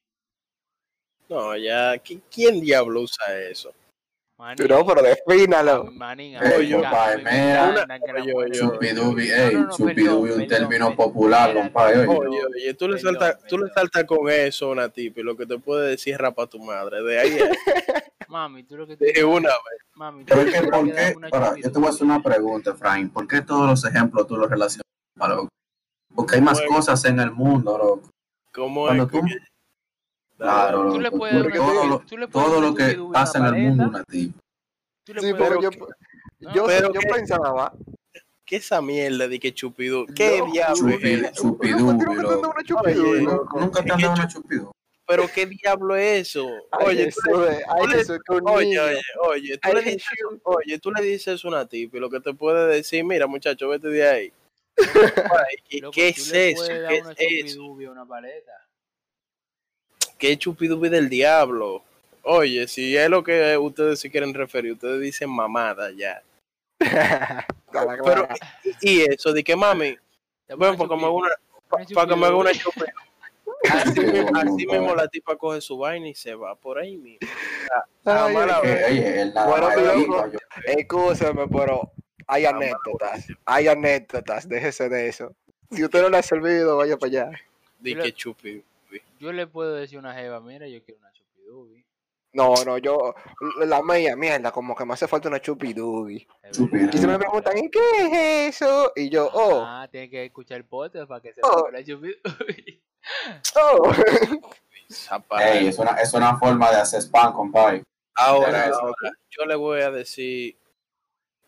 No, 1.29 1.55
ya. 1.55 1.93
¿qui- 2.03 2.21
¿Quién 2.31 2.59
diablo 2.61 3.01
usa 3.01 3.37
eso? 3.49 3.73
No, 4.69 4.85
pero 4.85 5.01
defínalo. 5.01 5.91
compadre, 6.81 7.23
encanta- 7.23 7.85
me 8.15 8.21
mira. 8.21 8.59
Chupidubi, 8.59 9.29
ey, 9.31 9.53
no, 9.53 9.61
no, 9.63 9.75
chupidubi, 9.75 10.29
perdón, 10.29 10.41
un 10.41 10.47
término 10.47 10.95
popular, 10.95 11.53
compadre. 11.53 12.07
Oye, 12.07 12.39
Oye, 12.45 12.73
tú 12.73 12.87
le 12.87 12.99
saltas, 12.99 13.43
tú 13.49 13.57
le 13.57 13.69
saltas 13.73 14.05
con 14.05 14.29
eso 14.29 14.67
a 14.67 14.71
una 14.71 14.87
tipa 14.89 15.19
y 15.19 15.23
lo 15.23 15.35
que 15.35 15.45
te 15.45 15.59
puede 15.59 15.89
decir 15.89 16.13
es 16.13 16.19
rapa 16.19 16.47
tu 16.47 16.57
madre. 16.59 17.03
De 17.03 17.19
ahí 17.19 17.37
es, 17.37 17.49
Mami, 18.29 18.63
tú 18.63 18.77
lo 18.77 18.87
que 18.87 18.95
de 18.95 19.11
tienes- 19.11 19.23
una 19.25 19.49
vez. 19.49 19.81
Mami, 19.95 20.23
tú 20.23 20.33
Pero 20.33 20.51
que 20.51 20.61
¿por 20.71 20.85
qué? 20.85 21.61
yo 21.61 21.71
te 21.73 21.79
voy 21.79 21.87
a 21.87 21.89
hacer 21.89 22.03
una 22.05 22.23
pregunta, 22.23 22.75
Frank. 22.75 23.11
¿Por 23.11 23.27
qué 23.27 23.41
todos 23.41 23.67
los 23.69 23.83
ejemplos 23.85 24.25
tú 24.25 24.37
los 24.37 24.49
relacionas 24.49 24.83
con 25.17 25.29
loco? 25.29 25.49
Porque 26.15 26.35
hay 26.35 26.41
más 26.41 26.61
cosas 26.61 27.03
en 27.03 27.19
el 27.19 27.31
mundo, 27.31 27.77
loco. 27.77 28.09
¿Cómo 28.53 28.89
es 28.89 28.97
Claro, 30.39 30.93
Tú 30.93 30.99
le 31.01 31.11
puedes 31.11 31.35
dar 31.35 31.43
Porque 31.43 31.57
todo 31.57 31.85
lo, 31.85 31.99
tú 31.99 32.17
le 32.17 32.27
puedes 32.27 32.49
todo 32.49 32.61
lo 32.61 32.73
que 32.73 32.97
pasa 33.11 33.39
en 33.39 33.45
el 33.45 33.55
mundo, 33.55 33.87
una 33.89 34.03
tipa. 34.05 34.39
Sí, 35.05 35.33
pero 35.37 35.61
yo, 35.61 35.69
No, 36.39 36.55
yo, 36.55 36.65
pero 36.65 36.93
yo 36.93 37.01
que- 37.01 37.07
pensaba. 37.07 37.73
¿Qué 38.45 38.55
esa 38.55 38.81
mierda 38.81 39.27
de 39.27 39.39
que 39.39 39.53
chupido? 39.53 40.07
¿Qué 40.15 40.39
No, 40.39 40.51
diablo 40.51 40.89
es 40.89 41.03
eso? 41.03 41.41
chupidubi, 41.43 41.83
Nunca 41.83 42.05
te 42.05 42.11
han 42.11 42.23
dado 42.27 42.49
una 42.49 42.63
chupidubi, 42.63 43.09
Oye, 43.11 43.21
loco. 43.21 43.59
Nunca 43.59 43.81
te 43.83 43.87
Es 43.87 43.93
han 43.93 43.97
que 43.99 44.03
dado 44.05 44.15
chu- 44.15 44.19
una 44.21 44.27
chupido. 44.27 44.71
¿Pero 45.05 45.27
qué 45.27 45.45
diablo 45.45 45.95
es 45.95 46.21
eso? 46.29 46.47
Oye, 46.71 47.09
oye, 47.25 48.25
oye, 48.45 49.01
oye, 49.27 49.57
tú 49.57 49.73
le 49.73 49.81
dices, 49.81 50.03
oye, 50.43 50.79
tú 50.79 50.91
le 50.91 51.01
dices 51.03 51.27
eso 51.35 51.47
a 51.47 51.51
una 51.51 51.65
tipa 51.67 51.97
y 51.97 51.99
lo 51.99 52.09
que 52.09 52.19
te 52.21 52.33
puede 52.33 52.67
decir, 52.75 53.03
mira 53.03 53.27
muchacho, 53.27 53.67
vete 53.69 53.87
de 53.89 54.07
ahí. 54.07 54.33
¿Qué, 55.91 56.09
es 56.09 56.31
eso? 56.31 56.63
¿Qué 56.87 57.39
es 57.39 57.55
eso? 57.55 57.63
una 57.65 58.05
paleta. 58.05 58.68
¿Qué 60.19 60.37
chupidubi 60.37 60.89
del 60.89 61.09
diablo? 61.09 61.81
Oye, 62.23 62.67
si 62.67 62.95
es 62.95 63.09
lo 63.09 63.23
que 63.23 63.57
ustedes 63.57 63.99
se 63.99 64.11
quieren 64.11 64.33
referir, 64.33 64.73
ustedes 64.73 64.99
dicen 65.01 65.29
mamada 65.29 65.89
ya. 65.91 66.21
Pero, 67.71 68.27
y, 68.81 69.01
eso, 69.01 69.31
de 69.31 69.43
que 69.43 69.55
mami, 69.55 69.97
Te 70.45 70.55
bueno, 70.55 70.77
para 70.77 70.89
que 70.89 70.95
me 70.95 71.01
haga 71.03 71.11
una, 71.11 71.29
para 71.69 71.85
que 71.85 72.15
me 72.15 72.25
haga 72.25 72.35
una 72.35 72.51
chupidubi. 72.51 72.91
Así, 73.69 73.99
mismo- 73.99 74.29
así 74.35 74.67
mismo 74.67 74.95
la 74.95 75.07
tipa 75.07 75.35
coge 75.35 75.61
su 75.61 75.77
vaina 75.77 76.07
y 76.07 76.15
se 76.15 76.33
va 76.35 76.55
por 76.55 76.79
ahí 76.79 76.97
mismo. 76.97 77.27
Ay, 78.05 78.35
oye, 78.35 79.25
nada 79.33 79.47
Bueno, 79.47 79.65
más 79.67 79.75
pero, 81.49 81.91
hay 82.27 82.45
Ah, 82.45 82.49
anécdotas. 82.49 83.27
Hay 83.45 83.67
anécdotas, 83.67 84.47
déjese 84.47 84.87
de 84.89 85.07
eso. 85.07 85.33
Si 85.71 85.83
usted 85.83 86.01
no 86.01 86.09
le 86.09 86.17
ha 86.17 86.21
servido, 86.23 86.77
vaya 86.77 86.97
para 86.97 87.09
allá. 87.09 87.31
Yo 87.81 88.01
que 88.01 88.13
chupi. 88.13 88.63
Yo 89.19 89.31
le 89.33 89.47
puedo 89.47 89.73
decir 89.75 89.97
a 89.97 89.99
una 89.99 90.13
jeva, 90.13 90.39
mira, 90.39 90.67
yo 90.67 90.81
quiero 90.83 90.99
una 91.01 91.11
chupidubi. 91.11 91.85
No, 92.31 92.53
no, 92.63 92.77
yo, 92.77 93.15
la 93.65 93.81
mía, 93.81 94.15
mierda, 94.15 94.51
como 94.51 94.75
que 94.75 94.85
me 94.85 94.93
hace 94.93 95.07
falta 95.07 95.27
una 95.29 95.41
chupidubi. 95.41 96.27
Y 96.93 96.97
se 96.97 97.07
me 97.07 97.17
preguntan, 97.17 97.57
¿y 97.57 97.69
qué 97.69 97.79
es 97.97 98.61
eso? 98.61 98.91
Y 98.95 99.09
yo, 99.09 99.29
oh, 99.33 99.63
Ah, 99.65 99.87
tiene 99.91 100.09
que 100.09 100.25
escuchar 100.25 100.57
el 100.57 100.65
podcast 100.65 101.07
para 101.07 101.21
que 101.21 101.33
se 101.33 101.41
Oh. 101.43 101.69
la 101.71 101.83
chupidubi. 101.83 102.81
oh. 103.55 103.91
Ey, 105.39 105.67
es 105.67 105.77
una, 105.79 105.91
es 106.01 106.13
una 106.13 106.37
forma 106.37 106.69
de 106.71 106.77
hacer 106.77 107.01
spam, 107.01 107.33
compadre. 107.33 107.83
Ahora, 108.15 108.67
ahora, 108.67 109.11
yo 109.29 109.45
le 109.45 109.55
voy 109.55 109.81
a 109.81 109.91
decir 109.91 110.57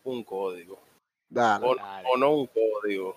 un 0.04 0.24
código. 0.24 0.80
Dale. 1.28 1.66
O, 1.66 1.74
Dale. 1.74 2.08
o 2.12 2.16
no 2.16 2.34
un 2.34 2.46
código. 2.48 3.16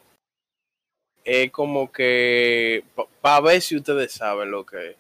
Es 1.26 1.52
como 1.52 1.92
que, 1.92 2.86
para 3.20 3.42
ver 3.42 3.62
si 3.62 3.76
ustedes 3.76 4.12
saben 4.14 4.52
lo 4.52 4.64
que 4.64 4.92
es. 4.92 4.98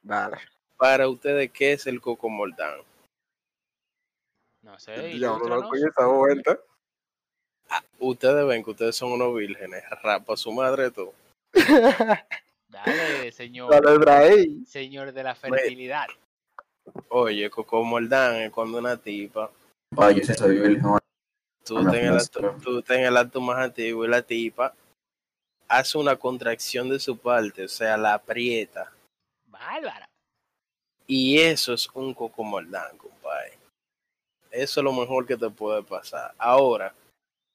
Dale. 0.00 0.38
Para 0.76 1.08
ustedes, 1.08 1.50
¿qué 1.50 1.72
es 1.72 1.88
el 1.88 2.00
coco 2.00 2.28
moldán? 2.28 2.80
No 4.62 4.78
sé, 4.78 4.92
Diablo, 4.92 5.46
ilústranos. 5.46 5.62
loco, 5.62 5.76
y 5.76 5.82
esa 5.84 6.06
vuelta. 6.06 6.58
Ustedes 7.98 8.46
ven 8.46 8.62
que 8.62 8.70
ustedes 8.70 8.94
son 8.94 9.12
unos 9.12 9.34
vírgenes. 9.34 9.82
Rapa 10.02 10.36
su 10.36 10.52
madre 10.52 10.92
todo. 10.92 11.12
Dale, 12.68 13.32
señor. 13.32 14.04
Dale. 14.04 14.64
Señor 14.66 15.12
de 15.12 15.22
la 15.24 15.34
fertilidad. 15.34 16.06
Oye, 17.08 17.50
coco 17.50 17.82
moldán 17.82 18.36
es 18.36 18.50
cuando 18.52 18.78
una 18.78 18.96
tipa 18.96 19.50
Compadre, 19.90 20.20
yo 20.24 20.34
soy 20.34 20.58
virgen. 20.60 20.82
tú 21.64 21.74
tú 22.62 22.78
estás 22.78 22.96
en 22.98 23.04
el 23.06 23.16
acto 23.16 23.40
más 23.40 23.58
antiguo 23.58 24.04
y 24.04 24.08
la 24.08 24.22
tipa 24.22 24.74
hace 25.68 25.98
una 25.98 26.16
contracción 26.16 26.88
de 26.88 26.98
su 26.98 27.16
parte, 27.16 27.64
o 27.64 27.68
sea, 27.68 27.96
la 27.96 28.14
aprieta. 28.14 28.92
Bárbara. 29.46 30.08
Y 31.06 31.38
eso 31.38 31.72
es 31.72 31.88
un 31.94 32.14
coco 32.14 32.42
moldán, 32.42 32.96
compadre. 32.98 33.58
Eso 34.50 34.80
es 34.80 34.84
lo 34.84 34.92
mejor 34.92 35.26
que 35.26 35.36
te 35.36 35.50
puede 35.50 35.82
pasar. 35.82 36.32
Ahora, 36.38 36.94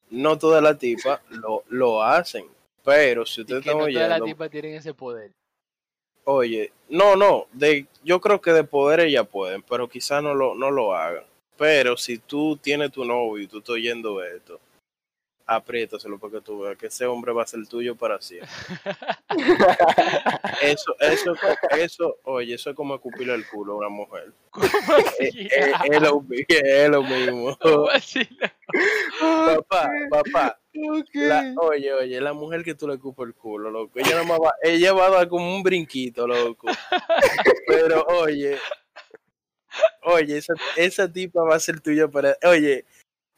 no 0.10 0.38
todas 0.38 0.62
las 0.62 0.78
tipas 0.78 1.22
lo, 1.30 1.64
lo 1.70 2.04
hacen, 2.04 2.46
pero 2.84 3.26
si 3.26 3.46
que 3.46 3.58
están 3.58 3.78
no 3.78 3.88
todas 3.88 4.10
las 4.10 4.24
tipas 4.24 4.50
tienen 4.50 4.76
ese 4.76 4.94
poder. 4.94 5.32
oye, 6.26 6.72
no, 6.90 7.16
no, 7.16 7.48
de, 7.52 7.88
yo 8.04 8.22
creo 8.22 8.42
que 8.42 8.52
de 8.52 8.64
poder 8.64 9.02
ellas 9.02 9.28
pueden, 9.28 9.62
pero 9.64 9.90
quizás 9.90 10.22
no 10.22 10.34
lo, 10.34 10.56
no 10.56 10.72
lo 10.72 10.96
hagan. 10.96 11.26
Pero 11.58 11.96
si 11.96 12.18
tú 12.18 12.58
tienes 12.58 12.92
tu 12.92 13.06
novio 13.06 13.44
y 13.44 13.48
tú 13.48 13.60
estás 13.60 13.72
oyendo 13.72 14.24
esto, 14.24 14.60
apriétaselo 15.56 16.18
para 16.20 16.34
que 16.34 16.42
tú 16.42 16.60
veas 16.62 16.78
que 16.78 16.88
ese 16.88 17.06
hombre 17.06 17.32
va 17.34 17.44
a 17.44 17.48
ser 17.48 17.66
tuyo 17.68 17.96
para 17.96 18.22
siempre. 18.22 18.50
Eso, 20.62 20.96
eso, 21.00 21.34
eso, 21.78 22.18
oye, 22.24 22.54
eso 22.54 22.70
es 22.70 22.76
como 22.76 22.94
escupirle 22.96 23.34
el 23.34 23.48
culo 23.48 23.74
a 23.74 23.78
una 23.78 23.90
mujer. 23.90 24.32
¿Cómo 24.52 24.66
Es, 24.66 25.30
así? 25.30 25.48
es- 25.50 25.74
es 25.90 26.02
lo, 26.02 26.22
mi- 26.22 26.46
es 26.48 26.90
lo 26.90 27.02
mismo. 27.04 27.58
Papá, 29.20 29.90
papá, 30.10 30.60
Ok. 30.90 31.08
la- 31.14 31.54
oye, 31.58 31.94
oye, 31.94 32.22
la 32.22 32.34
mujer 32.34 32.64
que 32.64 32.76
tú 32.76 32.88
le 32.88 32.94
escupes 32.96 33.26
el 33.28 33.34
culo, 33.34 33.70
loco. 33.72 34.00
Ella, 34.00 34.24
más 34.24 34.40
va, 34.40 34.54
ella 34.62 34.94
va 34.94 35.08
a 35.08 35.12
dar 35.12 35.28
como 35.28 35.54
un 35.56 35.64
brinquito, 35.64 36.28
loco. 36.28 36.68
Pero, 37.68 38.04
oye, 38.08 38.58
oye, 40.04 40.38
esa, 40.38 40.54
esa 40.76 41.12
tipa 41.12 41.42
va 41.44 41.56
a 41.56 41.60
ser 41.60 41.80
tuya 41.80 42.08
para. 42.08 42.38
Oye, 42.48 42.86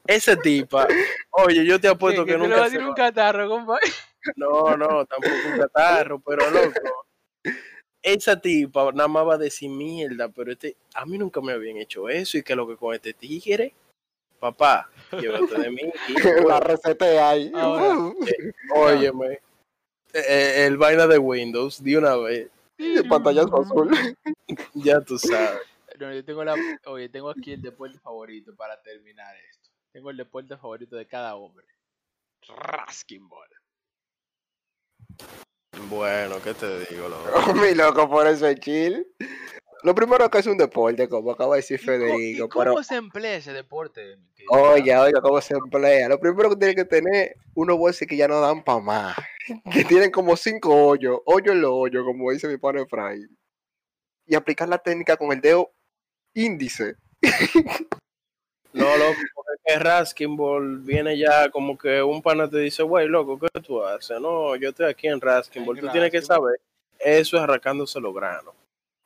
esa 0.07 0.35
tipa, 0.35 0.87
oye, 1.31 1.65
yo 1.65 1.79
te 1.79 1.87
apuesto 1.87 2.25
¿Qué, 2.25 2.31
que 2.31 2.37
que 2.37 2.37
te 2.37 2.43
le 2.43 2.47
nunca 2.49 2.59
va 2.61 2.65
a 2.65 2.69
se 2.69 2.73
decir 2.73 2.85
va- 2.85 2.89
un 2.89 2.95
catarro, 2.95 3.49
compadre? 3.49 3.81
No, 4.35 4.77
no, 4.77 5.05
tampoco 5.05 5.35
un 5.53 5.59
catarro, 5.59 6.19
pero 6.19 6.49
loco. 6.49 7.05
Esa 8.01 8.39
tipa 8.39 8.91
nada 8.93 9.07
más 9.07 9.25
va 9.27 9.33
a 9.35 9.37
decir 9.37 9.69
mierda, 9.69 10.27
pero 10.29 10.51
este, 10.51 10.75
a 10.93 11.05
mí 11.05 11.17
nunca 11.17 11.39
me 11.41 11.53
habían 11.53 11.77
hecho 11.77 12.09
eso 12.09 12.37
y 12.37 12.43
que 12.43 12.55
lo 12.55 12.67
que 12.67 12.75
con 12.75 12.93
este 12.93 13.13
tigre, 13.13 13.73
papá, 14.39 14.89
llévate 15.11 15.57
de 15.57 15.71
mí. 15.71 15.81
La 16.47 16.59
receta 16.59 17.29
ahí. 17.29 17.49
Ahora. 17.55 17.97
Uh, 17.97 18.15
Óyeme, 18.75 19.39
eh, 20.13 20.65
el 20.67 20.75
vaina 20.77 21.07
de 21.07 21.17
Windows, 21.17 21.81
de 21.81 21.97
una 21.97 22.17
vez, 22.17 22.49
de 22.77 23.03
pantallazo 23.05 23.61
azul. 23.61 23.89
ya 24.73 24.99
tú 25.01 25.17
sabes. 25.17 25.61
No, 25.97 26.13
yo 26.13 26.25
tengo 26.25 26.43
la. 26.43 26.55
Oye, 26.87 27.07
tengo 27.07 27.29
aquí 27.29 27.53
el 27.53 27.61
deporte 27.61 27.99
favorito 27.99 28.53
para 28.55 28.81
terminar 28.81 29.33
esto. 29.49 29.62
Tengo 29.93 30.09
el 30.09 30.17
deporte 30.17 30.57
favorito 30.57 30.95
de 30.95 31.07
cada 31.07 31.35
hombre. 31.35 31.65
Rasking 32.47 33.29
Ball. 33.29 33.47
Bueno, 35.87 36.41
¿qué 36.43 36.53
te 36.55 36.79
digo, 36.85 37.07
loco? 37.07 37.53
Mi 37.53 37.75
loco, 37.75 38.09
por 38.09 38.25
eso 38.27 38.47
es 38.47 38.59
chill. 38.59 39.05
Lo 39.83 39.93
primero 39.93 40.29
que 40.31 40.39
es 40.39 40.47
un 40.47 40.57
deporte, 40.57 41.07
como 41.07 41.31
acaba 41.31 41.55
de 41.55 41.61
decir 41.61 41.79
¿Y 41.81 41.85
co- 41.85 41.91
¿Y 41.93 41.97
Federico. 41.99 42.49
cómo 42.49 42.63
Pero, 42.65 42.83
se 42.83 42.95
emplea 42.95 43.35
ese 43.35 43.53
deporte? 43.53 44.17
oye, 44.49 44.97
oye, 44.97 45.13
cómo 45.21 45.39
se 45.41 45.53
emplea. 45.55 46.09
Lo 46.09 46.19
primero 46.19 46.49
que 46.49 46.55
tiene 46.55 46.75
que 46.75 46.85
tener 46.85 47.35
unos 47.53 47.77
bolsos 47.77 48.07
que 48.07 48.17
ya 48.17 48.27
no 48.27 48.39
dan 48.41 48.63
para 48.63 48.79
más. 48.79 49.15
Que 49.73 49.83
tienen 49.83 50.09
como 50.09 50.35
cinco 50.37 50.73
hoyos, 50.73 51.19
hoyo 51.25 51.51
en 51.51 51.61
los 51.61 51.71
hoyos, 51.73 52.03
como 52.05 52.31
dice 52.31 52.47
mi 52.47 52.57
padre 52.57 52.85
Fray. 52.87 53.25
Y 54.25 54.35
aplicar 54.35 54.69
la 54.69 54.77
técnica 54.77 55.17
con 55.17 55.31
el 55.33 55.41
dedo 55.41 55.71
índice. 56.33 56.95
No, 58.73 58.97
loco, 58.97 59.19
porque 59.35 59.79
Raskin 59.79 60.35
Ball 60.35 60.79
viene 60.79 61.17
ya 61.17 61.49
como 61.49 61.77
que 61.77 62.01
un 62.01 62.21
pana 62.21 62.49
te 62.49 62.57
dice, 62.57 62.81
güey, 62.83 63.07
loco, 63.07 63.39
¿qué 63.39 63.59
tú 63.61 63.83
haces? 63.83 64.19
No, 64.19 64.55
yo 64.55 64.69
estoy 64.69 64.87
aquí 64.87 65.07
en 65.07 65.21
Raskin 65.21 65.63
Ball. 65.65 65.79
Tú 65.79 65.87
tienes 65.89 66.11
que 66.11 66.21
saber, 66.21 66.59
eso 66.99 67.37
es 67.37 67.43
arrancándose 67.43 67.99
los 67.99 68.13
granos. 68.13 68.55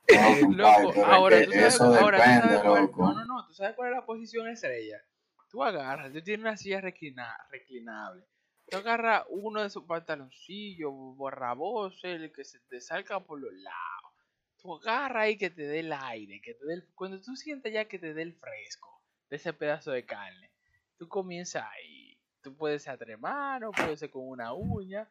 No, 0.09 0.35
compadre, 0.41 0.83
Loco, 0.85 1.05
ahora 1.05 1.43
tú 1.45 1.51
sabes, 1.51 1.73
eso 1.75 1.83
ahora 1.83 2.17
tú 2.17 2.23
sabes 2.23 2.61
cuál, 2.61 2.81
loco. 2.83 3.01
no, 3.03 3.13
no, 3.13 3.25
no, 3.25 3.47
tú 3.47 3.53
sabes 3.53 3.75
cuál 3.75 3.89
es 3.91 3.95
la 3.97 4.05
posición 4.05 4.47
estrella. 4.47 5.01
Tú 5.49 5.63
agarras, 5.63 6.13
tú 6.13 6.21
tienes 6.21 6.41
una 6.45 6.55
silla 6.55 6.79
reclina- 6.81 7.37
reclinable. 7.51 8.23
Tú 8.69 8.77
agarras 8.77 9.23
uno 9.29 9.61
de 9.61 9.67
esos 9.67 9.83
pantaloncillos 9.83 10.91
borrabosos, 10.93 11.99
el 12.03 12.31
que 12.31 12.45
se 12.45 12.59
te 12.69 12.79
salga 12.79 13.19
por 13.19 13.39
los 13.41 13.51
lados. 13.53 14.13
Tú 14.61 14.75
agarras 14.75 15.23
ahí 15.23 15.37
que 15.37 15.49
te 15.49 15.63
dé 15.63 15.79
el 15.79 15.91
aire, 15.93 16.41
que 16.41 16.53
te 16.53 16.65
dé 16.65 16.73
el- 16.75 16.87
cuando 16.95 17.21
tú 17.21 17.35
sientas 17.35 17.71
ya 17.73 17.85
que 17.85 17.99
te 17.99 18.13
dé 18.13 18.21
el 18.21 18.33
fresco 18.33 18.96
de 19.29 19.35
ese 19.35 19.53
pedazo 19.53 19.91
de 19.91 20.05
carne, 20.05 20.51
tú 20.97 21.07
comienzas 21.07 21.65
ahí. 21.71 22.17
Tú 22.41 22.55
puedes 22.55 22.87
tres 22.97 23.19
manos, 23.19 23.71
puedes 23.75 23.99
ser 23.99 24.09
con 24.09 24.27
una 24.27 24.53
uña. 24.53 25.09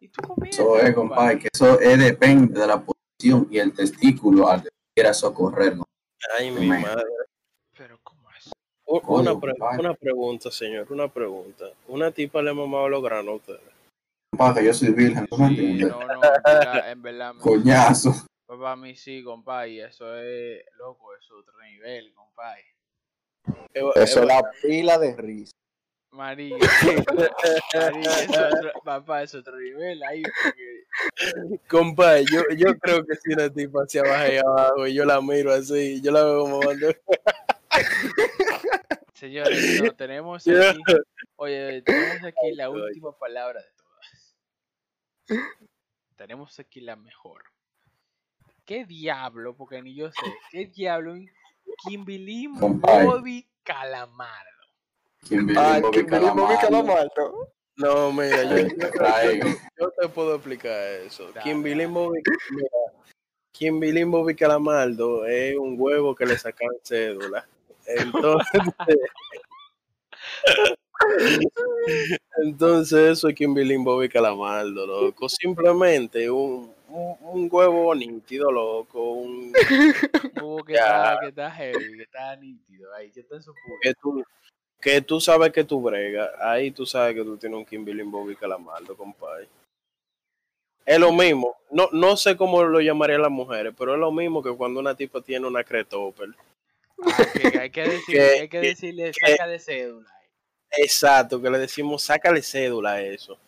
Y 0.00 0.08
tú 0.08 0.22
comienzas. 0.22 0.60
Eso 0.64 0.78
es, 0.78 0.94
compadre, 0.94 1.38
que 1.38 1.48
eso 1.52 1.78
es, 1.78 1.98
depende 1.98 2.58
de 2.60 2.66
la 2.66 2.80
posición 2.82 3.46
y 3.50 3.58
el 3.58 3.74
testículo 3.74 4.48
al 4.48 4.62
que 4.62 4.68
quiera 4.94 5.12
socorrer. 5.12 5.76
¿no? 5.76 5.84
Ay, 6.38 6.50
mi 6.50 6.66
madre. 6.68 7.02
Pero 7.76 7.98
¿cómo 8.02 8.30
es? 8.30 8.50
Coño, 8.84 9.32
Una, 9.32 9.40
pre- 9.40 9.52
compadre. 9.52 9.80
una 9.80 9.94
pregunta, 9.94 10.50
señor, 10.50 10.90
una 10.90 11.08
pregunta. 11.08 11.66
Una 11.86 12.10
tipa 12.10 12.40
le 12.40 12.50
ha 12.50 12.54
mamado 12.54 12.88
los 12.88 13.02
granos 13.02 13.28
a 13.32 13.36
ustedes. 13.36 13.60
Compadre, 14.32 14.60
que 14.62 14.66
yo 14.68 14.74
soy 14.74 14.90
virgen, 14.90 15.26
¿tú 15.26 15.36
me 15.36 15.48
Sí, 15.48 15.54
entiendes? 15.58 15.88
no, 15.90 16.06
no, 16.06 16.22
en 16.24 16.42
verdad, 16.44 16.90
en 16.92 17.02
verdad, 17.02 17.34
Coñazo. 17.40 18.12
Para 18.46 18.74
mí 18.76 18.96
sí, 18.96 19.22
compadre, 19.22 19.70
y 19.70 19.80
eso 19.80 20.16
es, 20.18 20.64
loco, 20.78 21.14
eso 21.14 21.34
es 21.38 21.42
otro 21.46 21.60
nivel, 21.62 22.12
compadre. 22.14 22.64
Eso 23.74 24.20
es 24.20 24.26
la 24.26 24.42
pila 24.62 24.98
de 24.98 25.16
risa. 25.16 25.52
María, 26.12 26.56
María, 27.74 28.10
eso 28.22 28.48
es 28.48 28.54
otro, 28.54 28.72
papá, 28.84 29.22
es 29.22 29.32
otro 29.34 29.56
nivel 29.58 30.02
ahí, 30.02 30.22
porque 30.22 30.80
Compadre, 31.68 32.24
yo, 32.32 32.42
yo 32.56 32.76
creo 32.78 33.06
que 33.06 33.14
si 33.14 33.32
una 33.32 33.48
tipa 33.48 33.84
ahí 34.16 34.38
abajo 34.38 34.86
y 34.88 34.94
yo 34.94 35.04
la 35.04 35.20
miro 35.20 35.52
así, 35.52 36.00
yo 36.02 36.10
la 36.10 36.24
veo 36.24 36.40
como 36.40 36.60
cuando... 36.60 36.88
Señores, 39.14 39.82
no, 39.82 39.92
tenemos 39.92 40.46
aquí, 40.48 40.82
oye, 41.36 41.82
tenemos 41.82 42.24
aquí 42.24 42.54
la 42.54 42.70
última 42.70 43.16
palabra 43.16 43.60
de 43.60 43.68
todas. 43.76 44.36
Tenemos 46.16 46.58
aquí 46.58 46.80
la 46.80 46.96
mejor. 46.96 47.44
¿Qué 48.64 48.86
diablo? 48.86 49.54
Porque 49.54 49.82
ni 49.82 49.94
yo 49.94 50.10
sé. 50.10 50.34
¿Qué 50.50 50.66
diablo? 50.66 51.14
Kimberly. 51.86 52.48
Bobby 52.48 53.46
Calamardo. 53.62 54.34
Kimberly 55.24 55.58
Ay, 55.60 55.80
Bobby 55.82 56.04
Calamardo. 56.06 56.58
Calamardo. 56.60 57.48
No, 57.76 58.12
mira, 58.12 58.42
yo, 58.44 58.56
Ay, 58.56 58.68
yo- 58.78 58.90
traigo. 58.90 59.48
yo 59.78 59.90
te 59.98 60.08
puedo 60.08 60.34
explicar 60.34 60.76
eso. 61.06 61.30
Dale, 61.32 61.42
Kimberly 61.42 61.84
dale. 61.84 61.92
Bobby, 61.94 62.20
mira, 62.50 62.68
Kimberly 63.52 64.04
Bobby 64.04 64.34
Calamardo 64.34 65.26
es 65.26 65.56
un 65.56 65.76
huevo 65.78 66.14
que 66.14 66.26
le 66.26 66.38
sacan 66.38 66.68
cédula. 66.82 67.46
Entonces, 67.86 68.60
entonces 72.42 72.98
eso 73.12 73.28
es 73.28 73.34
Kimberly 73.34 73.76
Bobby 73.76 74.08
Calamardo, 74.08 74.86
loco. 74.86 75.28
Simplemente 75.28 76.30
un, 76.30 76.72
un, 76.90 77.16
un 77.20 77.48
huevo 77.50 77.94
nítido, 77.94 78.50
loco. 78.50 79.12
Un, 79.12 79.52
Hubo 80.42 80.64
que 80.64 80.74
está, 80.74 81.18
que 81.20 81.28
está 81.28 81.50
heavy, 81.50 81.96
que 81.96 82.02
está 82.02 82.36
nítido 82.36 82.94
ahí, 82.94 83.10
que 83.10 83.20
está 83.20 83.36
en 83.36 83.42
su 83.42 83.54
que 83.82 83.94
tú, 83.94 84.24
que 84.80 85.00
tú 85.02 85.20
sabes 85.20 85.52
que 85.52 85.64
tú 85.64 85.80
bregas, 85.80 86.28
ahí 86.40 86.70
tú 86.70 86.84
sabes 86.86 87.14
que 87.14 87.22
tú 87.22 87.36
tienes 87.36 87.58
un 87.58 87.64
Kimberly 87.66 88.02
Bobby 88.02 88.36
Calamardo, 88.36 88.96
compadre. 88.96 89.48
Es 90.86 90.98
lo 90.98 91.12
mismo, 91.12 91.56
no, 91.70 91.88
no 91.92 92.16
sé 92.16 92.36
cómo 92.36 92.62
lo 92.64 92.80
llamaría 92.80 93.18
las 93.18 93.30
mujeres, 93.30 93.72
pero 93.78 93.94
es 93.94 94.00
lo 94.00 94.10
mismo 94.10 94.42
que 94.42 94.50
cuando 94.56 94.80
una 94.80 94.94
tipa 94.96 95.20
tiene 95.20 95.46
una 95.46 95.62
Cretopel. 95.62 96.34
Ah, 97.04 97.24
que 97.32 97.58
hay 97.58 97.70
que 97.70 97.82
decirle, 97.82 98.04
Que- 98.34 98.40
hay 98.40 98.48
que 98.48 98.60
decirle, 98.60 99.12
saca 99.12 99.46
de 99.46 99.58
cédula. 99.58 100.10
Exacto, 100.72 101.40
que 101.40 101.50
le 101.50 101.58
decimos, 101.58 102.02
sácale 102.02 102.42
cédula 102.42 102.92
a 102.92 103.02
eso. 103.02 103.38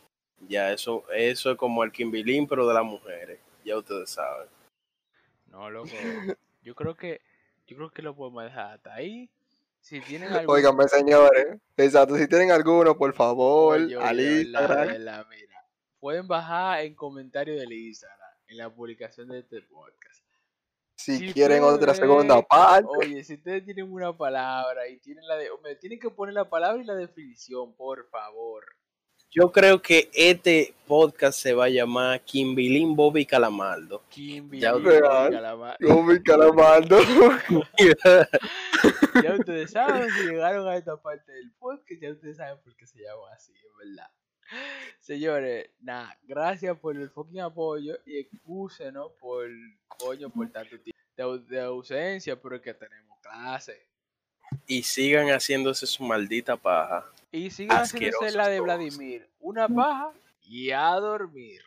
Ya, 0.48 0.72
eso, 0.72 1.04
eso 1.14 1.52
es 1.52 1.56
como 1.56 1.84
el 1.84 1.92
Kimberly, 1.92 2.46
pero 2.46 2.66
de 2.66 2.74
las 2.74 2.84
mujeres. 2.84 3.38
Ya 3.64 3.78
ustedes 3.78 4.10
saben. 4.10 4.48
No, 5.46 5.70
loco. 5.70 5.88
Yo 6.62 6.74
creo 6.74 6.94
que, 6.96 7.20
yo 7.66 7.76
creo 7.76 7.90
que 7.90 8.02
lo 8.02 8.14
podemos 8.14 8.44
dejar 8.44 8.74
hasta 8.74 8.94
ahí. 8.94 9.28
Si 9.80 10.00
tienen 10.00 10.32
algún 10.32 10.56
Óigame, 10.56 10.88
señores. 10.88 11.58
Exacto, 11.76 12.16
si 12.16 12.26
tienen 12.26 12.50
alguno, 12.50 12.96
por 12.96 13.12
favor, 13.14 13.76
Oye, 13.76 13.96
oye, 13.96 14.06
al 14.06 14.16
verdad, 14.16 14.40
Instagram. 14.40 14.86
verdad, 14.88 15.26
mira. 15.30 15.64
Pueden 16.00 16.26
bajar 16.26 16.80
en 16.84 16.94
comentarios 16.94 17.60
del 17.60 17.72
Instagram, 17.72 18.30
en 18.48 18.56
la 18.56 18.70
publicación 18.70 19.28
de 19.28 19.40
este 19.40 19.62
podcast. 19.62 20.22
Si 20.96 21.18
Si 21.18 21.32
quieren 21.32 21.62
otra 21.64 21.94
segunda 21.94 22.42
parte. 22.42 22.88
Oye, 22.96 23.22
si 23.24 23.34
ustedes 23.34 23.64
tienen 23.64 23.92
una 23.92 24.16
palabra 24.16 24.88
y 24.88 24.98
tienen 24.98 25.26
la 25.26 25.36
de, 25.36 25.50
hombre, 25.50 25.76
tienen 25.76 25.98
que 25.98 26.10
poner 26.10 26.34
la 26.34 26.48
palabra 26.48 26.80
y 26.80 26.84
la 26.84 26.94
definición, 26.94 27.74
por 27.74 28.08
favor. 28.08 28.64
Yo 29.34 29.50
creo 29.50 29.80
que 29.80 30.10
este 30.12 30.74
podcast 30.86 31.38
se 31.40 31.54
va 31.54 31.64
a 31.64 31.68
llamar 31.70 32.20
Kimberly 32.20 32.84
Bobby 32.84 33.24
ustedes- 34.76 35.00
Calamar. 35.32 35.78
Bobby 35.80 36.22
Calamardo. 36.22 36.98
Ya 39.22 39.34
ustedes 39.34 39.70
saben, 39.72 40.10
si 40.10 40.24
llegaron 40.26 40.66
a 40.68 40.76
esta 40.76 40.96
parte 41.00 41.32
del 41.32 41.50
podcast, 41.52 42.00
ya 42.00 42.10
ustedes 42.12 42.36
saben 42.36 42.58
por 42.62 42.74
qué 42.76 42.86
se 42.86 42.98
llama 42.98 43.32
así, 43.34 43.52
es 43.52 43.76
verdad. 43.78 44.10
Señores, 45.00 45.70
nada, 45.80 46.18
gracias 46.24 46.76
por 46.78 46.96
el 46.96 47.08
fucking 47.08 47.40
apoyo 47.40 47.96
y 48.04 48.18
excúsenos 48.18 49.12
por, 49.18 49.48
coño, 49.86 50.28
por 50.30 50.50
tanto 50.50 50.76
tiempo 50.78 51.38
de, 51.38 51.56
de 51.56 51.60
ausencia, 51.62 52.38
pero 52.40 52.56
es 52.56 52.62
que 52.62 52.74
tenemos 52.74 53.18
clase. 53.20 53.86
Y 54.66 54.82
sigan 54.82 55.28
haciéndose 55.28 55.86
su 55.86 56.02
maldita 56.02 56.56
paja. 56.56 57.06
Y 57.32 57.50
sigan 57.50 57.78
haciéndose 57.78 58.36
la 58.36 58.48
de. 58.48 58.60
Vladimir, 58.60 59.28
una 59.40 59.66
paja 59.66 60.12
y 60.42 60.70
a 60.70 60.90
dormir. 60.96 61.62